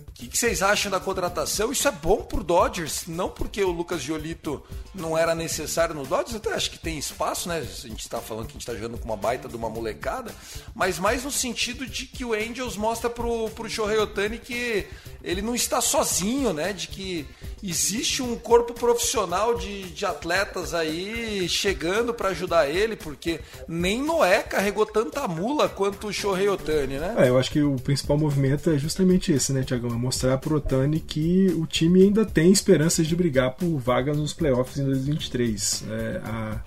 o 0.06 0.12
que, 0.12 0.28
que 0.28 0.38
vocês 0.38 0.62
acham 0.62 0.90
da 0.90 0.98
contratação? 0.98 1.70
Isso 1.70 1.86
é 1.86 1.92
bom 1.92 2.22
pro 2.22 2.42
Dodgers, 2.42 3.04
não 3.06 3.28
porque 3.28 3.62
o 3.62 3.70
Lucas 3.70 4.02
Giolito 4.02 4.62
não 4.94 5.16
era 5.16 5.34
necessário 5.34 5.94
no 5.94 6.04
Dodgers, 6.04 6.34
até 6.34 6.52
acho 6.52 6.70
que 6.70 6.78
tem 6.78 6.98
espaço, 6.98 7.48
né? 7.48 7.58
A 7.58 7.88
gente 7.88 8.00
está 8.00 8.20
falando 8.20 8.46
que 8.46 8.50
a 8.50 8.54
gente 8.54 8.62
está 8.62 8.74
jogando 8.74 8.98
com 8.98 9.04
uma 9.04 9.16
baita 9.16 9.48
de 9.48 9.56
uma 9.56 9.70
molecada, 9.70 10.34
mas 10.74 10.98
mais 10.98 11.24
no 11.24 11.30
sentido 11.30 11.86
de 11.86 12.06
que 12.06 12.24
o 12.24 12.32
Angels 12.32 12.76
mostra 12.76 13.08
pro, 13.08 13.48
pro 13.50 13.68
Shohei 13.68 13.98
Otani 13.98 14.38
que 14.38 14.86
ele 15.22 15.42
não 15.42 15.54
está 15.54 15.80
sozinho, 15.80 16.52
né? 16.52 16.72
De 16.72 16.88
que 16.88 17.26
existe 17.62 18.22
um 18.22 18.36
corpo 18.36 18.72
profissional 18.72 19.54
de, 19.54 19.84
de 19.90 20.06
atletas 20.06 20.74
aí 20.74 21.48
chegando 21.48 22.14
para 22.14 22.30
ajudar 22.30 22.68
ele, 22.68 22.96
porque 22.96 23.40
nem 23.66 24.02
Noé 24.02 24.42
carregou 24.42 24.86
tanta 24.86 25.26
mula 25.26 25.68
quanto 25.68 26.08
o 26.08 26.12
Shohei 26.12 26.48
Otani, 26.48 26.98
né? 26.98 27.14
É, 27.18 27.28
eu 27.28 27.38
acho 27.38 27.50
que 27.50 27.62
o 27.62 27.76
principal 27.76 28.16
movimento 28.16 28.70
é 28.70 28.78
justamente 28.78 29.32
esse, 29.32 29.52
né, 29.52 29.62
Tiagão? 29.62 29.87
Mostrar 29.96 30.38
pro 30.38 30.56
Otani 30.56 31.00
que 31.00 31.46
o 31.56 31.66
time 31.66 32.02
ainda 32.02 32.24
tem 32.24 32.50
esperanças 32.50 33.06
de 33.06 33.14
brigar 33.14 33.52
por 33.52 33.78
vagas 33.78 34.16
nos 34.16 34.32
playoffs 34.32 34.78
em 34.78 34.84
2023. 34.84 35.84
É, 35.90 36.20
a, 36.24 36.60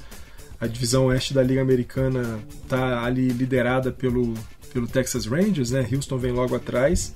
a 0.59 0.67
divisão 0.67 1.05
oeste 1.05 1.33
da 1.33 1.43
Liga 1.43 1.61
Americana 1.61 2.39
tá 2.67 3.03
ali 3.03 3.29
liderada 3.29 3.91
pelo, 3.91 4.33
pelo 4.73 4.87
Texas 4.87 5.25
Rangers, 5.25 5.71
né? 5.71 5.87
Houston 5.91 6.17
vem 6.17 6.31
logo 6.31 6.55
atrás. 6.55 7.13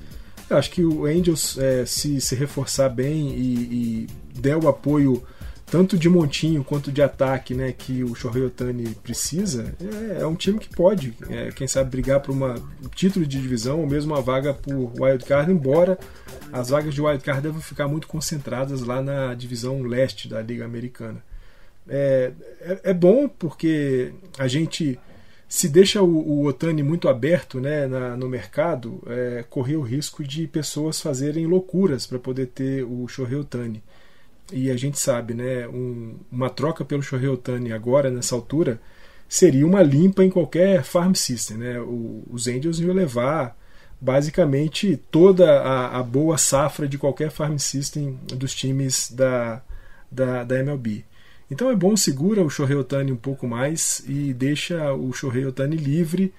Eu 0.50 0.58
acho 0.58 0.70
que 0.72 0.84
o 0.84 1.06
Angels, 1.06 1.58
é, 1.58 1.86
se, 1.86 2.22
se 2.22 2.36
reforçar 2.36 2.90
bem 2.90 3.30
e, 3.30 3.54
e 3.54 4.08
der 4.40 4.58
o 4.58 4.68
apoio 4.68 5.24
tanto 5.66 5.98
de 5.98 6.08
montinho 6.08 6.64
quanto 6.64 6.92
de 6.92 7.02
ataque 7.02 7.54
né, 7.56 7.72
que 7.72 8.04
o 8.04 8.14
Shohei 8.14 8.44
Otani 8.44 8.96
precisa, 9.04 9.74
é, 10.16 10.22
é 10.22 10.28
um 10.28 10.36
time 10.36 10.60
que 10.60 10.70
pode, 10.70 11.14
é, 11.30 11.50
quem 11.52 11.68
sabe, 11.68 11.90
brigar 11.90 12.20
por 12.20 12.32
uma, 12.32 12.54
um 12.84 12.88
título 12.94 13.26
de 13.26 13.42
divisão 13.42 13.80
ou 13.82 13.88
mesmo 13.88 14.14
uma 14.14 14.22
vaga 14.22 14.54
por 14.54 14.92
wildcard, 15.00 15.52
embora 15.52 15.98
as 16.54 16.70
vagas 16.70 16.94
de 16.94 17.02
wildcard 17.02 17.42
devem 17.42 17.62
ficar 17.62 17.88
muito 17.88 18.08
concentradas 18.08 18.82
lá 18.82 19.02
na 19.02 19.34
divisão 19.34 19.82
leste 19.82 20.28
da 20.30 20.42
Liga 20.42 20.64
Americana. 20.64 21.22
É, 21.88 22.32
é, 22.62 22.80
é 22.86 22.94
bom 22.94 23.28
porque 23.28 24.12
a 24.38 24.48
gente 24.48 25.00
se 25.48 25.68
deixa 25.70 26.02
o, 26.02 26.08
o 26.08 26.46
Otani 26.46 26.82
muito 26.84 27.08
aberto 27.08 27.60
né, 27.60 27.86
na- 27.88 28.16
no 28.18 28.28
mercado, 28.30 29.02
é, 29.08 29.44
correr 29.50 29.76
o 29.78 29.82
risco 29.82 30.24
de 30.24 30.48
pessoas 30.48 31.00
fazerem 31.02 31.46
loucuras 31.46 32.06
para 32.08 32.18
poder 32.20 32.48
ter 32.48 32.84
o 32.84 33.08
Shohei 33.08 33.38
Otani. 33.38 33.84
E 34.52 34.70
a 34.70 34.78
gente 34.78 35.00
sabe, 35.00 35.34
né, 35.34 35.68
um- 35.68 36.16
uma 36.32 36.50
troca 36.50 36.86
pelo 36.86 37.02
Shohei 37.02 37.30
agora, 37.74 38.12
nessa 38.12 38.36
altura, 38.36 38.80
seria 39.28 39.66
uma 39.66 39.82
limpa 39.82 40.24
em 40.24 40.30
qualquer 40.30 40.84
farm 40.84 41.14
system. 41.14 41.58
Né? 41.58 41.80
O- 41.80 42.24
os 42.30 42.48
Angels 42.48 42.80
iam 42.80 42.94
levar 42.94 43.58
basicamente 44.00 44.98
toda 45.10 45.62
a, 45.62 46.00
a 46.00 46.04
boa 46.04 46.38
safra 46.38 46.88
de 46.88 46.98
qualquer 46.98 47.32
farm 47.32 47.58
system 47.58 48.20
dos 48.36 48.54
times 48.54 49.12
da, 49.12 49.62
da, 50.12 50.44
da 50.44 50.60
MLB. 50.60 51.06
Então 51.50 51.70
é 51.70 51.76
bom, 51.76 51.96
segura 51.96 52.44
o 52.44 52.50
Shohei 52.50 52.76
Otani 52.76 53.12
um 53.12 53.16
pouco 53.18 53.48
mais 53.48 54.04
e 54.08 54.34
deixa 54.34 54.94
o 54.94 55.12
Shohei 55.14 55.46
Otani 55.46 55.76
livre 55.76 56.34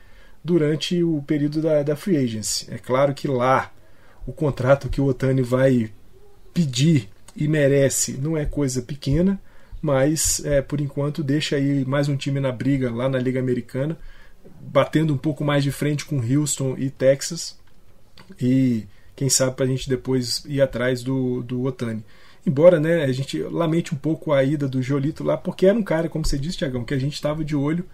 durante 0.44 1.02
o 1.02 1.22
período 1.26 1.60
da, 1.60 1.82
da 1.82 1.96
free 1.96 2.16
agency. 2.16 2.66
É 2.70 2.78
claro 2.78 3.14
que 3.14 3.26
lá 3.26 3.72
o 4.26 4.32
contrato 4.32 4.88
que 4.88 5.00
o 5.00 5.04
Otani 5.06 5.42
vai 5.42 5.90
pedir 6.54 7.08
e 7.36 7.46
merece 7.46 8.12
não 8.12 8.36
é 8.36 8.44
coisa 8.44 8.80
pequena, 8.82 9.40
mas 9.80 10.44
é, 10.44 10.62
por 10.62 10.80
enquanto 10.80 11.22
deixa 11.22 11.56
aí 11.56 11.84
mais 11.84 12.08
um 12.08 12.16
time 12.16 12.40
na 12.40 12.50
briga 12.50 12.90
lá 12.90 13.08
na 13.08 13.18
Liga 13.18 13.38
Americana, 13.38 13.98
batendo 14.60 15.12
um 15.12 15.18
pouco 15.18 15.44
mais 15.44 15.62
de 15.62 15.70
frente 15.70 16.04
com 16.04 16.20
Houston 16.20 16.74
e 16.78 16.90
Texas, 16.90 17.58
e 18.40 18.86
quem 19.14 19.28
sabe 19.28 19.54
para 19.54 19.64
a 19.64 19.68
gente 19.68 19.88
depois 19.88 20.44
ir 20.46 20.60
atrás 20.60 21.02
do, 21.02 21.42
do 21.42 21.62
Otani. 21.64 22.04
Embora 22.46 22.78
né, 22.78 23.04
a 23.04 23.12
gente 23.12 23.42
lamente 23.42 23.94
um 23.94 23.98
pouco 23.98 24.32
a 24.32 24.42
ida 24.44 24.68
do 24.68 24.80
Jolito 24.80 25.24
lá, 25.24 25.36
porque 25.36 25.66
era 25.66 25.76
um 25.76 25.82
cara, 25.82 26.08
como 26.08 26.24
você 26.24 26.38
disse, 26.38 26.58
Tiagão, 26.58 26.84
que 26.84 26.94
a 26.94 26.98
gente 26.98 27.14
estava 27.14 27.44
de 27.44 27.56
olho, 27.56 27.84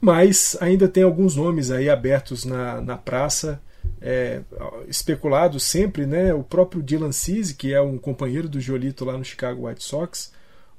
mas 0.00 0.56
ainda 0.60 0.88
tem 0.88 1.02
alguns 1.02 1.36
nomes 1.36 1.70
aí 1.70 1.88
abertos 1.88 2.44
na, 2.44 2.80
na 2.80 2.96
praça, 2.96 3.62
é, 4.00 4.42
especulados 4.88 5.62
sempre, 5.64 6.06
né? 6.06 6.32
O 6.34 6.42
próprio 6.42 6.82
Dylan 6.82 7.12
Cease, 7.12 7.54
que 7.54 7.72
é 7.72 7.80
um 7.80 7.98
companheiro 7.98 8.48
do 8.48 8.60
Jolito 8.60 9.04
lá 9.04 9.16
no 9.16 9.24
Chicago 9.24 9.66
White 9.66 9.82
Sox, 9.82 10.32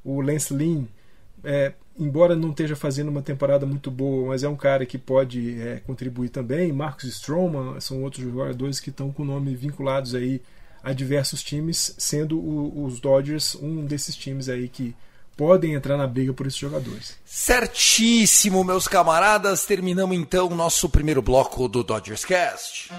o 0.04 0.22
Lance 0.22 0.54
Lynn, 0.54 0.86
é, 1.44 1.74
embora 1.98 2.36
não 2.36 2.50
esteja 2.52 2.76
fazendo 2.76 3.10
uma 3.10 3.22
temporada 3.22 3.66
muito 3.66 3.90
boa, 3.90 4.28
mas 4.30 4.44
é 4.44 4.50
um 4.50 4.56
cara 4.56 4.86
que 4.86 4.98
pode 4.98 5.60
é, 5.62 5.78
contribuir 5.86 6.30
também. 6.30 6.72
Marcos 6.72 7.06
Stroman 7.06 7.80
são 7.80 8.04
outros 8.04 8.24
jogadores 8.24 8.80
que 8.80 8.90
estão 8.90 9.12
com 9.12 9.24
nome 9.24 9.56
vinculados 9.56 10.14
aí 10.14 10.42
a 10.84 10.94
diversos 10.94 11.42
times, 11.44 11.96
sendo 11.98 12.38
o- 12.40 12.84
os 12.86 13.00
Dodgers 13.00 13.56
um 13.56 13.86
desses 13.86 14.16
times 14.16 14.50
aí 14.50 14.68
que 14.68 14.96
podem 15.36 15.74
entrar 15.74 15.98
na 15.98 16.08
briga 16.08 16.34
por 16.34 16.48
esses 16.48 16.60
jogadores. 16.60 17.18
Certíssimo, 17.26 18.64
meus 18.64 18.88
camaradas. 18.88 19.66
Terminamos 19.66 20.16
então 20.16 20.48
o 20.48 20.56
nosso 20.56 20.90
primeiro 20.90 21.22
bloco 21.22 21.68
do 21.68 21.84
Dodgers 21.84 22.24
Cast. 22.24 22.92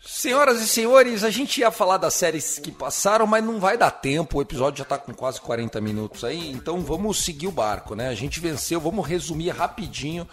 Senhoras 0.00 0.62
e 0.62 0.66
senhores, 0.66 1.22
a 1.24 1.30
gente 1.30 1.60
ia 1.60 1.70
falar 1.70 1.98
das 1.98 2.14
séries 2.14 2.58
que 2.58 2.72
passaram, 2.72 3.26
mas 3.26 3.44
não 3.44 3.60
vai 3.60 3.76
dar 3.76 3.90
tempo. 3.90 4.38
O 4.38 4.42
episódio 4.42 4.78
já 4.78 4.84
tá 4.84 4.96
com 4.96 5.12
quase 5.12 5.40
40 5.40 5.80
minutos 5.80 6.24
aí, 6.24 6.50
então 6.52 6.80
vamos 6.80 7.22
seguir 7.22 7.48
o 7.48 7.52
barco, 7.52 7.94
né? 7.94 8.08
A 8.08 8.14
gente 8.14 8.40
venceu, 8.40 8.80
vamos 8.80 9.06
resumir 9.06 9.50
rapidinho 9.50 10.26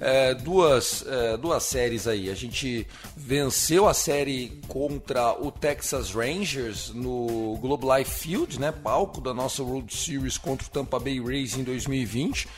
é, 0.00 0.34
duas, 0.34 1.04
é, 1.06 1.36
duas 1.36 1.62
séries 1.62 2.06
aí. 2.06 2.30
A 2.30 2.34
gente 2.34 2.86
venceu 3.16 3.88
a 3.88 3.94
série 3.94 4.60
contra 4.68 5.32
o 5.32 5.50
Texas 5.50 6.12
Rangers 6.12 6.90
no 6.90 7.58
Globe 7.60 7.86
Life 7.86 8.10
Field, 8.10 8.60
né? 8.60 8.72
Palco 8.72 9.20
da 9.20 9.34
nossa 9.34 9.62
World 9.62 9.94
Series 9.94 10.38
contra 10.38 10.66
o 10.66 10.70
Tampa 10.70 10.98
Bay 10.98 11.20
Rays 11.20 11.56
em 11.56 11.64
2020. 11.64 12.48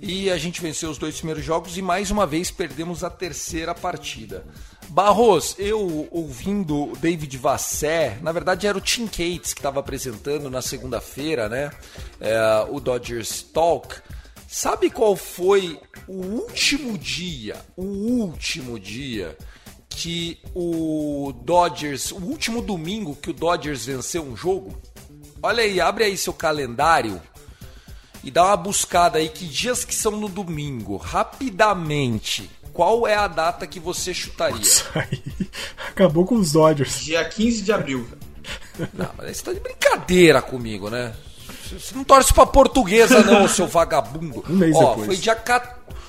E 0.00 0.28
a 0.30 0.36
gente 0.36 0.60
venceu 0.60 0.90
os 0.90 0.98
dois 0.98 1.16
primeiros 1.16 1.44
jogos 1.44 1.78
e 1.78 1.82
mais 1.82 2.10
uma 2.10 2.26
vez 2.26 2.50
perdemos 2.50 3.04
a 3.04 3.08
terceira 3.08 3.72
partida. 3.72 4.44
Barros, 4.88 5.54
eu 5.58 6.08
ouvindo 6.10 6.92
David 6.98 7.38
Vassé, 7.38 8.18
na 8.20 8.32
verdade 8.32 8.66
era 8.66 8.76
o 8.76 8.80
Tim 8.80 9.06
Cates 9.06 9.54
que 9.54 9.60
estava 9.60 9.78
apresentando 9.78 10.50
na 10.50 10.60
segunda-feira, 10.60 11.48
né? 11.48 11.70
É, 12.20 12.66
o 12.68 12.80
Dodgers 12.80 13.42
Talk. 13.42 13.94
Sabe 14.48 14.90
qual 14.90 15.14
foi 15.14 15.80
o 16.06 16.14
último 16.14 16.98
dia, 16.98 17.56
o 17.76 17.84
último 17.84 18.78
dia 18.78 19.36
que 19.88 20.38
o 20.54 21.32
Dodgers, 21.44 22.12
o 22.12 22.16
último 22.16 22.62
domingo 22.62 23.16
que 23.16 23.30
o 23.30 23.34
Dodgers 23.34 23.86
venceu 23.86 24.22
um 24.22 24.36
jogo? 24.36 24.80
Olha 25.42 25.62
aí, 25.62 25.80
abre 25.80 26.04
aí 26.04 26.16
seu 26.16 26.32
calendário 26.32 27.20
e 28.24 28.30
dá 28.30 28.44
uma 28.46 28.56
buscada 28.56 29.18
aí 29.18 29.28
que 29.28 29.44
dias 29.44 29.84
que 29.84 29.94
são 29.94 30.12
no 30.12 30.28
domingo, 30.28 30.96
rapidamente. 30.96 32.48
Qual 32.72 33.06
é 33.06 33.14
a 33.14 33.28
data 33.28 33.66
que 33.66 33.78
você 33.78 34.14
chutaria? 34.14 34.60
Aí, 34.94 35.22
acabou 35.90 36.24
com 36.24 36.36
os 36.36 36.52
Dodgers. 36.52 37.00
Dia 37.00 37.24
15 37.24 37.62
de 37.62 37.72
abril. 37.72 38.08
Não, 38.94 39.10
mas 39.18 39.36
você 39.36 39.44
tá 39.44 39.52
de 39.52 39.60
brincadeira 39.60 40.40
comigo, 40.40 40.88
né? 40.88 41.14
Você 41.78 41.94
não 41.94 42.04
torce 42.04 42.32
pra 42.32 42.46
portuguesa, 42.46 43.22
não, 43.22 43.46
seu 43.48 43.66
vagabundo. 43.66 44.44
Um 44.48 44.56
mês 44.56 44.76
Ó, 44.76 44.90
depois. 44.90 45.06
Foi 45.06 45.16
dia, 45.16 45.42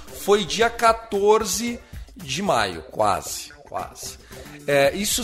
foi 0.08 0.46
dia 0.46 0.70
14 0.70 1.80
de 2.16 2.42
maio, 2.42 2.84
quase, 2.84 3.52
quase. 3.64 4.18
É, 4.66 4.96
isso, 4.96 5.22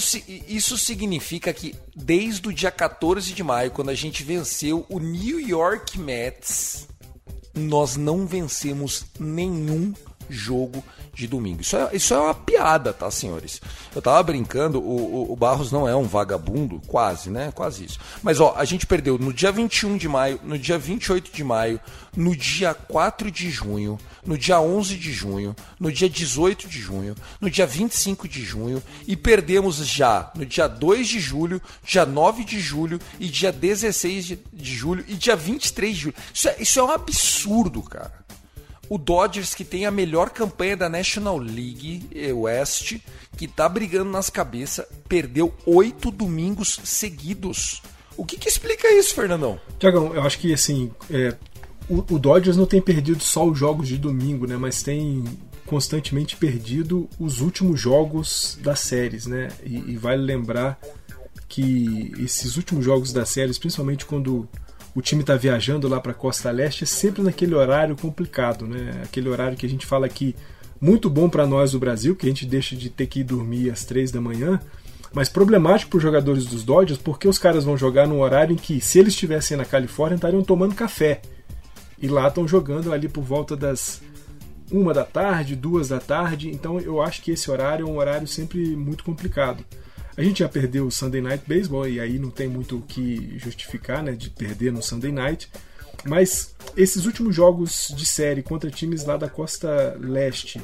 isso 0.48 0.78
significa 0.78 1.54
que 1.54 1.76
desde 1.96 2.48
o 2.50 2.54
dia 2.54 2.72
14 2.72 3.34
de 3.34 3.44
maio, 3.44 3.72
quando 3.72 3.90
a 3.90 3.96
gente 3.96 4.24
venceu 4.24 4.86
o 4.90 5.00
New 5.00 5.40
York 5.40 5.98
Mets, 5.98 6.88
nós 7.54 7.96
não 7.96 8.26
vencemos 8.26 9.06
nenhum 9.20 9.94
jogo 10.30 10.84
de 11.14 11.28
domingo. 11.28 11.62
Isso 11.62 11.76
é, 11.76 11.90
isso 11.94 12.14
é 12.14 12.20
uma 12.20 12.34
piada, 12.34 12.94
tá, 12.94 13.10
senhores? 13.12 13.62
Eu 13.96 14.02
tava 14.02 14.22
brincando, 14.24 14.80
o, 14.80 15.32
o- 15.32 15.36
Barros 15.36 15.72
não 15.72 15.88
é 15.88 15.96
um 15.96 16.04
vagabundo, 16.04 16.82
quase, 16.88 17.30
né? 17.30 17.52
Quase 17.54 17.86
isso. 17.86 18.00
Mas, 18.22 18.40
ó, 18.40 18.54
a 18.58 18.64
gente 18.66 18.86
perdeu 18.86 19.18
no 19.18 19.34
dia 19.34 19.52
21 19.52 19.98
de 19.98 20.08
maio, 20.08 20.40
no 20.44 20.58
dia 20.58 20.78
28 20.78 21.32
de 21.34 21.44
maio, 21.44 21.80
no 22.16 22.36
dia 22.36 22.74
4 22.74 23.32
de 23.32 23.50
junho, 23.50 23.98
no 24.26 24.38
dia 24.38 24.60
11 24.60 24.96
de 24.98 25.12
junho, 25.12 25.56
no 25.80 25.92
dia 25.92 26.10
18 26.10 26.68
de 26.68 26.80
junho, 26.80 27.16
no 27.40 27.50
dia 27.50 27.66
25 27.66 28.28
de 28.28 28.44
junho 28.44 28.82
e 29.08 29.16
perdemos 29.16 29.78
já 29.78 30.32
no 30.36 30.46
dia 30.46 30.68
2 30.68 31.08
de 31.08 31.20
julho, 31.20 31.62
dia 31.84 32.06
9 32.06 32.44
de 32.44 32.60
julho 32.60 33.00
e 33.20 33.28
dia 33.28 33.52
16 33.52 34.26
de, 34.26 34.40
de 34.52 34.76
julho 34.76 35.04
e 35.08 35.16
dia 35.16 35.36
23 35.36 35.96
de 35.96 36.02
julho. 36.04 36.16
Isso 36.34 36.50
é, 36.50 36.56
isso 36.60 36.80
é 36.80 36.84
um 36.84 36.92
absurdo, 36.92 37.82
cara. 37.84 38.14
O 38.90 38.98
Dodgers, 38.98 39.54
que 39.54 39.64
tem 39.64 39.86
a 39.86 39.92
melhor 39.92 40.32
campanha 40.32 40.76
da 40.76 40.90
National 40.90 41.38
League 41.38 42.10
eh, 42.14 42.34
West, 42.34 42.98
que 43.38 43.48
tá 43.48 43.70
brigando 43.70 44.10
nas 44.10 44.30
cabeças, 44.30 44.86
perdeu 45.08 45.54
oito 45.66 46.10
domingos 46.10 46.80
seguidos. 46.84 47.84
O 48.18 48.26
que, 48.26 48.36
que 48.36 48.50
explica 48.50 48.92
isso, 48.92 49.14
Fernandão? 49.14 49.60
Tiagão, 49.78 50.14
eu 50.14 50.24
acho 50.24 50.40
que 50.40 50.52
assim, 50.52 50.92
é, 51.10 51.36
o, 51.88 52.16
o 52.16 52.20
Dodgers 52.20 52.58
não 52.58 52.66
tem 52.66 52.82
perdido 52.82 53.24
só 53.24 53.48
os 53.48 53.58
jogos 53.58 53.88
de 53.88 53.98
domingo, 53.98 54.48
né? 54.48 54.58
Mas 54.58 54.82
tem 54.82 55.24
constantemente 55.66 56.36
perdido 56.36 57.08
os 57.20 57.42
últimos 57.42 57.80
jogos 57.80 58.58
das 58.62 58.80
séries, 58.80 59.28
né? 59.28 59.50
E, 59.64 59.92
e 59.92 59.98
vale 59.98 60.24
lembrar 60.24 60.80
que 61.48 62.12
esses 62.20 62.58
últimos 62.58 62.84
jogos 62.84 63.14
das 63.14 63.30
séries, 63.30 63.60
principalmente 63.60 64.06
quando 64.06 64.50
o 65.00 65.02
time 65.02 65.22
está 65.22 65.38
viajando 65.38 65.88
lá 65.88 66.02
para 66.02 66.12
a 66.12 66.16
Costa 66.16 66.52
Leste, 66.52 66.84
é 66.84 66.88
sempre 66.88 67.22
naquele 67.22 67.56
horário 67.56 67.96
complicado, 67.96 68.68
né? 68.68 69.02
Aquele 69.02 69.30
horário 69.30 69.56
que 69.56 69.66
a 69.66 69.70
gente 69.70 69.86
fala 69.86 70.10
que 70.10 70.36
muito 70.80 71.10
bom 71.10 71.30
para 71.30 71.48
nós 71.48 71.72
do 71.72 71.80
Brasil, 71.80 72.18
que 72.18 72.26
a 72.26 72.30
gente 72.30 72.46
deixa 72.46 72.76
de 72.76 72.90
ter 72.90 73.08
que 73.08 73.22
ir 73.22 73.24
dormir 73.24 73.70
às 73.70 73.86
três 73.86 74.12
da 74.12 74.20
manhã, 74.20 74.60
mas 75.14 75.30
problemático 75.30 75.92
para 75.92 75.98
os 75.98 76.04
jogadores 76.04 76.46
dos 76.46 76.66
Dodgers, 76.66 77.00
porque 77.00 77.30
os 77.30 77.38
caras 77.38 77.64
vão 77.64 77.78
jogar 77.78 78.10
num 78.10 78.20
horário 78.20 78.54
em 78.54 78.58
que, 78.58 78.82
se 78.82 79.00
eles 79.00 79.14
estivessem 79.14 79.56
na 79.56 79.64
Califórnia, 79.64 80.16
estariam 80.16 80.44
tomando 80.44 80.76
café. 80.76 81.22
E 82.02 82.06
lá 82.10 82.28
estão 82.28 82.46
jogando 82.46 82.92
ali 82.92 83.08
por 83.08 83.24
volta 83.24 83.56
das 83.56 84.02
uma 84.70 84.94
da 84.94 85.06
tarde, 85.06 85.56
duas 85.56 85.88
da 85.88 86.00
tarde. 86.00 86.50
Então 86.50 86.78
eu 86.78 87.02
acho 87.02 87.22
que 87.22 87.32
esse 87.32 87.50
horário 87.50 87.88
é 87.88 87.90
um 87.90 87.98
horário 87.98 88.28
sempre 88.28 88.76
muito 88.76 89.06
complicado. 89.06 89.64
A 90.20 90.22
gente 90.22 90.40
já 90.40 90.50
perdeu 90.50 90.86
o 90.86 90.92
Sunday 90.92 91.22
Night 91.22 91.46
Baseball 91.48 91.88
e 91.88 91.98
aí 91.98 92.20
não 92.20 92.30
tem 92.30 92.46
muito 92.46 92.80
o 92.80 92.82
que 92.82 93.40
justificar, 93.40 94.04
né, 94.04 94.12
de 94.12 94.30
perder 94.30 94.70
no 94.70 94.84
Sunday 94.84 95.14
Night. 95.14 95.50
Mas 96.04 96.54
esses 96.76 97.06
últimos 97.06 97.34
jogos 97.34 97.94
de 97.96 98.06
série 98.06 98.44
contra 98.44 98.70
times 98.70 99.06
lá 99.06 99.16
da 99.16 99.30
costa 99.30 99.96
leste, 99.98 100.62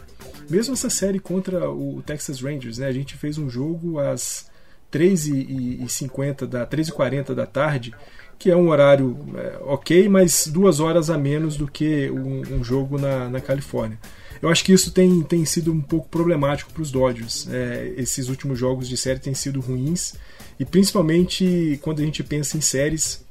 mesmo 0.49 0.73
essa 0.73 0.89
série 0.89 1.21
contra 1.21 1.71
o 1.71 2.03
Texas 2.05 2.41
Rangers, 2.41 2.79
né, 2.79 2.87
a 2.87 2.91
gente 2.91 3.15
fez 3.15 3.37
um 3.37 3.49
jogo 3.49 3.97
às 3.97 4.51
13h50 4.91 6.45
da 6.47 6.67
13h40 6.67 7.33
da 7.33 7.45
tarde, 7.45 7.95
que 8.37 8.51
é 8.51 8.57
um 8.57 8.67
horário 8.67 9.17
é, 9.37 9.57
ok, 9.61 10.09
mas 10.09 10.47
duas 10.47 10.81
horas 10.81 11.09
a 11.09 11.17
menos 11.17 11.55
do 11.55 11.65
que 11.65 12.11
um, 12.11 12.57
um 12.57 12.61
jogo 12.61 12.99
na, 12.99 13.29
na 13.29 13.39
Califórnia. 13.39 13.97
Eu 14.41 14.49
acho 14.49 14.63
que 14.63 14.73
isso 14.73 14.91
tem, 14.91 15.21
tem 15.21 15.45
sido 15.45 15.71
um 15.71 15.81
pouco 15.81 16.09
problemático 16.09 16.71
para 16.71 16.81
os 16.81 16.91
Dodgers. 16.91 17.47
É, 17.49 17.93
esses 17.97 18.29
últimos 18.29 18.59
jogos 18.59 18.87
de 18.87 18.97
série 18.97 19.19
têm 19.19 19.33
sido 19.33 19.59
ruins, 19.59 20.13
e 20.59 20.65
principalmente 20.65 21.79
quando 21.81 22.01
a 22.01 22.05
gente 22.05 22.23
pensa 22.23 22.57
em 22.57 22.61
séries 22.61 23.25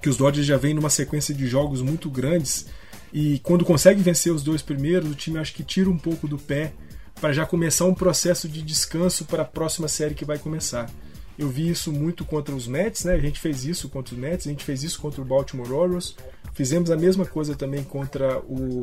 que 0.00 0.08
os 0.08 0.16
Dodgers 0.16 0.46
já 0.46 0.56
vêm 0.56 0.74
numa 0.74 0.90
sequência 0.90 1.34
de 1.34 1.46
jogos 1.46 1.80
muito 1.80 2.10
grandes, 2.10 2.66
e 3.12 3.38
quando 3.40 3.64
consegue 3.64 4.02
vencer 4.02 4.32
os 4.32 4.42
dois 4.42 4.62
primeiros, 4.62 5.10
o 5.10 5.14
time 5.14 5.38
acho 5.38 5.52
que 5.54 5.62
tira 5.62 5.90
um 5.90 5.98
pouco 5.98 6.26
do 6.26 6.38
pé 6.38 6.72
para 7.20 7.32
já 7.32 7.44
começar 7.44 7.84
um 7.84 7.94
processo 7.94 8.48
de 8.48 8.62
descanso 8.62 9.24
para 9.26 9.42
a 9.42 9.44
próxima 9.44 9.86
série 9.86 10.14
que 10.14 10.24
vai 10.24 10.38
começar. 10.38 10.90
Eu 11.38 11.48
vi 11.48 11.68
isso 11.68 11.92
muito 11.92 12.24
contra 12.24 12.54
os 12.54 12.66
Mets, 12.66 13.04
né? 13.04 13.14
A 13.14 13.18
gente 13.18 13.38
fez 13.38 13.64
isso 13.64 13.88
contra 13.88 14.14
os 14.14 14.20
Mets, 14.20 14.46
a 14.46 14.50
gente 14.50 14.64
fez 14.64 14.82
isso 14.82 15.00
contra 15.00 15.20
o 15.20 15.24
Baltimore 15.24 15.66
Orioles, 15.66 16.14
fizemos 16.52 16.90
a 16.90 16.96
mesma 16.96 17.24
coisa 17.24 17.54
também 17.54 17.82
contra 17.82 18.38
o, 18.40 18.82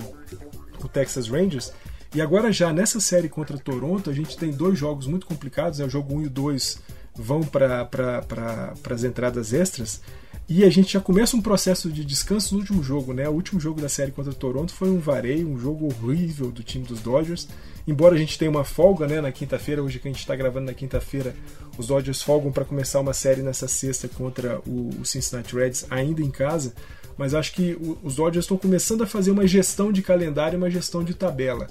o 0.85 0.89
Texas 0.89 1.27
Rangers. 1.27 1.71
E 2.13 2.21
agora 2.21 2.51
já 2.51 2.73
nessa 2.73 2.99
série 2.99 3.29
contra 3.29 3.57
Toronto, 3.57 4.09
a 4.09 4.13
gente 4.13 4.37
tem 4.37 4.51
dois 4.51 4.77
jogos 4.77 5.05
muito 5.05 5.25
complicados, 5.25 5.79
né? 5.79 5.85
o 5.85 5.89
jogo 5.89 6.15
1 6.15 6.21
e 6.23 6.25
o 6.25 6.29
2 6.29 6.81
vão 7.15 7.41
para 7.41 7.85
pra, 7.85 8.73
as 8.89 9.03
entradas 9.03 9.53
extras, 9.53 10.01
e 10.47 10.63
a 10.63 10.69
gente 10.69 10.93
já 10.93 10.99
começa 10.99 11.37
um 11.37 11.41
processo 11.41 11.91
de 11.91 12.03
descanso 12.03 12.55
no 12.55 12.61
último 12.61 12.81
jogo, 12.81 13.13
né? 13.13 13.29
O 13.29 13.33
último 13.33 13.59
jogo 13.59 13.79
da 13.79 13.87
série 13.87 14.11
contra 14.11 14.33
Toronto 14.33 14.73
foi 14.73 14.89
um 14.89 14.97
vareio, 14.97 15.47
um 15.47 15.59
jogo 15.59 15.85
horrível 15.85 16.49
do 16.49 16.63
time 16.63 16.83
dos 16.83 17.01
Dodgers. 17.01 17.47
Embora 17.87 18.15
a 18.15 18.17
gente 18.17 18.35
tenha 18.35 18.49
uma 18.49 18.63
folga, 18.63 19.05
né, 19.05 19.21
na 19.21 19.31
quinta-feira, 19.31 19.83
hoje 19.83 19.99
que 19.99 20.07
a 20.07 20.11
gente 20.11 20.21
está 20.21 20.35
gravando 20.35 20.65
na 20.65 20.73
quinta-feira, 20.73 21.35
os 21.77 21.85
Dodgers 21.85 22.23
folgam 22.23 22.51
para 22.51 22.65
começar 22.65 22.99
uma 22.99 23.13
série 23.13 23.43
nessa 23.43 23.67
sexta 23.67 24.07
contra 24.07 24.59
o, 24.65 24.89
o 24.99 25.05
Cincinnati 25.05 25.55
Reds, 25.55 25.85
ainda 25.87 26.23
em 26.23 26.31
casa. 26.31 26.73
Mas 27.19 27.33
acho 27.33 27.51
que 27.51 27.77
os 28.01 28.15
Dodgers 28.15 28.45
estão 28.45 28.55
começando 28.57 29.01
a 29.01 29.05
fazer 29.05 29.31
uma 29.31 29.45
gestão 29.45 29.91
de 29.91 30.01
calendário 30.01 30.55
e 30.55 30.57
uma 30.57 30.71
gestão 30.71 31.03
de 31.03 31.13
tabela. 31.13 31.67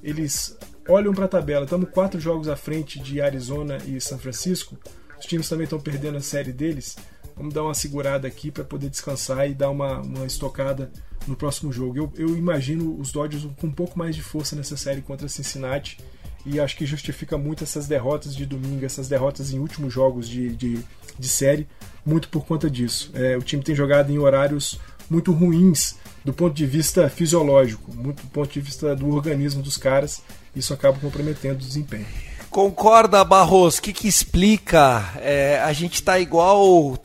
Eles 0.00 0.56
olham 0.88 1.12
para 1.12 1.24
a 1.24 1.28
tabela, 1.28 1.64
estamos 1.64 1.90
quatro 1.90 2.20
jogos 2.20 2.46
à 2.46 2.54
frente 2.54 3.00
de 3.00 3.20
Arizona 3.20 3.78
e 3.88 4.00
São 4.00 4.20
Francisco. 4.20 4.78
Os 5.18 5.26
times 5.26 5.48
também 5.48 5.64
estão 5.64 5.80
perdendo 5.80 6.18
a 6.18 6.20
série 6.20 6.52
deles. 6.52 6.96
Vamos 7.36 7.52
dar 7.52 7.64
uma 7.64 7.74
segurada 7.74 8.28
aqui 8.28 8.52
para 8.52 8.62
poder 8.62 8.88
descansar 8.88 9.50
e 9.50 9.52
dar 9.52 9.68
uma, 9.68 9.98
uma 9.98 10.26
estocada 10.26 10.92
no 11.26 11.34
próximo 11.34 11.72
jogo. 11.72 11.98
Eu, 11.98 12.12
eu 12.16 12.36
imagino 12.36 12.96
os 12.96 13.10
Dodgers 13.10 13.48
com 13.60 13.66
um 13.66 13.72
pouco 13.72 13.98
mais 13.98 14.14
de 14.14 14.22
força 14.22 14.54
nessa 14.54 14.76
série 14.76 15.02
contra 15.02 15.26
Cincinnati 15.26 15.98
e 16.46 16.60
acho 16.60 16.76
que 16.76 16.86
justifica 16.86 17.36
muito 17.36 17.64
essas 17.64 17.88
derrotas 17.88 18.32
de 18.36 18.46
domingo, 18.46 18.86
essas 18.86 19.08
derrotas 19.08 19.52
em 19.52 19.58
últimos 19.58 19.92
jogos 19.92 20.28
de, 20.28 20.54
de, 20.54 20.78
de 21.18 21.28
série, 21.28 21.66
muito 22.04 22.28
por 22.28 22.44
conta 22.44 22.70
disso. 22.70 23.10
É, 23.14 23.36
o 23.36 23.42
time 23.42 23.62
tem 23.62 23.74
jogado 23.74 24.10
em 24.12 24.18
horários 24.18 24.78
muito 25.08 25.32
ruins 25.32 25.96
do 26.24 26.32
ponto 26.32 26.54
de 26.54 26.64
vista 26.64 27.08
fisiológico, 27.08 27.94
muito 27.94 28.22
do 28.22 28.28
ponto 28.28 28.52
de 28.52 28.60
vista 28.60 28.96
do 28.96 29.08
organismo 29.14 29.62
dos 29.62 29.76
caras, 29.76 30.22
isso 30.56 30.72
acaba 30.72 30.98
comprometendo 30.98 31.56
o 31.56 31.66
desempenho. 31.66 32.06
Concorda, 32.54 33.24
Barros? 33.24 33.78
O 33.78 33.82
que, 33.82 33.92
que 33.92 34.06
explica? 34.06 35.12
É, 35.20 35.60
a 35.64 35.72
gente 35.72 36.00
tá 36.00 36.20
igual. 36.20 36.96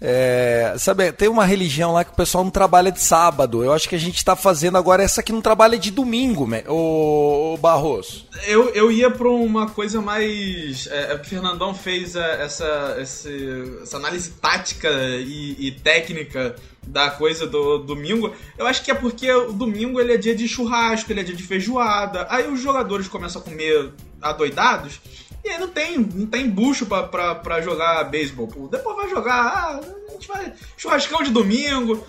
É, 0.00 0.74
sabe, 0.78 1.12
tem 1.12 1.28
uma 1.28 1.44
religião 1.44 1.92
lá 1.92 2.02
que 2.02 2.12
o 2.12 2.16
pessoal 2.16 2.42
não 2.42 2.50
trabalha 2.50 2.90
de 2.90 3.02
sábado. 3.02 3.62
Eu 3.62 3.74
acho 3.74 3.90
que 3.90 3.94
a 3.94 3.98
gente 3.98 4.24
tá 4.24 4.34
fazendo 4.34 4.78
agora 4.78 5.02
essa 5.02 5.22
que 5.22 5.32
não 5.32 5.42
trabalha 5.42 5.78
de 5.78 5.90
domingo, 5.90 6.48
o, 6.66 7.52
o 7.52 7.56
Barros. 7.58 8.26
Eu, 8.46 8.70
eu 8.70 8.90
ia 8.90 9.10
pra 9.10 9.28
uma 9.28 9.68
coisa 9.68 10.00
mais. 10.00 10.86
É, 10.90 11.14
que 11.18 11.26
o 11.26 11.28
Fernandão 11.28 11.74
fez 11.74 12.16
é, 12.16 12.42
essa, 12.42 12.96
esse, 12.98 13.80
essa 13.82 13.98
análise 13.98 14.30
tática 14.30 14.88
e, 14.90 15.56
e 15.58 15.72
técnica 15.72 16.56
da 16.86 17.10
coisa 17.10 17.46
do 17.46 17.78
domingo, 17.78 18.32
eu 18.56 18.66
acho 18.66 18.82
que 18.82 18.90
é 18.90 18.94
porque 18.94 19.30
o 19.30 19.52
domingo 19.52 20.00
ele 20.00 20.14
é 20.14 20.16
dia 20.16 20.34
de 20.34 20.46
churrasco, 20.48 21.12
ele 21.12 21.20
é 21.20 21.24
dia 21.24 21.34
de 21.34 21.42
feijoada. 21.42 22.26
Aí 22.30 22.48
os 22.48 22.60
jogadores 22.60 23.08
começam 23.08 23.42
a 23.42 23.44
comer 23.44 23.92
adoidados 24.22 25.00
e 25.44 25.48
aí 25.48 25.58
não 25.60 25.68
tem, 25.68 25.98
não 25.98 26.26
tem 26.26 26.48
bucho 26.50 26.86
pra, 26.86 27.04
pra, 27.04 27.34
pra 27.36 27.60
jogar 27.60 28.02
beisebol. 28.04 28.48
Depois 28.70 28.96
vai 28.96 29.08
jogar, 29.08 29.34
ah, 29.34 29.80
a 30.08 30.12
gente 30.12 30.26
vai. 30.28 30.52
Churrascão 30.76 31.22
de 31.22 31.30
domingo. 31.30 32.04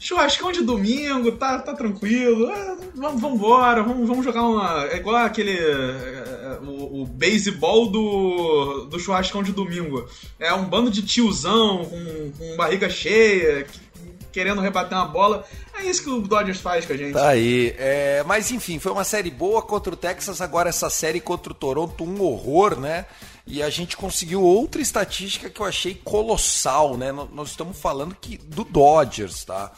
Churrascão 0.00 0.50
de 0.50 0.62
domingo, 0.62 1.32
tá, 1.32 1.58
tá 1.60 1.72
tranquilo. 1.72 2.50
Ah, 2.50 2.76
vamos, 2.96 3.22
embora, 3.22 3.82
vamos, 3.84 4.06
vamos 4.08 4.24
jogar 4.24 4.42
uma. 4.42 4.84
É 4.86 4.96
igual 4.96 5.16
aquele. 5.16 5.56
é, 5.56 6.58
O, 6.62 7.02
o 7.02 7.06
beisebol 7.06 7.88
do, 7.88 8.84
do 8.86 8.98
churrascão 8.98 9.42
de 9.42 9.52
domingo. 9.52 10.06
É 10.38 10.52
um 10.52 10.64
bando 10.64 10.90
de 10.90 11.02
tiozão 11.02 11.84
com, 11.84 12.32
com 12.32 12.56
barriga 12.56 12.90
cheia, 12.90 13.62
que- 13.64 13.85
querendo 14.36 14.60
rebater 14.60 14.96
uma 14.98 15.06
bola. 15.06 15.46
É 15.74 15.82
isso 15.84 16.02
que 16.02 16.10
o 16.10 16.20
Dodgers 16.20 16.60
faz 16.60 16.84
com 16.84 16.92
a 16.92 16.96
gente. 16.96 17.14
Tá 17.14 17.28
aí. 17.30 17.74
É, 17.78 18.22
mas 18.26 18.50
enfim, 18.50 18.78
foi 18.78 18.92
uma 18.92 19.02
série 19.04 19.30
boa 19.30 19.62
contra 19.62 19.94
o 19.94 19.96
Texas. 19.96 20.42
Agora 20.42 20.68
essa 20.68 20.90
série 20.90 21.20
contra 21.22 21.52
o 21.52 21.54
Toronto, 21.54 22.04
um 22.04 22.20
horror, 22.22 22.78
né? 22.78 23.06
E 23.46 23.62
a 23.62 23.70
gente 23.70 23.96
conseguiu 23.96 24.42
outra 24.42 24.82
estatística 24.82 25.48
que 25.48 25.58
eu 25.58 25.64
achei 25.64 25.94
colossal, 25.94 26.98
né? 26.98 27.12
Nó- 27.12 27.28
Nós 27.32 27.48
estamos 27.50 27.78
falando 27.78 28.14
que 28.20 28.36
do 28.36 28.62
Dodgers, 28.64 29.42
tá? 29.44 29.72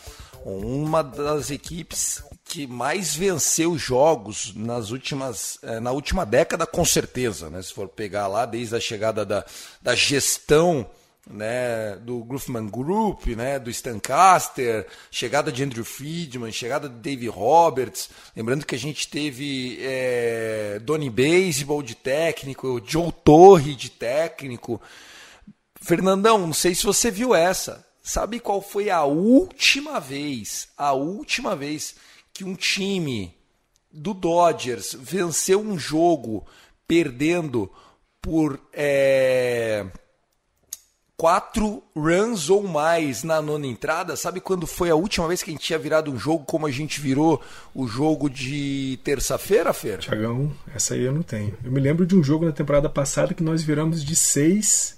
uma 0.44 1.02
das 1.02 1.50
equipes 1.50 2.22
que 2.44 2.66
mais 2.66 3.14
venceu 3.14 3.76
jogos 3.76 4.52
nas 4.56 4.90
últimas, 4.90 5.58
eh, 5.62 5.78
na 5.80 5.90
última 5.90 6.24
década, 6.24 6.66
com 6.66 6.84
certeza, 6.84 7.50
né? 7.50 7.60
Se 7.60 7.74
for 7.74 7.86
pegar 7.88 8.26
lá 8.28 8.46
desde 8.46 8.74
a 8.74 8.80
chegada 8.80 9.26
da, 9.26 9.44
da 9.82 9.94
gestão 9.94 10.86
né, 11.30 11.96
do 11.96 12.24
Grufman 12.24 12.66
Group, 12.68 13.26
né, 13.28 13.58
do 13.58 13.70
Stancaster, 13.70 14.86
chegada 15.10 15.52
de 15.52 15.62
Andrew 15.62 15.84
Friedman, 15.84 16.50
chegada 16.50 16.88
de 16.88 16.96
Dave 16.96 17.28
Roberts. 17.28 18.08
Lembrando 18.34 18.64
que 18.64 18.74
a 18.74 18.78
gente 18.78 19.08
teve 19.08 19.78
é, 19.80 20.78
Donny 20.82 21.10
Baseball 21.10 21.82
de 21.82 21.94
técnico, 21.94 22.82
Joe 22.84 23.12
Torre 23.12 23.74
de 23.74 23.90
técnico. 23.90 24.80
Fernandão, 25.80 26.38
não 26.38 26.52
sei 26.52 26.74
se 26.74 26.84
você 26.84 27.10
viu 27.10 27.34
essa. 27.34 27.86
Sabe 28.02 28.40
qual 28.40 28.62
foi 28.62 28.88
a 28.88 29.04
última 29.04 30.00
vez, 30.00 30.68
a 30.78 30.92
última 30.94 31.54
vez 31.54 31.94
que 32.32 32.42
um 32.42 32.54
time 32.54 33.34
do 33.92 34.14
Dodgers 34.14 34.96
venceu 34.98 35.60
um 35.60 35.78
jogo 35.78 36.46
perdendo 36.86 37.70
por 38.22 38.58
é, 38.72 39.86
quatro 41.18 41.82
runs 41.96 42.48
ou 42.48 42.62
mais 42.62 43.24
na 43.24 43.42
nona 43.42 43.66
entrada. 43.66 44.14
Sabe 44.14 44.40
quando 44.40 44.68
foi 44.68 44.88
a 44.88 44.94
última 44.94 45.26
vez 45.26 45.42
que 45.42 45.50
a 45.50 45.52
gente 45.52 45.64
tinha 45.64 45.78
virado 45.78 46.12
um 46.12 46.18
jogo 46.18 46.44
como 46.44 46.64
a 46.64 46.70
gente 46.70 47.00
virou 47.00 47.42
o 47.74 47.88
jogo 47.88 48.30
de 48.30 49.00
terça-feira, 49.02 49.72
Fer? 49.72 49.98
Tiagão, 49.98 50.52
essa 50.72 50.94
aí 50.94 51.02
eu 51.02 51.12
não 51.12 51.22
tenho. 51.22 51.58
Eu 51.64 51.72
me 51.72 51.80
lembro 51.80 52.06
de 52.06 52.14
um 52.14 52.22
jogo 52.22 52.46
na 52.46 52.52
temporada 52.52 52.88
passada 52.88 53.34
que 53.34 53.42
nós 53.42 53.64
viramos 53.64 54.04
de 54.04 54.14
seis, 54.14 54.96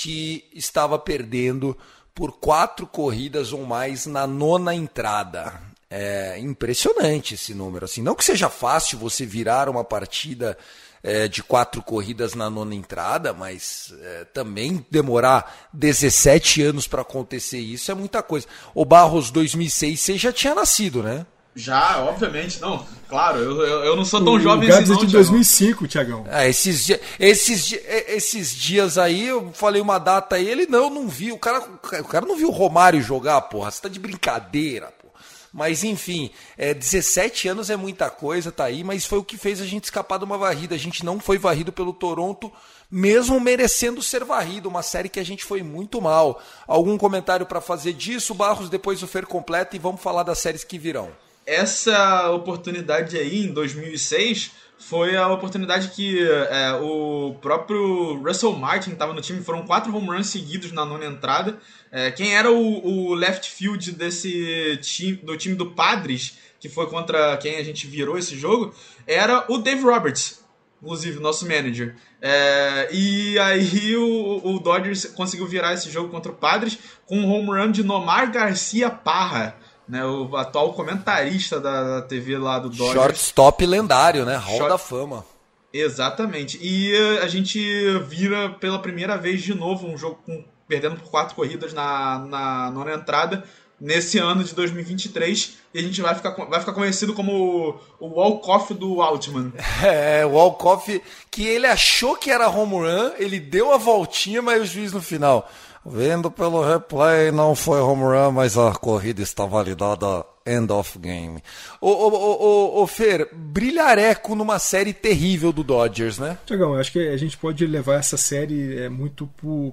que 0.02 0.46
estava 0.54 0.98
perdendo 0.98 1.78
por 2.16 2.40
quatro 2.40 2.88
corridas 2.88 3.52
ou 3.52 3.66
mais 3.66 4.06
na 4.06 4.26
nona 4.26 4.74
entrada. 4.74 5.62
É 5.90 6.40
impressionante 6.40 7.34
esse 7.34 7.54
número. 7.54 7.84
Assim, 7.84 8.02
não 8.02 8.16
que 8.16 8.24
seja 8.24 8.50
fácil 8.50 8.98
você 8.98 9.26
virar 9.26 9.68
uma 9.68 9.84
partida 9.84 10.58
é, 11.04 11.28
de 11.28 11.44
quatro 11.44 11.82
corridas 11.82 12.34
na 12.34 12.50
nona 12.50 12.74
entrada, 12.76 13.34
mas 13.34 13.94
é, 14.02 14.24
também 14.34 14.86
demorar 14.90 15.68
17 15.74 16.62
anos 16.62 16.88
para 16.88 17.02
acontecer 17.02 17.60
isso 17.60 17.92
é 17.92 17.94
muita 17.94 18.24
coisa. 18.24 18.48
O 18.74 18.86
Barros 18.86 19.30
2006 19.32 20.00
você 20.00 20.18
já 20.18 20.32
tinha 20.32 20.56
nascido, 20.56 21.04
né? 21.04 21.26
Já, 21.60 22.00
obviamente, 22.00 22.62
não. 22.62 22.86
Claro, 23.10 23.40
eu, 23.40 23.62
eu, 23.62 23.84
eu 23.84 23.96
não 23.98 24.06
sou 24.06 24.24
tão 24.24 24.36
o, 24.36 24.40
jovem 24.40 24.70
o 24.70 24.74
assim, 24.74 24.94
não, 24.94 25.02
é 25.02 25.06
de 25.06 25.12
2005, 25.12 25.88
Tiagão. 25.90 26.26
É, 26.30 26.48
esses, 26.48 26.90
esses, 27.20 27.74
esses 28.08 28.56
dias 28.56 28.98
aí, 28.98 29.28
eu 29.28 29.52
falei 29.52 29.82
uma 29.82 30.00
data 30.00 30.38
aí, 30.38 30.48
ele 30.48 30.66
não, 30.68 30.90
não 30.90 31.10
viu. 31.10 31.36
O 31.36 31.40
cara, 31.40 31.60
o 31.60 32.04
cara 32.06 32.26
não 32.26 32.38
viu 32.38 32.48
o 32.48 32.52
Romário 32.52 33.02
jogar, 33.02 33.42
porra. 33.42 33.70
Você 33.70 33.82
tá 33.82 33.90
de 33.90 34.00
brincadeira, 34.00 34.94
porra. 35.02 35.16
Mas 35.52 35.84
enfim, 35.84 36.32
é, 36.58 36.74
17 36.74 37.50
anos 37.50 37.70
é 37.70 37.76
muita 37.76 38.10
coisa, 38.10 38.54
tá 38.54 38.64
aí, 38.64 38.82
mas 38.82 39.06
foi 39.06 39.20
o 39.20 39.24
que 39.24 39.38
fez 39.38 39.60
a 39.60 39.66
gente 39.66 39.84
escapar 39.86 40.18
de 40.18 40.24
uma 40.24 40.38
varrida. 40.38 40.76
A 40.76 40.80
gente 40.80 41.04
não 41.04 41.20
foi 41.20 41.38
varrido 41.38 41.74
pelo 41.74 41.92
Toronto, 41.92 42.50
mesmo 42.90 43.38
merecendo 43.38 44.02
ser 44.02 44.24
varrido, 44.24 44.70
uma 44.70 44.82
série 44.82 45.10
que 45.10 45.20
a 45.20 45.26
gente 45.26 45.44
foi 45.44 45.62
muito 45.62 46.00
mal. 46.00 46.42
Algum 46.66 46.98
comentário 46.98 47.46
para 47.46 47.60
fazer 47.60 47.92
disso, 47.92 48.34
Barros, 48.34 48.70
depois 48.70 49.04
o 49.04 49.08
Fer 49.08 49.26
completa 49.26 49.76
e 49.76 49.80
vamos 49.80 50.00
falar 50.00 50.24
das 50.24 50.40
séries 50.40 50.64
que 50.64 50.78
virão 50.78 51.12
essa 51.50 52.30
oportunidade 52.30 53.18
aí 53.18 53.46
em 53.46 53.52
2006 53.52 54.52
foi 54.78 55.18
a 55.18 55.28
oportunidade 55.28 55.90
que 55.90 56.26
é, 56.26 56.74
o 56.82 57.36
próprio 57.42 58.22
Russell 58.24 58.54
Martin 58.54 58.92
estava 58.92 59.14
no 59.14 59.20
time. 59.20 59.44
Foram 59.44 59.64
quatro 59.64 59.94
home 59.94 60.08
runs 60.08 60.28
seguidos 60.28 60.72
na 60.72 60.86
nona 60.86 61.06
entrada. 61.06 61.58
É, 61.92 62.12
quem 62.12 62.36
era 62.36 62.52
o, 62.52 62.88
o, 62.88 63.14
left 63.14 63.50
field 63.50 63.92
desse 63.92 64.78
time, 64.82 65.18
do 65.18 65.36
time 65.36 65.56
do 65.56 65.72
Padres, 65.72 66.38
que 66.60 66.70
foi 66.70 66.88
contra 66.88 67.36
quem 67.38 67.58
a 67.58 67.64
gente 67.64 67.88
virou 67.88 68.18
esse 68.18 68.38
jogo, 68.38 68.74
era 69.06 69.44
o 69.50 69.58
Dave 69.58 69.82
Roberts, 69.82 70.46
inclusive, 70.82 71.20
nosso 71.20 71.46
manager. 71.46 71.96
É, 72.22 72.90
e 72.92 73.38
aí 73.40 73.98
o, 73.98 74.42
o 74.44 74.60
Dodgers 74.60 75.06
conseguiu 75.06 75.48
virar 75.48 75.74
esse 75.74 75.90
jogo 75.90 76.10
contra 76.10 76.32
o 76.32 76.36
Padres 76.36 76.78
com 77.06 77.18
um 77.18 77.30
home 77.30 77.60
run 77.60 77.72
de 77.72 77.84
Nomar 77.84 78.32
Garcia 78.32 78.90
Parra 78.90 79.58
né, 79.90 80.06
o 80.06 80.38
atual 80.38 80.72
comentarista 80.74 81.60
da, 81.60 81.96
da 81.96 82.02
TV 82.04 82.38
lá 82.38 82.60
do 82.60 82.70
Dodgers. 82.70 82.94
Shortstop 82.94 83.66
lendário, 83.66 84.24
né? 84.24 84.36
Hall 84.36 84.58
Short... 84.58 84.70
da 84.70 84.78
fama. 84.78 85.26
Exatamente. 85.74 86.60
E 86.62 86.96
a 87.24 87.28
gente 87.28 87.60
vira 88.08 88.50
pela 88.50 88.80
primeira 88.80 89.18
vez 89.18 89.42
de 89.42 89.56
novo 89.56 89.88
um 89.88 89.98
jogo 89.98 90.20
com, 90.24 90.46
perdendo 90.68 90.98
por 90.98 91.10
quatro 91.10 91.36
corridas 91.36 91.74
na, 91.74 92.20
na 92.20 92.72
nona 92.72 92.94
entrada 92.94 93.44
nesse 93.82 94.20
ano 94.20 94.44
de 94.44 94.54
2023 94.54 95.58
e 95.74 95.80
a 95.80 95.82
gente 95.82 96.02
vai 96.02 96.14
ficar, 96.14 96.32
vai 96.32 96.60
ficar 96.60 96.74
conhecido 96.74 97.14
como 97.14 97.80
o, 98.00 98.06
o 98.06 98.08
walk-off 98.20 98.74
do 98.74 99.02
Altman. 99.02 99.54
É, 99.84 100.26
o 100.26 100.32
walk-off 100.32 101.02
que 101.32 101.48
ele 101.48 101.66
achou 101.66 102.16
que 102.16 102.30
era 102.30 102.50
home 102.50 102.74
run, 102.74 103.12
ele 103.18 103.40
deu 103.40 103.74
a 103.74 103.78
voltinha, 103.78 104.42
mas 104.42 104.62
o 104.62 104.66
juiz 104.66 104.92
no 104.92 105.02
final 105.02 105.50
Vendo 105.86 106.30
pelo 106.30 106.62
replay, 106.62 107.32
não 107.32 107.56
foi 107.56 107.80
home 107.80 108.04
run, 108.04 108.32
mas 108.32 108.58
a 108.58 108.72
corrida 108.74 109.22
está 109.22 109.46
validada 109.46 110.26
end 110.46 110.72
of 110.72 110.98
game. 111.00 111.42
Ô, 111.80 111.90
ô, 111.90 112.80
ô, 112.80 112.84
ô, 112.84 112.88
Fer, 112.88 113.30
brilhareco 113.34 114.36
numa 114.36 114.60
série 114.60 114.94
terrível 114.94 115.52
do 115.54 115.64
Dodgers, 115.64 116.18
né? 116.18 116.38
Tiagão, 116.46 116.74
acho 116.76 116.92
que 116.92 117.08
a 117.08 117.18
gente 117.18 117.38
pode 117.38 117.66
levar 117.66 117.96
essa 117.96 118.18
série 118.18 118.80
é, 118.80 118.90
muito 118.90 119.30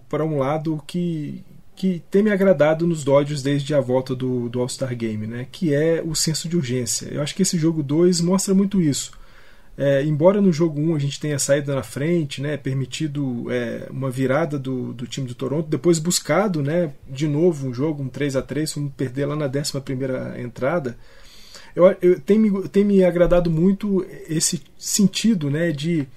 para 0.08 0.24
um 0.24 0.38
lado 0.38 0.82
que, 0.86 1.42
que 1.74 2.02
tem 2.10 2.22
me 2.22 2.30
agradado 2.30 2.86
nos 2.86 3.02
Dodgers 3.02 3.42
desde 3.42 3.74
a 3.74 3.80
volta 3.80 4.14
do, 4.14 4.48
do 4.48 4.60
All-Star 4.60 4.94
Game, 4.94 5.26
né? 5.26 5.46
Que 5.50 5.74
é 5.74 6.02
o 6.04 6.14
senso 6.14 6.48
de 6.48 6.56
urgência. 6.56 7.08
Eu 7.10 7.22
acho 7.22 7.34
que 7.34 7.42
esse 7.42 7.58
jogo 7.58 7.82
2 7.82 8.20
mostra 8.20 8.54
muito 8.54 8.80
isso. 8.80 9.12
É, 9.78 10.02
embora 10.02 10.40
no 10.40 10.50
jogo 10.50 10.80
1 10.80 10.94
a 10.94 10.98
gente 10.98 11.20
tenha 11.20 11.38
saído 11.38 11.74
na 11.74 11.82
frente, 11.82 12.40
né, 12.40 12.56
permitido 12.56 13.46
é, 13.50 13.86
uma 13.90 14.10
virada 14.10 14.58
do, 14.58 14.94
do 14.94 15.06
time 15.06 15.28
do 15.28 15.34
Toronto, 15.34 15.68
depois 15.68 15.98
buscado 15.98 16.62
né, 16.62 16.92
de 17.06 17.28
novo 17.28 17.68
um 17.68 17.74
jogo, 17.74 18.02
um 18.02 18.08
3 18.08 18.36
a 18.36 18.42
3 18.42 18.72
fomos 18.72 18.92
perder 18.96 19.26
lá 19.26 19.36
na 19.36 19.46
11 19.46 20.40
entrada. 20.42 20.96
Eu, 21.74 21.94
eu, 22.00 22.18
tem, 22.18 22.38
me, 22.38 22.68
tem 22.68 22.84
me 22.84 23.04
agradado 23.04 23.50
muito 23.50 24.06
esse 24.30 24.62
sentido 24.78 25.50
né, 25.50 25.70
de 25.72 26.08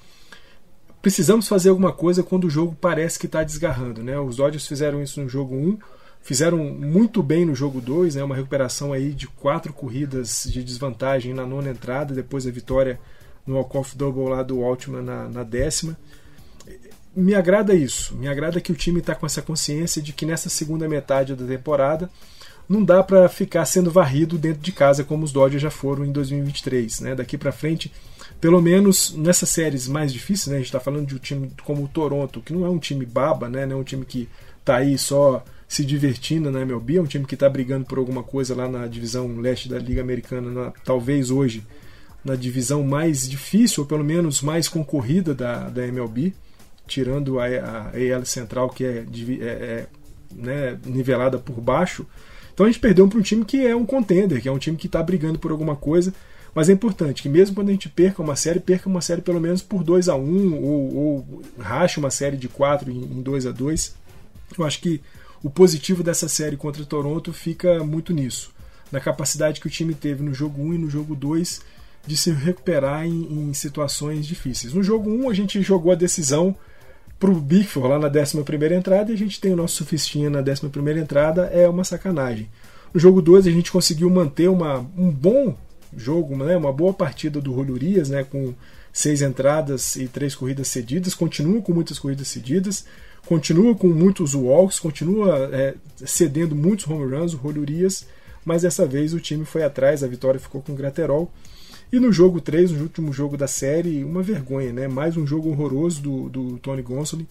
precisamos 1.01 1.47
fazer 1.47 1.70
alguma 1.70 1.91
coisa 1.91 2.24
quando 2.24 2.45
o 2.45 2.49
jogo 2.49 2.78
parece 2.80 3.20
que 3.20 3.26
está 3.26 3.43
desgarrando. 3.43 4.01
Né? 4.01 4.18
Os 4.18 4.38
Dodgers 4.38 4.66
fizeram 4.66 5.03
isso 5.03 5.22
no 5.22 5.28
jogo 5.28 5.53
1, 5.53 5.78
fizeram 6.22 6.57
muito 6.60 7.22
bem 7.22 7.45
no 7.45 7.53
jogo 7.53 7.82
2, 7.82 8.16
né, 8.16 8.24
uma 8.24 8.38
recuperação 8.38 8.93
aí 8.93 9.12
de 9.12 9.28
quatro 9.28 9.74
corridas 9.74 10.47
de 10.49 10.64
desvantagem 10.64 11.34
na 11.34 11.45
nona 11.45 11.72
entrada, 11.72 12.14
depois 12.14 12.47
a 12.47 12.51
vitória 12.51 12.97
no 13.46 13.56
walk-off 13.56 13.96
double 13.96 14.30
lá 14.30 14.44
do 14.44 14.64
Altman 14.64 15.02
na, 15.02 15.30
na 15.30 15.44
décima. 15.44 15.98
Me 17.16 17.34
agrada 17.34 17.74
isso, 17.74 18.16
me 18.16 18.28
agrada 18.28 18.62
que 18.62 18.72
o 18.72 18.76
time 18.76 19.00
está 19.00 19.16
com 19.16 19.26
essa 19.26 19.42
consciência 19.42 20.02
de 20.02 20.14
que 20.14 20.26
nessa 20.26 20.48
segunda 20.48 20.88
metade 20.88 21.36
da 21.36 21.46
temporada 21.46 22.10
não 22.70 22.84
dá 22.84 23.02
para 23.02 23.28
ficar 23.28 23.66
sendo 23.66 23.90
varrido 23.90 24.38
dentro 24.38 24.62
de 24.62 24.72
casa 24.72 25.04
como 25.04 25.26
os 25.26 25.32
Dodgers 25.32 25.62
já 25.62 25.72
foram 25.72 26.06
em 26.06 26.12
2023. 26.12 27.00
Né? 27.00 27.16
Daqui 27.16 27.36
para 27.36 27.52
frente, 27.52 27.92
pelo 28.40 28.62
menos 28.62 29.12
nessas 29.16 29.50
séries 29.50 29.88
mais 29.88 30.14
difíceis, 30.14 30.48
né? 30.48 30.56
a 30.56 30.60
gente 30.60 30.68
está 30.68 30.80
falando 30.80 31.08
de 31.08 31.16
um 31.16 31.18
time 31.18 31.52
como 31.64 31.84
o 31.84 31.88
Toronto, 31.88 32.42
que 32.42 32.54
não 32.54 32.64
é 32.64 32.70
um 32.70 32.78
time 32.78 33.08
baba, 33.08 33.50
né? 33.50 33.66
não 33.66 33.78
é 33.78 33.80
um 33.80 33.84
time 33.84 34.06
que 34.06 34.30
está 34.60 34.78
aí 34.78 35.00
só 35.00 35.44
se 35.68 35.84
divertindo 35.84 36.52
na 36.52 36.62
MLB, 36.62 36.98
é 36.98 37.02
um 37.02 37.08
time 37.08 37.26
que 37.26 37.34
está 37.34 37.50
brigando 37.50 37.86
por 37.86 37.98
alguma 37.98 38.22
coisa 38.22 38.56
lá 38.56 38.68
na 38.68 38.86
divisão 38.86 39.36
leste 39.38 39.68
da 39.68 39.80
Liga 39.80 40.02
Americana, 40.02 40.52
na, 40.52 40.72
talvez 40.84 41.32
hoje 41.32 41.64
na 42.24 42.36
divisão 42.36 42.84
mais 42.84 43.28
difícil, 43.28 43.84
ou 43.84 43.88
pelo 43.88 44.03
menos 44.03 44.41
mais 44.41 44.67
concorrida 44.67 45.34
da, 45.34 45.70
da 45.70 45.88
MLB, 45.88 46.34
tirando 46.88 47.39
a, 47.39 47.45
a 47.45 47.88
AL 47.89 48.26
Central, 48.26 48.70
que 48.70 48.84
é, 48.84 49.05
é, 49.41 49.45
é 49.45 49.88
né, 50.36 50.78
nivelada 50.86 51.38
por 51.38 51.59
baixo. 51.61 52.05
Então 52.53 52.65
a 52.65 52.70
gente 52.70 52.80
perdeu 52.80 53.07
para 53.07 53.20
um 53.20 53.22
time 53.22 53.45
que 53.45 53.65
é 53.65 53.76
um 53.76 53.86
contender, 53.86 54.41
que 54.41 54.49
é 54.49 54.51
um 54.51 54.57
time 54.57 54.76
que 54.76 54.88
está 54.88 55.01
brigando 55.01 55.39
por 55.39 55.51
alguma 55.51 55.76
coisa. 55.76 56.13
Mas 56.53 56.67
é 56.67 56.74
importante 56.74 57.22
que 57.22 57.30
mesmo 57.30 57.55
quando 57.55 57.70
a 57.70 57.72
gente 57.72 57.88
perca 57.88 58.22
uma 58.22 58.36
série, 58.36 58.59
perca 58.59 58.89
uma 58.89 59.01
série 59.01 59.22
pelo 59.22 59.39
menos 59.39 59.61
por 59.61 59.84
2 59.84 60.09
a 60.09 60.15
1 60.15 60.20
um, 60.20 60.63
ou, 60.63 60.95
ou 60.95 61.41
rache 61.59 61.99
uma 61.99 62.09
série 62.09 62.36
de 62.36 62.49
4 62.49 62.91
em 62.91 63.22
2 63.22 63.45
a 63.45 63.51
2 63.51 63.95
Eu 64.57 64.65
acho 64.65 64.82
que 64.82 65.01
o 65.43 65.49
positivo 65.49 66.03
dessa 66.03 66.28
série 66.28 66.57
contra 66.57 66.84
Toronto 66.84 67.32
fica 67.32 67.84
muito 67.84 68.11
nisso. 68.11 68.51
Na 68.91 68.99
capacidade 68.99 69.61
que 69.61 69.67
o 69.67 69.70
time 69.70 69.93
teve 69.93 70.24
no 70.24 70.34
jogo 70.34 70.61
1 70.61 70.65
um 70.65 70.74
e 70.74 70.78
no 70.78 70.89
jogo 70.89 71.15
2 71.15 71.61
de 72.06 72.18
se 72.18 72.32
recuperar 72.32 73.06
em, 73.06 73.50
em 73.50 73.54
situações 73.54 74.26
difíceis. 74.26 74.74
No 74.74 74.84
jogo 74.84 75.10
1, 75.10 75.30
a 75.30 75.34
gente 75.34 75.62
jogou 75.62 75.91
a 75.91 75.95
decisão 75.95 76.56
para 77.20 77.30
o 77.30 77.36
Bickford 77.36 77.89
lá 77.89 78.00
na 78.00 78.08
11 78.08 78.74
entrada 78.74 79.12
e 79.12 79.14
a 79.14 79.18
gente 79.18 79.41
tem 79.41 79.52
o 79.52 79.56
nosso 79.56 79.76
sufistinha 79.76 80.30
na 80.30 80.39
11 80.39 81.00
entrada, 81.00 81.43
é 81.47 81.68
uma 81.68 81.84
sacanagem. 81.84 82.50
No 82.93 83.00
jogo 83.00 83.22
2 83.22 83.45
a 83.45 83.52
gente 83.52 83.72
conseguiu 83.72 84.10
manter 84.10 84.50
uma, 84.50 84.80
um 84.97 85.12
bom 85.12 85.56
jogo, 85.95 86.36
né, 86.38 86.56
uma 86.56 86.72
boa 86.72 86.93
partida 86.93 87.41
do 87.41 87.54
Julio 87.54 87.74
Urias, 87.74 88.10
né, 88.10 88.24
com 88.24 88.54
seis 88.91 89.22
entradas 89.22 89.95
e 89.95 90.08
três 90.08 90.34
corridas 90.34 90.68
cedidas, 90.68 91.14
continua 91.14 91.62
com 91.62 91.74
muitas 91.74 92.00
corridas 92.00 92.28
cedidas, 92.28 92.86
continua 93.26 93.76
com 93.76 93.88
muitos 93.88 94.34
walks, 94.34 94.80
continua 94.80 95.50
é, 95.52 95.76
cedendo 95.97 96.56
muitos 96.56 96.88
home 96.88 97.16
runs, 97.16 97.34
o 97.34 97.38
Julio 97.38 97.62
Urias, 97.62 98.08
mas 98.45 98.62
dessa 98.62 98.86
vez 98.86 99.14
o 99.14 99.20
time 99.20 99.45
foi 99.45 99.64
atrás, 99.64 100.04
a 100.04 100.08
vitória 100.08 100.39
ficou 100.39 100.62
com 100.62 100.72
o 100.72 100.76
Graterol. 100.76 101.32
E 101.92 102.00
no 102.00 102.12
jogo 102.12 102.40
3, 102.40 102.72
no 102.72 102.84
último 102.84 103.12
jogo 103.12 103.36
da 103.36 103.48
série, 103.48 104.04
uma 104.04 104.22
vergonha, 104.22 104.72
né? 104.72 104.88
Mais 104.88 105.18
um 105.18 105.26
jogo 105.26 105.50
horroroso 105.50 106.00
do, 106.00 106.30
do 106.30 106.58
Tony 106.60 106.84
Gonsolin. 106.84 107.28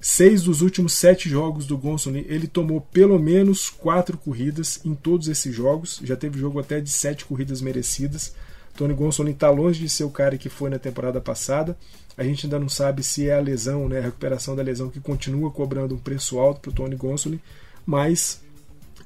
Seis 0.00 0.44
dos 0.44 0.62
últimos 0.62 0.94
sete 0.94 1.28
jogos 1.28 1.66
do 1.66 1.76
Gonsolin, 1.76 2.24
ele 2.26 2.46
tomou 2.46 2.80
pelo 2.80 3.18
menos 3.18 3.68
quatro 3.68 4.16
corridas 4.16 4.80
em 4.82 4.94
todos 4.94 5.28
esses 5.28 5.54
jogos. 5.54 6.00
Já 6.02 6.16
teve 6.16 6.38
jogo 6.38 6.58
até 6.58 6.80
de 6.80 6.88
sete 6.88 7.26
corridas 7.26 7.60
merecidas. 7.60 8.34
Tony 8.74 8.94
Gonsolin 8.94 9.32
está 9.32 9.50
longe 9.50 9.80
de 9.80 9.90
ser 9.90 10.04
o 10.04 10.10
cara 10.10 10.38
que 10.38 10.48
foi 10.48 10.70
na 10.70 10.78
temporada 10.78 11.20
passada. 11.20 11.76
A 12.16 12.24
gente 12.24 12.46
ainda 12.46 12.58
não 12.58 12.68
sabe 12.68 13.02
se 13.02 13.28
é 13.28 13.36
a 13.36 13.40
lesão, 13.40 13.88
né, 13.90 13.98
a 13.98 14.02
recuperação 14.02 14.56
da 14.56 14.62
lesão 14.62 14.88
que 14.88 15.00
continua 15.00 15.50
cobrando 15.50 15.94
um 15.94 15.98
preço 15.98 16.38
alto 16.38 16.60
para 16.60 16.70
o 16.70 16.74
Tony 16.74 16.96
Gonsolin, 16.96 17.40
mas 17.84 18.40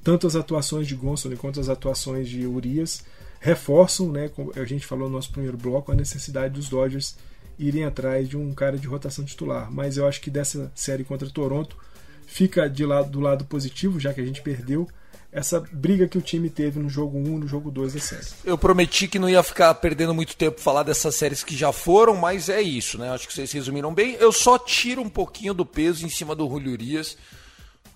tanto 0.05 0.29
as 0.29 0.37
atuações 0.37 0.87
de 0.87 0.95
Gonsolin 0.95 1.37
quanto 1.37 1.59
as 1.59 1.69
atuações 1.69 2.29
de 2.29 2.47
Urias 2.47 3.03
reforçam, 3.43 4.13
né, 4.13 4.29
como 4.29 4.53
a 4.55 4.65
gente 4.65 4.87
falou 4.87 5.09
no 5.09 5.17
nosso 5.17 5.33
primeiro 5.33 5.57
bloco, 5.57 5.91
a 5.91 5.97
necessidade 5.97 6.55
dos 6.55 6.69
Dodgers 6.69 7.17
irem 7.59 7.85
atrás 7.85 8.29
de 8.29 8.37
um 8.37 8.55
cara 8.55 8.79
de 8.79 8.87
rotação 8.87 9.25
titular. 9.25 9.69
Mas 9.71 9.97
eu 9.97 10.07
acho 10.07 10.21
que 10.21 10.31
dessa 10.31 10.71
série 10.77 11.03
contra 11.03 11.29
Toronto 11.29 11.77
fica 12.25 12.71
de 12.71 12.87
lado, 12.87 13.11
do 13.11 13.19
lado 13.19 13.45
positivo, 13.45 13.99
já 13.99 14.15
que 14.15 14.21
a 14.21 14.25
gente 14.25 14.41
perdeu 14.41 14.89
essa 15.33 15.59
briga 15.73 16.07
que 16.07 16.17
o 16.17 16.23
time 16.23 16.49
teve 16.49 16.79
no 16.79 16.89
jogo 16.89 17.19
1 17.19 17.25
e 17.25 17.41
no 17.41 17.49
jogo 17.49 17.69
2 17.69 17.95
da 17.95 18.01
série. 18.01 18.27
Eu 18.45 18.57
prometi 18.57 19.09
que 19.09 19.19
não 19.19 19.29
ia 19.29 19.43
ficar 19.43 19.75
perdendo 19.75 20.15
muito 20.15 20.37
tempo 20.37 20.61
falar 20.61 20.85
dessas 20.85 21.15
séries 21.17 21.43
que 21.43 21.57
já 21.57 21.73
foram, 21.73 22.15
mas 22.15 22.49
é 22.49 22.63
isso, 22.63 22.97
né? 22.97 23.11
Acho 23.11 23.27
que 23.27 23.35
vocês 23.35 23.51
resumiram 23.51 23.93
bem. 23.93 24.15
Eu 24.21 24.31
só 24.31 24.57
tiro 24.57 25.03
um 25.03 25.09
pouquinho 25.09 25.53
do 25.53 25.67
peso 25.67 26.07
em 26.07 26.11
cima 26.11 26.37
do 26.37 26.49
Julio. 26.49 27.03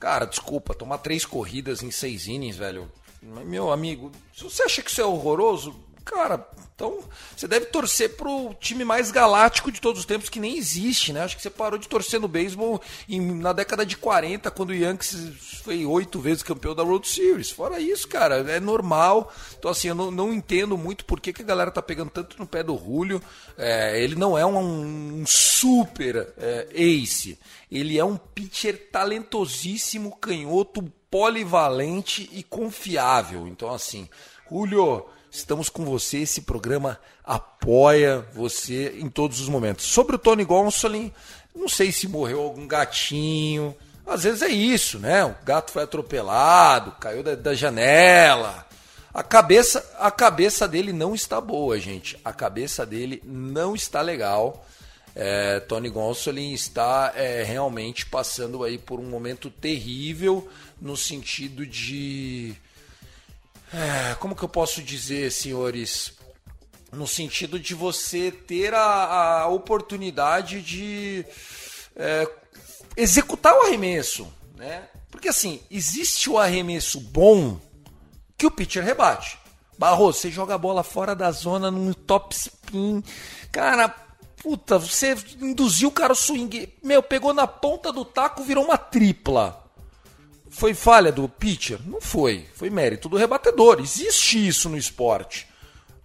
Cara, 0.01 0.25
desculpa, 0.27 0.75
tomar 0.75 0.99
três 0.99 1.25
corridas 1.25 1.85
em 1.85 1.91
seis 1.93 2.27
innings, 2.27 2.57
velho. 2.57 2.91
Meu 3.45 3.72
amigo, 3.72 4.12
se 4.35 4.45
você 4.45 4.62
acha 4.62 4.83
que 4.83 4.91
isso 4.91 5.01
é 5.01 5.05
horroroso, 5.05 5.74
cara, 6.05 6.49
então 6.77 7.03
você 7.35 7.49
deve 7.49 7.66
torcer 7.66 8.16
pro 8.16 8.55
time 8.61 8.85
mais 8.85 9.11
galáctico 9.11 9.72
de 9.72 9.81
todos 9.81 10.01
os 10.01 10.07
tempos 10.07 10.29
que 10.29 10.39
nem 10.39 10.59
existe, 10.59 11.11
né? 11.11 11.22
Acho 11.22 11.35
que 11.35 11.43
você 11.43 11.49
parou 11.49 11.79
de 11.79 11.89
torcer 11.89 12.20
no 12.20 12.29
beisebol 12.29 12.81
na 13.09 13.53
década 13.55 13.85
de 13.85 13.97
40, 13.97 14.51
quando 14.51 14.70
o 14.70 14.74
Yankees 14.74 15.16
foi 15.64 15.87
oito 15.87 16.20
vezes 16.20 16.43
campeão 16.43 16.74
da 16.74 16.85
World 16.85 17.09
Series. 17.09 17.51
Fora 17.51 17.81
isso, 17.81 18.07
cara, 18.07 18.37
é 18.53 18.61
normal. 18.61 19.33
Então, 19.59 19.70
assim, 19.70 19.89
eu 19.89 19.95
não, 19.95 20.11
não 20.11 20.33
entendo 20.33 20.77
muito 20.77 21.07
por 21.07 21.18
que, 21.18 21.33
que, 21.33 21.43
a 21.43 21.47
galera 21.47 21.70
tá 21.70 21.81
pegando 21.81 22.11
tanto 22.11 22.39
no 22.39 22.47
pé 22.47 22.62
do 22.62 22.77
Julio. 22.77 23.22
É, 23.57 23.99
ele 24.01 24.14
não 24.14 24.37
é 24.37 24.45
um, 24.45 25.22
um 25.22 25.24
super 25.27 26.29
é, 26.37 26.68
ace. 26.74 27.39
Ele 27.72 27.99
é 27.99 28.05
um 28.05 28.16
pitcher 28.16 28.91
talentosíssimo, 28.93 30.14
canhoto, 30.16 30.93
polivalente 31.17 32.29
e 32.31 32.43
confiável. 32.43 33.49
Então, 33.49 33.73
assim, 33.73 34.07
Julio, 34.51 35.07
estamos 35.31 35.71
com 35.71 35.83
você. 35.83 36.19
Esse 36.19 36.43
programa 36.43 37.01
apoia 37.25 38.27
você 38.35 38.99
em 39.01 39.09
todos 39.09 39.41
os 39.41 39.49
momentos. 39.49 39.87
Sobre 39.87 40.17
o 40.17 40.19
Tony 40.19 40.45
Gonsolin, 40.45 41.11
não 41.55 41.71
sei 41.71 41.91
se 41.91 42.07
morreu 42.07 42.43
algum 42.43 42.69
gatinho. 42.69 43.75
Às 44.07 44.25
vezes 44.25 44.43
é 44.43 44.49
isso, 44.49 44.99
né? 44.99 45.25
O 45.25 45.35
gato 45.43 45.71
foi 45.71 45.85
atropelado, 45.85 46.93
caiu 47.01 47.23
da, 47.23 47.35
da 47.35 47.55
janela. 47.55 48.67
A 49.14 49.23
cabeça, 49.23 49.97
a 49.99 50.11
cabeça 50.11 50.69
dele 50.69 50.93
não 50.93 51.14
está 51.14 51.41
boa, 51.41 51.81
gente. 51.81 52.21
A 52.23 52.33
cabeça 52.35 52.85
dele 52.85 53.23
não 53.25 53.75
está 53.75 54.03
legal. 54.03 54.67
É, 55.14 55.61
Tony 55.61 55.89
Gonsolin 55.89 56.53
está 56.53 57.14
é, 57.17 57.43
realmente 57.43 58.05
passando 58.05 58.62
aí 58.62 58.77
por 58.77 59.01
um 59.01 59.09
momento 59.09 59.49
terrível 59.49 60.47
no 60.81 60.97
sentido 60.97 61.66
de. 61.66 62.55
É, 63.72 64.14
como 64.16 64.37
que 64.37 64.43
eu 64.43 64.49
posso 64.49 64.83
dizer, 64.83 65.31
senhores? 65.33 66.12
No 66.93 67.07
sentido 67.07 67.59
de 67.59 67.74
você 67.74 68.31
ter 68.31 68.72
a, 68.72 69.41
a 69.43 69.49
oportunidade 69.49 70.62
de 70.62 71.27
é, 71.97 72.29
executar 72.97 73.55
o 73.55 73.62
arremesso. 73.62 74.27
Né? 74.57 74.89
Porque 75.11 75.29
assim, 75.29 75.61
existe 75.70 76.31
o 76.31 76.39
arremesso 76.39 77.01
bom 77.01 77.61
que 78.37 78.47
o 78.47 78.51
pitcher 78.51 78.85
rebate. 78.85 79.39
Barroso, 79.79 80.20
você 80.20 80.31
joga 80.31 80.55
a 80.55 80.59
bola 80.59 80.83
fora 80.83 81.14
da 81.14 81.31
zona 81.31 81.70
num 81.70 81.93
top 81.93 82.35
spin. 82.35 83.03
Cara, 83.53 83.89
puta, 84.43 84.79
você 84.79 85.14
induziu 85.41 85.89
o 85.89 85.93
cara 85.93 86.12
o 86.12 86.16
swing. 86.16 86.72
Meu, 86.83 87.03
pegou 87.03 87.35
na 87.35 87.47
ponta 87.47 87.93
do 87.93 88.05
taco, 88.05 88.43
virou 88.43 88.64
uma 88.64 88.79
tripla. 88.79 89.66
Foi 90.57 90.73
falha 90.73 91.13
do 91.13 91.29
pitcher? 91.29 91.79
Não 91.85 92.01
foi. 92.01 92.47
Foi 92.55 92.71
mérito 92.71 93.11
do 93.11 93.17
rebatedor. 93.19 93.79
Existe 93.79 94.49
isso 94.49 94.71
no 94.71 94.79
esporte. 94.79 95.47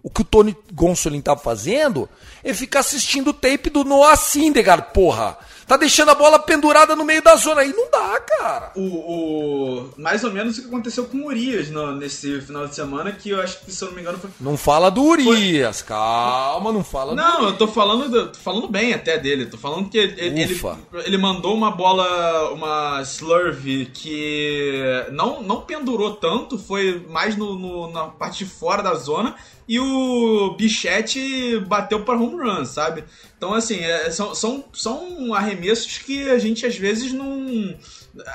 O 0.02 0.10
que 0.10 0.20
o 0.20 0.24
Tony 0.24 0.54
Gonsolin 0.74 1.22
tá 1.22 1.34
fazendo 1.34 2.06
é 2.44 2.52
ficar 2.52 2.80
assistindo 2.80 3.28
o 3.28 3.32
tape 3.32 3.70
do 3.70 3.82
Noah 3.82 4.14
Syndergaard, 4.14 4.92
porra. 4.92 5.38
Tá 5.72 5.78
deixando 5.78 6.10
a 6.10 6.14
bola 6.14 6.38
pendurada 6.38 6.94
no 6.94 7.02
meio 7.02 7.22
da 7.22 7.34
zona. 7.34 7.62
Aí 7.62 7.72
não 7.72 7.90
dá, 7.90 8.20
cara. 8.20 8.72
O, 8.76 8.82
o 8.82 9.90
mais 9.96 10.22
ou 10.22 10.30
menos 10.30 10.58
o 10.58 10.60
que 10.60 10.68
aconteceu 10.68 11.06
com 11.06 11.16
o 11.16 11.26
Urias 11.28 11.70
no, 11.70 11.96
nesse 11.96 12.42
final 12.42 12.66
de 12.66 12.74
semana, 12.74 13.10
que 13.10 13.30
eu 13.30 13.40
acho 13.40 13.64
que, 13.64 13.72
se 13.72 13.82
eu 13.82 13.88
não 13.88 13.94
me 13.94 14.02
engano, 14.02 14.18
foi. 14.18 14.28
Não 14.38 14.54
fala 14.58 14.90
do 14.90 15.02
Urias, 15.02 15.80
foi... 15.80 15.88
calma, 15.88 16.70
não 16.74 16.84
fala 16.84 17.14
não, 17.14 17.24
do 17.24 17.38
Não, 17.38 17.48
eu 17.48 17.56
tô 17.56 17.66
falando, 17.68 18.10
do, 18.10 18.26
tô 18.32 18.38
falando 18.38 18.68
bem 18.68 18.92
até 18.92 19.16
dele. 19.16 19.46
Tô 19.46 19.56
falando 19.56 19.88
que 19.88 19.96
ele, 19.96 20.20
ele, 20.20 20.60
ele, 21.06 21.16
mandou 21.16 21.54
uma 21.54 21.70
bola, 21.70 22.50
uma 22.50 23.00
slurve 23.00 23.86
que 23.94 25.06
não, 25.10 25.42
não 25.42 25.62
pendurou 25.62 26.16
tanto, 26.16 26.58
foi 26.58 27.02
mais 27.08 27.34
no, 27.34 27.58
no 27.58 27.90
na 27.90 28.08
parte 28.08 28.44
de 28.44 28.50
fora 28.50 28.82
da 28.82 28.92
zona 28.92 29.34
e 29.72 29.80
o 29.80 30.50
Bichette 30.50 31.58
bateu 31.60 32.04
para 32.04 32.18
home 32.18 32.36
run, 32.36 32.62
sabe? 32.66 33.04
Então, 33.38 33.54
assim, 33.54 33.78
é, 33.78 34.10
são, 34.10 34.34
são, 34.34 34.62
são 34.70 35.32
arremessos 35.32 35.96
que 35.96 36.28
a 36.28 36.38
gente 36.38 36.66
às 36.66 36.76
vezes 36.76 37.10
não 37.10 37.74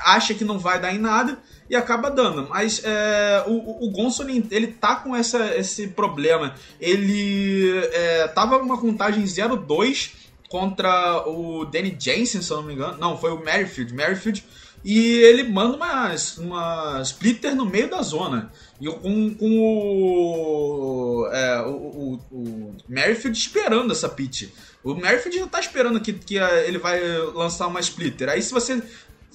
acha 0.04 0.34
que 0.34 0.44
não 0.44 0.58
vai 0.58 0.80
dar 0.80 0.92
em 0.92 0.98
nada 0.98 1.38
e 1.70 1.76
acaba 1.76 2.10
dando. 2.10 2.48
Mas 2.48 2.82
é, 2.82 3.44
o, 3.46 3.86
o 3.86 3.90
Gonsolin, 3.92 4.48
ele 4.50 4.66
tá 4.66 4.96
com 4.96 5.14
essa, 5.14 5.56
esse 5.56 5.86
problema. 5.86 6.56
Ele 6.80 7.86
é, 7.92 8.26
tava 8.26 8.58
uma 8.58 8.76
contagem 8.76 9.22
0-2 9.22 10.14
contra 10.48 11.22
o 11.28 11.64
Danny 11.66 11.96
Jensen, 11.96 12.42
se 12.42 12.50
eu 12.50 12.56
não 12.56 12.64
me 12.64 12.74
engano. 12.74 12.98
Não, 12.98 13.16
foi 13.16 13.30
o 13.30 13.38
Merrifield. 13.38 13.94
Merrifield 13.94 14.44
e 14.84 14.98
ele 15.22 15.42
manda 15.44 15.76
uma, 15.76 16.14
uma 16.38 17.00
splitter 17.02 17.54
no 17.54 17.66
meio 17.66 17.90
da 17.90 18.02
zona. 18.02 18.50
E 18.80 18.86
com, 18.86 19.34
com 19.34 19.58
o, 19.60 21.28
é, 21.32 21.62
o, 21.62 21.70
o, 21.70 22.20
o 22.30 22.76
Merrifield 22.88 23.36
esperando 23.36 23.92
essa 23.92 24.08
pitch. 24.08 24.50
O 24.84 24.94
Merrifield 24.94 25.38
já 25.38 25.46
tá 25.48 25.58
esperando 25.58 26.00
que, 26.00 26.12
que 26.12 26.36
ele 26.36 26.78
vai 26.78 27.00
lançar 27.34 27.66
uma 27.66 27.80
splitter. 27.80 28.28
Aí 28.28 28.40
se 28.40 28.52
você 28.52 28.80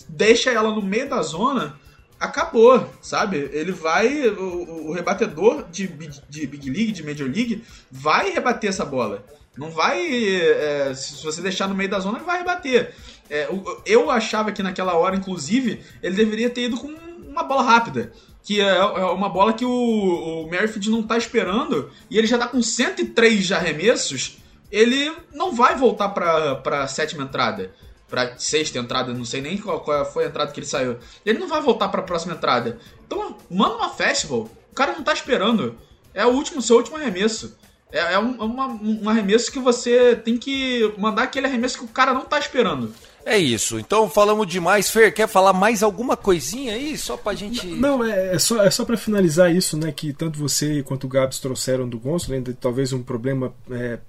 deixa 0.08 0.50
ela 0.50 0.72
no 0.72 0.82
meio 0.82 1.10
da 1.10 1.22
zona, 1.22 1.78
acabou, 2.20 2.89
sabe? 3.02 3.50
Ele 3.52 3.72
vai. 3.72 4.30
O, 4.30 4.88
o 4.88 4.94
rebatedor 4.94 5.66
de, 5.70 5.88
de 6.30 6.48
Big 6.48 6.70
League, 6.70 6.91
de 6.94 7.04
Major 7.04 7.28
League, 7.28 7.64
vai 7.91 8.32
rebater 8.32 8.70
essa 8.70 8.86
bola. 8.86 9.26
Não 9.58 9.70
vai. 9.70 10.00
É, 10.08 10.94
se 10.96 11.24
você 11.24 11.41
deixar 11.41 11.68
no 11.68 11.76
meio 11.76 11.89
da 11.89 12.00
zona, 12.00 12.18
ele 12.18 12.26
vai 12.26 12.38
rebater. 12.38 12.96
É, 13.30 13.50
eu 13.86 14.10
achava 14.10 14.52
que 14.52 14.64
naquela 14.64 14.94
hora, 14.94 15.16
inclusive, 15.16 15.82
ele 16.02 16.16
deveria 16.16 16.50
ter 16.50 16.66
ido 16.66 16.78
com 16.78 16.88
uma 16.88 17.44
bola 17.44 17.64
rápida. 17.64 18.14
Que 18.44 18.60
é, 18.60 18.68
é 18.68 19.06
uma 19.06 19.30
bola 19.30 19.54
que 19.54 19.66
o, 19.66 19.72
o 19.72 20.50
Merrifield 20.50 20.89
não 20.89 21.00
está 21.00 21.18
esperando. 21.18 21.89
E 22.10 22.18
ele 22.18 22.28
já 22.28 22.36
está 22.36 22.48
com 22.48 22.62
103 22.62 23.46
de 23.46 23.54
arremessos. 23.54 24.38
Ele 24.72 25.14
não 25.34 25.54
vai 25.54 25.76
voltar 25.76 26.10
para 26.10 26.84
a 26.84 26.88
sétima 26.88 27.24
entrada. 27.24 27.74
Para 28.10 28.38
sexta 28.38 28.78
entrada, 28.78 29.14
não 29.14 29.26
sei 29.26 29.41
nem 29.41 29.58
qual, 29.58 29.80
qual, 29.80 30.06
foi 30.06 30.26
a 30.26 30.28
entrada 30.28 30.52
que 30.52 30.60
ele 30.60 30.68
saiu. 30.68 30.98
Ele 31.26 31.39
não 31.39 31.48
vai 31.48 31.62
voltar 31.62 31.88
para 31.88 32.02
a 32.02 32.04
próxima 32.04 32.34
entrada. 32.34 32.78
Então, 33.06 33.38
manda 33.50 33.76
uma 33.76 33.89
festival. 33.89 34.50
O 34.72 34.76
cara 34.76 34.91
não 34.91 35.00
está 35.00 35.14
esperando. 35.14 35.76
É 36.14 36.26
o 36.26 36.30
último, 36.30 36.62
seu 36.62 36.78
último 36.78 36.98
arremesso. 36.98 37.58
É, 37.91 38.14
é 38.14 38.20
um, 38.20 38.32
uma, 38.44 38.68
um 38.68 39.08
arremesso 39.08 39.52
que 39.52 39.60
você 39.60 40.16
tem 40.16 40.38
que 40.38 40.94
mandar 40.98 41.24
aquele 41.24 41.46
arremesso 41.46 41.78
que 41.78 41.86
o 41.86 41.88
cara 41.88 42.14
não 42.14 42.24
está 42.24 42.39
esperando. 42.39 42.94
É 43.26 43.38
isso. 43.38 43.80
Então 43.80 44.10
falamos 44.10 44.48
demais. 44.48 44.90
Fer, 44.90 45.14
quer 45.14 45.28
falar 45.28 45.54
mais 45.54 45.82
alguma 45.82 46.18
coisinha 46.18 46.74
aí? 46.74 46.98
Só 46.98 47.16
pra 47.16 47.34
gente. 47.34 47.66
Não, 47.66 48.04
é, 48.04 48.36
é 48.36 48.40
só, 48.40 48.64
é 48.64 48.70
só 48.70 48.84
para 48.86 48.98
finalizar 48.98 49.54
isso, 49.54 49.78
né? 49.78 49.92
Que 49.92 50.14
tanto 50.14 50.38
você 50.38 50.84
quanto 50.84 51.06
o 51.06 51.08
Gabs 51.08 51.40
trouxeram 51.40 51.88
do 51.88 52.00
Gonçalo, 52.00 52.36
ainda 52.36 52.56
talvez 52.60 52.92
um 52.92 53.02
problema 53.02 53.54
é, 53.72 54.00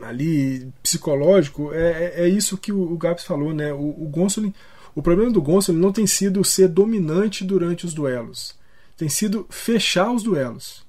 ali 0.00 0.68
psicológico. 0.82 1.72
É, 1.72 2.14
é, 2.16 2.24
é 2.24 2.28
isso 2.28 2.56
que 2.56 2.72
o, 2.72 2.92
o 2.92 2.96
Gabs 2.96 3.24
falou, 3.24 3.52
né? 3.52 3.72
O, 3.72 3.78
o 3.78 4.08
Gonçalo, 4.10 4.52
o 4.94 5.02
problema 5.02 5.30
do 5.30 5.42
Gonçalo 5.42 5.78
não 5.78 5.92
tem 5.92 6.06
sido 6.06 6.42
ser 6.44 6.68
dominante 6.68 7.44
durante 7.44 7.84
os 7.84 7.94
duelos. 7.94 8.54
tem 8.96 9.08
sido 9.08 9.46
fechar 9.50 10.10
os 10.10 10.22
duelos. 10.22 10.82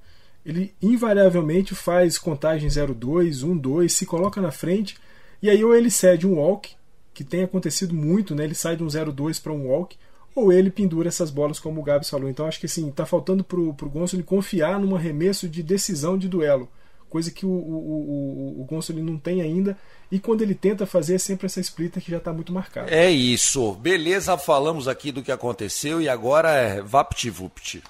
Ele 0.46 0.74
invariavelmente 0.82 1.74
faz 1.74 2.18
contagem 2.18 2.68
0-2, 2.68 3.46
1-2, 3.46 3.90
se 3.90 4.06
coloca 4.06 4.42
na 4.42 4.52
frente 4.52 4.98
e 5.42 5.50
aí 5.50 5.64
ou 5.64 5.76
ele 5.76 5.90
cede 5.90 6.28
um 6.28 6.36
walk, 6.36 6.72
que 7.14 7.24
tem 7.24 7.44
acontecido 7.44 7.94
muito, 7.94 8.34
né? 8.34 8.44
Ele 8.44 8.56
sai 8.56 8.76
de 8.76 8.84
um 8.84 8.88
0-2 8.88 9.42
para 9.42 9.54
um 9.54 9.68
walk, 9.68 9.98
ou 10.36 10.52
ele 10.52 10.72
pendura 10.72 11.08
essas 11.08 11.30
bolas 11.30 11.60
como 11.60 11.80
o 11.80 11.84
Gabs 11.84 12.10
falou. 12.10 12.30
Então 12.30 12.48
acho 12.48 12.60
que 12.60 12.66
assim, 12.66 12.90
tá 12.92 13.06
faltando 13.06 13.44
pro, 13.44 13.74
pro 13.74 13.90
Gonçalo 13.90 14.24
confiar 14.24 14.80
num 14.80 14.96
arremesso 14.96 15.48
de 15.48 15.62
decisão 15.62 16.18
de 16.18 16.28
duelo, 16.28 16.68
coisa 17.10 17.30
que 17.30 17.46
o, 17.46 17.50
o, 17.50 18.58
o, 18.58 18.62
o 18.62 18.66
Gonçalo 18.66 19.04
não 19.04 19.18
tem 19.18 19.42
ainda. 19.42 19.78
E 20.12 20.20
quando 20.20 20.42
ele 20.42 20.54
tenta 20.54 20.86
fazer 20.86 21.16
é 21.16 21.18
sempre 21.18 21.48
essa 21.48 21.60
splitter 21.60 22.02
que 22.02 22.12
já 22.12 22.18
está 22.18 22.32
muito 22.32 22.54
marcada. 22.54 22.90
É 22.90 23.10
isso. 23.10 23.74
Beleza, 23.74 24.38
falamos 24.38 24.88
aqui 24.88 25.12
do 25.12 25.24
que 25.24 25.32
aconteceu 25.32 26.02
e 26.02 26.08
agora 26.08 26.52
é 26.52 26.82
VaptVupt. 26.82 27.82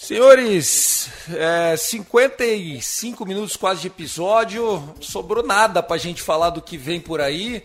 Senhores, 0.00 1.10
é, 1.28 1.76
55 1.76 3.26
minutos 3.26 3.56
quase 3.56 3.80
de 3.80 3.88
episódio, 3.88 4.94
sobrou 5.00 5.44
nada 5.44 5.82
pra 5.82 5.98
gente 5.98 6.22
falar 6.22 6.50
do 6.50 6.62
que 6.62 6.78
vem 6.78 7.00
por 7.00 7.20
aí, 7.20 7.64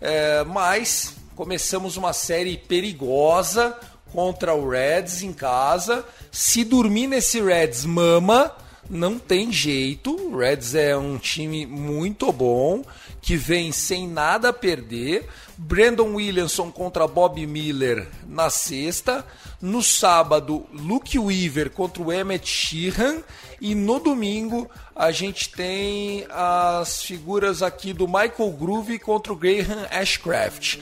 é, 0.00 0.44
mas 0.44 1.16
começamos 1.34 1.96
uma 1.96 2.12
série 2.12 2.56
perigosa 2.56 3.76
contra 4.12 4.54
o 4.54 4.70
Reds 4.70 5.22
em 5.22 5.32
casa. 5.32 6.04
Se 6.30 6.62
dormir 6.62 7.08
nesse 7.08 7.42
Reds 7.42 7.84
mama, 7.84 8.56
não 8.88 9.18
tem 9.18 9.52
jeito. 9.52 10.14
O 10.14 10.38
Reds 10.38 10.76
é 10.76 10.96
um 10.96 11.18
time 11.18 11.66
muito 11.66 12.32
bom, 12.32 12.84
que 13.20 13.36
vem 13.36 13.72
sem 13.72 14.06
nada 14.06 14.50
a 14.50 14.52
perder. 14.52 15.28
Brandon 15.62 16.14
Williamson 16.14 16.72
contra 16.72 17.06
Bob 17.06 17.46
Miller 17.46 18.08
na 18.26 18.50
sexta. 18.50 19.24
No 19.60 19.80
sábado, 19.82 20.66
Luke 20.72 21.16
Weaver 21.16 21.70
contra 21.70 22.02
o 22.02 22.12
Emmett 22.12 22.48
Sheehan. 22.48 23.22
E 23.60 23.74
no 23.74 24.00
domingo, 24.00 24.68
a 24.94 25.12
gente 25.12 25.50
tem 25.50 26.26
as 26.28 27.02
figuras 27.02 27.62
aqui 27.62 27.92
do 27.92 28.08
Michael 28.08 28.50
Groove 28.58 28.98
contra 28.98 29.32
o 29.32 29.36
Graham 29.36 29.86
Ashcraft. 29.90 30.78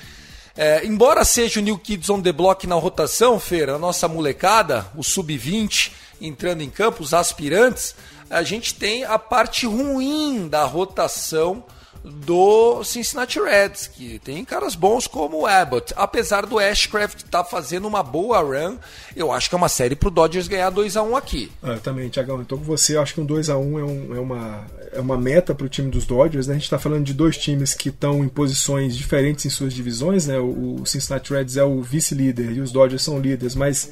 É, 0.57 0.85
embora 0.87 1.25
seja 1.25 1.61
o 1.61 1.63
New 1.63 1.79
Kids 1.79 2.09
on 2.09 2.23
the 2.23 2.33
Block 2.33 2.67
na 2.67 2.75
rotação, 2.75 3.39
Feira, 3.39 3.75
a 3.75 3.79
nossa 3.79 4.09
molecada, 4.09 4.91
o 4.97 5.05
sub-20 5.05 5.93
entrando 6.21 6.63
em 6.63 6.71
campo, 6.71 7.03
os 7.03 7.15
aspirantes, 7.15 7.95
a 8.29 8.43
gente 8.43 8.75
tem 8.75 9.05
a 9.05 9.19
parte 9.19 9.67
ruim 9.67 10.49
da 10.49 10.65
rotação 10.65 11.65
do 12.03 12.83
Cincinnati 12.83 13.39
Reds, 13.39 13.87
que 13.87 14.19
tem 14.21 14.45
caras 14.45 14.75
bons 14.75 15.07
como 15.07 15.41
o 15.41 15.47
Abbott. 15.47 15.93
Apesar 15.97 16.47
do 16.47 16.59
Ashcraft 16.59 17.19
estar 17.19 17.43
tá 17.43 17.45
fazendo 17.45 17.87
uma 17.87 18.03
boa 18.03 18.41
run, 18.41 18.77
eu 19.15 19.31
acho 19.31 19.49
que 19.49 19.55
é 19.55 19.59
uma 19.59 19.69
série 19.69 19.95
pro 19.95 20.11
Dodgers 20.11 20.49
ganhar 20.49 20.71
2 20.71 20.97
a 20.97 21.03
1 21.03 21.17
aqui. 21.17 21.53
Ah, 21.63 21.73
eu 21.73 21.81
também, 21.81 22.09
Tiagão, 22.09 22.41
então 22.41 22.57
com 22.57 22.65
você, 22.65 22.97
acho 22.97 23.15
que 23.15 23.21
um 23.21 23.27
2 23.27 23.51
a 23.51 23.59
1 23.59 23.79
é, 23.79 23.85
um, 23.85 24.17
é, 24.17 24.21
uma, 24.21 24.67
é 24.93 25.01
uma 25.01 25.19
meta 25.19 25.55
pro 25.55 25.69
time 25.69 25.91
dos 25.91 26.07
Dodgers. 26.07 26.47
Né? 26.47 26.55
A 26.55 26.57
gente 26.57 26.65
está 26.65 26.79
falando 26.79 27.05
de 27.05 27.13
dois 27.13 27.37
times 27.37 27.75
que 27.75 27.91
estão 27.91 28.25
em 28.25 28.29
posições 28.29 28.97
diferentes 28.97 29.45
em 29.45 29.51
suas 29.51 29.75
divisões. 29.75 30.27
Né? 30.27 30.39
O, 30.39 30.81
o 30.81 30.87
Cincinnati 30.87 31.33
Reds 31.33 31.59
é 31.59 31.65
o 31.65 31.83
vice-líder 31.83 32.53
e 32.53 32.61
os 32.61 32.73
Dodgers 32.73 33.03
são 33.03 33.19
líderes, 33.19 33.55
mas 33.55 33.91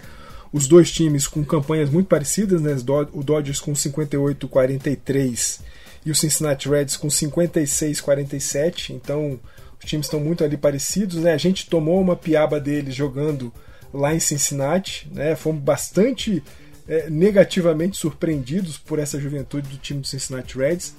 os 0.50 0.66
dois 0.66 0.90
times 0.90 1.26
com 1.26 1.44
campanhas 1.44 1.90
muito 1.90 2.06
parecidas, 2.06 2.62
né? 2.62 2.74
o 3.12 3.22
Dodgers 3.22 3.60
com 3.60 3.74
58-43 3.74 5.68
e 6.08 6.10
o 6.10 6.14
Cincinnati 6.14 6.70
Reds 6.70 6.96
com 6.96 7.08
56-47. 7.08 8.94
Então 8.94 9.38
os 9.78 9.84
times 9.84 10.06
estão 10.06 10.18
muito 10.18 10.42
ali 10.42 10.56
parecidos. 10.56 11.16
Né? 11.16 11.34
A 11.34 11.38
gente 11.38 11.68
tomou 11.68 12.00
uma 12.00 12.16
piaba 12.16 12.58
deles 12.58 12.94
jogando 12.94 13.52
lá 13.92 14.14
em 14.14 14.20
Cincinnati. 14.20 15.06
Né? 15.12 15.36
Fomos 15.36 15.62
bastante 15.62 16.42
é, 16.88 17.10
negativamente 17.10 17.98
surpreendidos 17.98 18.78
por 18.78 18.98
essa 18.98 19.20
juventude 19.20 19.68
do 19.68 19.76
time 19.76 20.00
do 20.00 20.06
Cincinnati 20.06 20.56
Reds. 20.56 20.94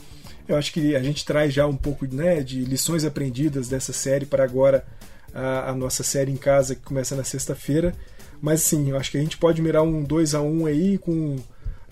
Eu 0.48 0.56
acho 0.56 0.72
que 0.72 0.96
a 0.96 1.02
gente 1.02 1.26
traz 1.26 1.52
já 1.52 1.66
um 1.66 1.76
pouco 1.76 2.06
né, 2.06 2.42
de 2.42 2.64
lições 2.64 3.04
aprendidas 3.04 3.68
dessa 3.68 3.92
série 3.92 4.28
para 4.28 4.44
agora 4.44 4.86
a, 5.34 5.72
a 5.72 5.74
nossa 5.74 6.04
série 6.04 6.32
em 6.32 6.38
casa 6.38 6.76
que 6.76 6.82
começa 6.82 7.16
na 7.16 7.24
sexta-feira. 7.24 7.96
Mas 8.40 8.62
sim, 8.62 8.92
eu 8.92 8.98
acho 8.98 9.10
que 9.10 9.18
a 9.18 9.22
gente 9.22 9.38
pode 9.38 9.60
mirar 9.60 9.82
um 9.82 10.04
2 10.04 10.36
a 10.36 10.42
1 10.42 10.66
aí 10.68 10.98
com 11.00 11.38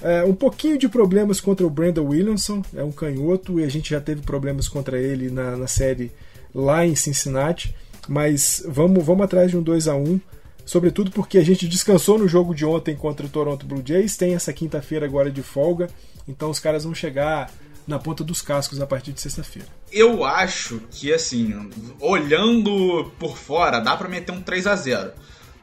é, 0.02 0.24
um 0.24 0.34
pouquinho 0.34 0.78
de 0.78 0.88
problemas 0.88 1.40
contra 1.40 1.66
o 1.66 1.70
Brandon 1.70 2.06
Williamson, 2.06 2.62
é 2.76 2.84
um 2.84 2.92
canhoto, 2.92 3.60
e 3.60 3.64
a 3.64 3.70
gente 3.70 3.90
já 3.90 4.02
teve 4.02 4.22
problemas 4.22 4.68
contra 4.68 5.00
ele 5.00 5.30
na, 5.30 5.56
na 5.56 5.68
série 5.68 6.12
lá 6.54 6.86
em 6.86 6.96
Cincinnati. 6.96 7.76
Mas 8.08 8.64
vamos, 8.68 9.04
vamos 9.04 9.26
atrás 9.26 9.52
de 9.52 9.58
um 9.58 9.62
2 9.62 9.88
a 9.88 9.96
1 9.96 10.20
sobretudo 10.68 11.10
porque 11.12 11.38
a 11.38 11.44
gente 11.44 11.66
descansou 11.66 12.20
no 12.20 12.28
jogo 12.28 12.54
de 12.54 12.66
ontem 12.66 12.94
contra 12.94 13.26
o 13.26 13.30
Toronto 13.30 13.66
Blue 13.66 13.82
Jays, 13.84 14.18
tem 14.18 14.36
essa 14.36 14.52
quinta-feira 14.52 15.06
agora 15.06 15.32
de 15.32 15.42
folga, 15.42 15.90
então 16.28 16.50
os 16.50 16.60
caras 16.60 16.84
vão 16.84 16.94
chegar 16.94 17.50
na 17.88 17.98
ponta 17.98 18.22
dos 18.22 18.42
cascos 18.42 18.82
a 18.82 18.86
partir 18.86 19.14
de 19.14 19.22
sexta-feira. 19.22 19.70
Eu 19.90 20.26
acho 20.26 20.82
que 20.92 21.14
assim, 21.14 21.72
olhando 22.02 23.10
por 23.18 23.38
fora, 23.38 23.80
dá 23.80 23.96
para 23.96 24.10
meter 24.10 24.34
um 24.34 24.42
3 24.42 24.68
a 24.68 24.76
0. 24.76 25.12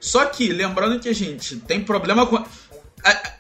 Só 0.01 0.25
que 0.25 0.49
lembrando 0.49 0.99
que 0.99 1.09
a 1.09 1.15
gente 1.15 1.57
tem 1.57 1.85
problema 1.85 2.27
com 2.27 2.43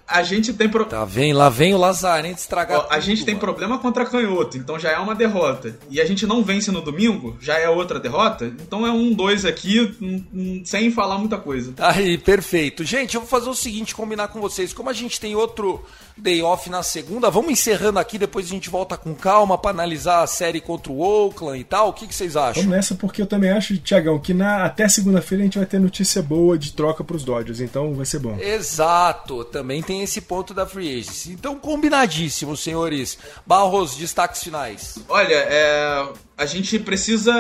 a 0.07 0.23
gente 0.23 0.53
tem 0.53 0.69
pro... 0.69 0.85
Tá, 0.85 1.05
vem, 1.05 1.33
lá 1.33 1.49
vem 1.49 1.75
o 1.75 1.79
Lazarento 1.79 2.39
estragar. 2.39 2.81
Ó, 2.81 2.87
a 2.91 3.01
gente 3.01 3.25
tem 3.25 3.35
mano. 3.35 3.47
problema 3.47 3.79
contra 3.79 4.05
canhoto, 4.05 4.57
então 4.57 4.79
já 4.79 4.91
é 4.91 4.99
uma 4.99 5.15
derrota. 5.15 5.79
E 5.91 6.01
a 6.01 6.05
gente 6.05 6.27
não 6.27 6.43
vence 6.43 6.71
no 6.71 6.81
domingo, 6.81 7.37
já 7.41 7.59
é 7.59 7.69
outra 7.69 7.99
derrota. 7.99 8.47
Então 8.47 8.87
é 8.87 8.93
um 8.93 9.13
dois 9.13 9.45
aqui, 9.45 9.97
um, 10.01 10.25
um, 10.33 10.63
sem 10.65 10.91
falar 10.91 11.19
muita 11.19 11.39
coisa. 11.39 11.73
Aí, 11.79 12.19
perfeito. 12.19 12.85
Gente, 12.85 13.15
eu 13.15 13.21
vou 13.21 13.29
fazer 13.29 13.49
o 13.49 13.55
seguinte, 13.55 13.95
combinar 13.95 14.29
com 14.29 14.41
vocês. 14.41 14.73
Como 14.73 14.91
a 14.91 14.93
gente 14.93 15.21
tem 15.21 15.35
outro 15.35 15.85
day 16.17 16.43
off 16.43 16.71
na 16.71 16.83
segunda, 16.83 17.31
vamos 17.31 17.51
encerrando 17.51 17.99
aqui, 17.99 18.19
depois 18.19 18.47
a 18.47 18.51
gente 18.51 18.71
volta 18.71 18.97
com 18.97 19.15
calma 19.15 19.59
para 19.59 19.71
analisar 19.71 20.23
a 20.23 20.27
série 20.27 20.61
contra 20.61 20.93
o 20.93 21.01
Oakland 21.01 21.59
e 21.59 21.65
tal. 21.65 21.89
O 21.89 21.93
que, 21.93 22.07
que 22.07 22.15
vocês 22.15 22.37
acham? 22.37 22.63
Vamos 22.63 22.77
nessa, 22.77 22.95
porque 22.95 23.21
eu 23.21 23.27
também 23.27 23.51
acho, 23.51 23.77
Tiagão, 23.79 24.19
que 24.19 24.33
na, 24.33 24.65
até 24.65 24.89
segunda-feira 24.89 25.43
a 25.43 25.47
gente 25.47 25.59
vai 25.59 25.67
ter 25.67 25.79
notícia 25.79 26.23
boa 26.23 26.57
de 26.57 26.73
troca 26.73 27.03
para 27.03 27.17
os 27.17 27.25
Dodgers, 27.25 27.61
então 27.61 27.95
vai 27.95 28.07
ser 28.07 28.21
bom. 28.21 28.39
Exato, 28.39 29.45
também 29.45 29.83
tem 29.83 30.03
esse 30.03 30.21
ponto 30.21 30.55
da 30.55 30.67
free 30.67 31.01
agency. 31.01 31.33
Então, 31.33 31.59
combinadíssimo, 31.59 32.57
senhores. 32.57 33.19
Barros, 33.47 33.97
destaques 33.97 34.43
finais. 34.43 34.99
Olha, 35.09 35.35
é, 35.35 36.09
a 36.37 36.47
gente 36.47 36.79
precisa 36.79 37.33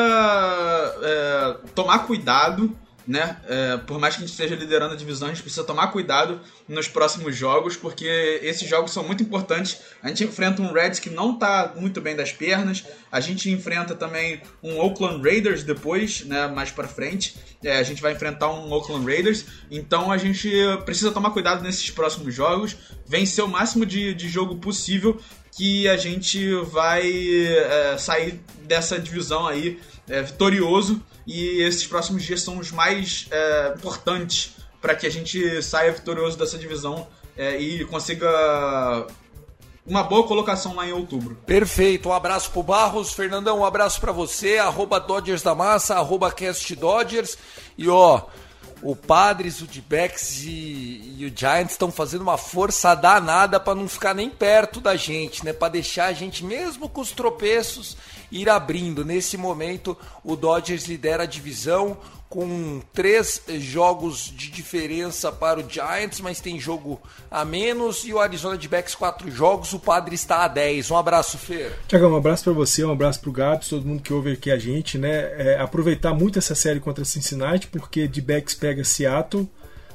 é, 1.02 1.56
tomar 1.74 2.00
cuidado 2.00 2.74
né? 3.06 3.36
É, 3.46 3.76
por 3.78 3.98
mais 3.98 4.14
que 4.14 4.22
a 4.22 4.26
gente 4.26 4.32
esteja 4.32 4.54
liderando 4.54 4.94
a 4.94 4.96
divisão, 4.96 5.28
a 5.28 5.30
gente 5.32 5.42
precisa 5.42 5.64
tomar 5.64 5.88
cuidado 5.88 6.40
nos 6.66 6.88
próximos 6.88 7.36
jogos, 7.36 7.76
porque 7.76 8.40
esses 8.42 8.68
jogos 8.68 8.92
são 8.92 9.04
muito 9.04 9.22
importantes. 9.22 9.80
A 10.02 10.08
gente 10.08 10.24
enfrenta 10.24 10.62
um 10.62 10.72
Reds 10.72 10.98
que 10.98 11.10
não 11.10 11.34
está 11.34 11.74
muito 11.76 12.00
bem 12.00 12.16
das 12.16 12.32
pernas, 12.32 12.84
a 13.12 13.20
gente 13.20 13.50
enfrenta 13.50 13.94
também 13.94 14.40
um 14.62 14.78
Oakland 14.78 15.22
Raiders 15.22 15.62
depois, 15.62 16.24
né? 16.24 16.46
Mais 16.48 16.70
para 16.70 16.88
frente, 16.88 17.36
é, 17.62 17.78
a 17.78 17.82
gente 17.82 18.00
vai 18.00 18.12
enfrentar 18.12 18.50
um 18.50 18.72
Oakland 18.72 19.04
Raiders, 19.04 19.44
então 19.70 20.10
a 20.10 20.16
gente 20.16 20.50
precisa 20.84 21.10
tomar 21.12 21.30
cuidado 21.30 21.62
nesses 21.62 21.90
próximos 21.90 22.34
jogos, 22.34 22.76
vencer 23.06 23.44
o 23.44 23.48
máximo 23.48 23.84
de, 23.84 24.14
de 24.14 24.28
jogo 24.28 24.56
possível, 24.56 25.20
que 25.56 25.86
a 25.88 25.96
gente 25.96 26.52
vai 26.64 27.06
é, 27.06 27.96
sair 27.96 28.40
dessa 28.62 28.98
divisão 28.98 29.46
aí 29.46 29.78
é, 30.08 30.22
vitorioso 30.22 31.00
e 31.26 31.62
esses 31.62 31.86
próximos 31.86 32.22
dias 32.22 32.42
são 32.42 32.58
os 32.58 32.70
mais 32.70 33.26
é, 33.30 33.74
importantes 33.76 34.56
para 34.80 34.94
que 34.94 35.06
a 35.06 35.10
gente 35.10 35.62
saia 35.62 35.92
vitorioso 35.92 36.36
dessa 36.36 36.58
divisão 36.58 37.06
é, 37.36 37.58
e 37.58 37.84
consiga 37.86 39.06
uma 39.86 40.02
boa 40.02 40.26
colocação 40.26 40.74
lá 40.74 40.86
em 40.86 40.92
outubro. 40.92 41.36
Perfeito, 41.46 42.08
um 42.08 42.12
abraço 42.12 42.50
pro 42.50 42.62
Barros, 42.62 43.12
Fernandão, 43.12 43.60
um 43.60 43.64
abraço 43.64 44.00
para 44.00 44.12
você, 44.12 44.58
arroba 44.58 44.98
Dodgers 44.98 45.42
da 45.42 45.54
Massa, 45.54 45.96
arroba 45.96 46.32
Cast 46.32 46.74
Dodgers, 46.76 47.36
e 47.76 47.88
ó, 47.88 48.22
o 48.84 48.94
Padres, 48.94 49.62
o 49.62 49.66
D-Backs 49.66 50.42
e, 50.42 51.16
e, 51.16 51.24
o 51.24 51.32
Giants 51.34 51.72
estão 51.72 51.90
fazendo 51.90 52.20
uma 52.20 52.36
força 52.36 52.94
danada 52.94 53.58
para 53.58 53.74
não 53.74 53.88
ficar 53.88 54.12
nem 54.12 54.28
perto 54.28 54.78
da 54.78 54.94
gente, 54.94 55.42
né, 55.42 55.54
para 55.54 55.70
deixar 55.70 56.04
a 56.04 56.12
gente, 56.12 56.44
mesmo 56.44 56.86
com 56.86 57.00
os 57.00 57.10
tropeços, 57.10 57.96
ir 58.30 58.46
abrindo. 58.46 59.02
Nesse 59.02 59.38
momento, 59.38 59.96
o 60.22 60.36
Dodgers 60.36 60.84
lidera 60.84 61.22
a 61.22 61.26
divisão 61.26 61.96
com 62.28 62.80
três 62.92 63.42
jogos 63.60 64.32
de 64.36 64.50
diferença 64.50 65.30
para 65.30 65.60
o 65.60 65.68
Giants, 65.68 66.20
mas 66.20 66.40
tem 66.40 66.58
jogo 66.58 67.00
a 67.30 67.44
menos. 67.44 68.04
E 68.04 68.12
o 68.12 68.18
Arizona 68.18 68.58
de 68.58 68.68
Backs, 68.68 68.94
quatro 68.94 69.30
jogos. 69.30 69.72
O 69.72 69.78
Padre 69.78 70.14
está 70.14 70.44
a 70.44 70.48
10. 70.48 70.90
Um 70.90 70.96
abraço, 70.96 71.38
Fer. 71.38 71.78
Tiagão, 71.86 72.12
um 72.12 72.16
abraço 72.16 72.42
para 72.42 72.52
você, 72.52 72.84
um 72.84 72.90
abraço 72.90 73.20
para 73.20 73.30
o 73.30 73.32
Gabs, 73.32 73.68
todo 73.68 73.86
mundo 73.86 74.02
que 74.02 74.12
ouve 74.12 74.32
aqui 74.32 74.50
a 74.50 74.58
gente. 74.58 74.98
né? 74.98 75.10
É, 75.36 75.58
aproveitar 75.60 76.12
muito 76.12 76.38
essa 76.38 76.54
série 76.54 76.80
contra 76.80 77.04
Cincinnati, 77.04 77.68
porque 77.68 78.08
de 78.08 78.20
Backs 78.20 78.54
pega 78.54 78.82
Seattle, 78.82 79.48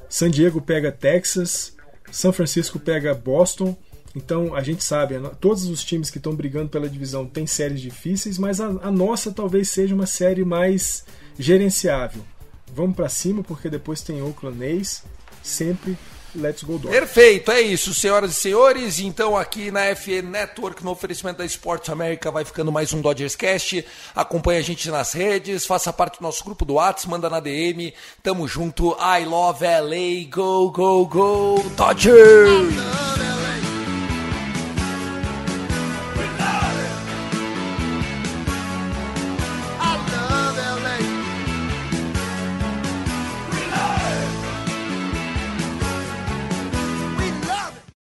San 0.07 0.31
Diego 0.31 0.61
pega 0.61 0.91
Texas, 0.91 1.75
São 2.11 2.31
Francisco 2.31 2.79
pega 2.79 3.13
Boston 3.13 3.77
Então 4.15 4.55
a 4.55 4.63
gente 4.63 4.83
sabe, 4.83 5.15
todos 5.39 5.65
os 5.65 5.83
times 5.83 6.09
que 6.09 6.17
estão 6.17 6.33
brigando 6.33 6.69
pela 6.69 6.89
divisão 6.89 7.25
têm 7.25 7.45
séries 7.45 7.81
difíceis, 7.81 8.39
mas 8.39 8.59
a, 8.59 8.67
a 8.67 8.91
nossa 8.91 9.31
talvez 9.31 9.69
seja 9.69 9.93
uma 9.93 10.07
série 10.07 10.43
mais 10.43 11.03
gerenciável. 11.39 12.23
Vamos 12.71 12.95
para 12.95 13.09
cima 13.09 13.41
porque 13.41 13.69
depois 13.69 14.01
tem 14.01 14.21
Oakland 14.21 14.63
A's, 14.63 15.03
sempre 15.41 15.97
Let's 16.35 16.61
Go 16.61 16.73
Dodgers. 16.73 16.93
Perfeito, 16.99 17.51
é 17.51 17.61
isso, 17.61 17.93
senhoras 17.93 18.31
e 18.31 18.33
senhores. 18.35 18.99
Então, 18.99 19.35
aqui 19.35 19.71
na 19.71 19.95
FE 19.95 20.21
Network, 20.21 20.83
no 20.83 20.91
oferecimento 20.91 21.37
da 21.37 21.45
Sports 21.45 21.89
America, 21.89 22.29
vai 22.29 22.45
ficando 22.45 22.71
mais 22.71 22.93
um 22.93 23.01
Dodgers 23.01 23.35
Cast. 23.35 23.83
Acompanhe 24.15 24.59
a 24.59 24.63
gente 24.63 24.91
nas 24.91 25.13
redes, 25.13 25.65
faça 25.65 25.91
parte 25.91 26.19
do 26.19 26.23
nosso 26.23 26.43
grupo 26.43 26.65
do 26.65 26.75
WhatsApp, 26.75 27.09
manda 27.09 27.29
na 27.29 27.39
DM. 27.39 27.93
Tamo 28.21 28.47
junto. 28.47 28.95
I 28.99 29.25
love 29.25 29.65
LA. 29.65 30.29
Go, 30.29 30.69
go, 30.69 31.05
go, 31.07 31.63
Dodgers! 31.75 32.75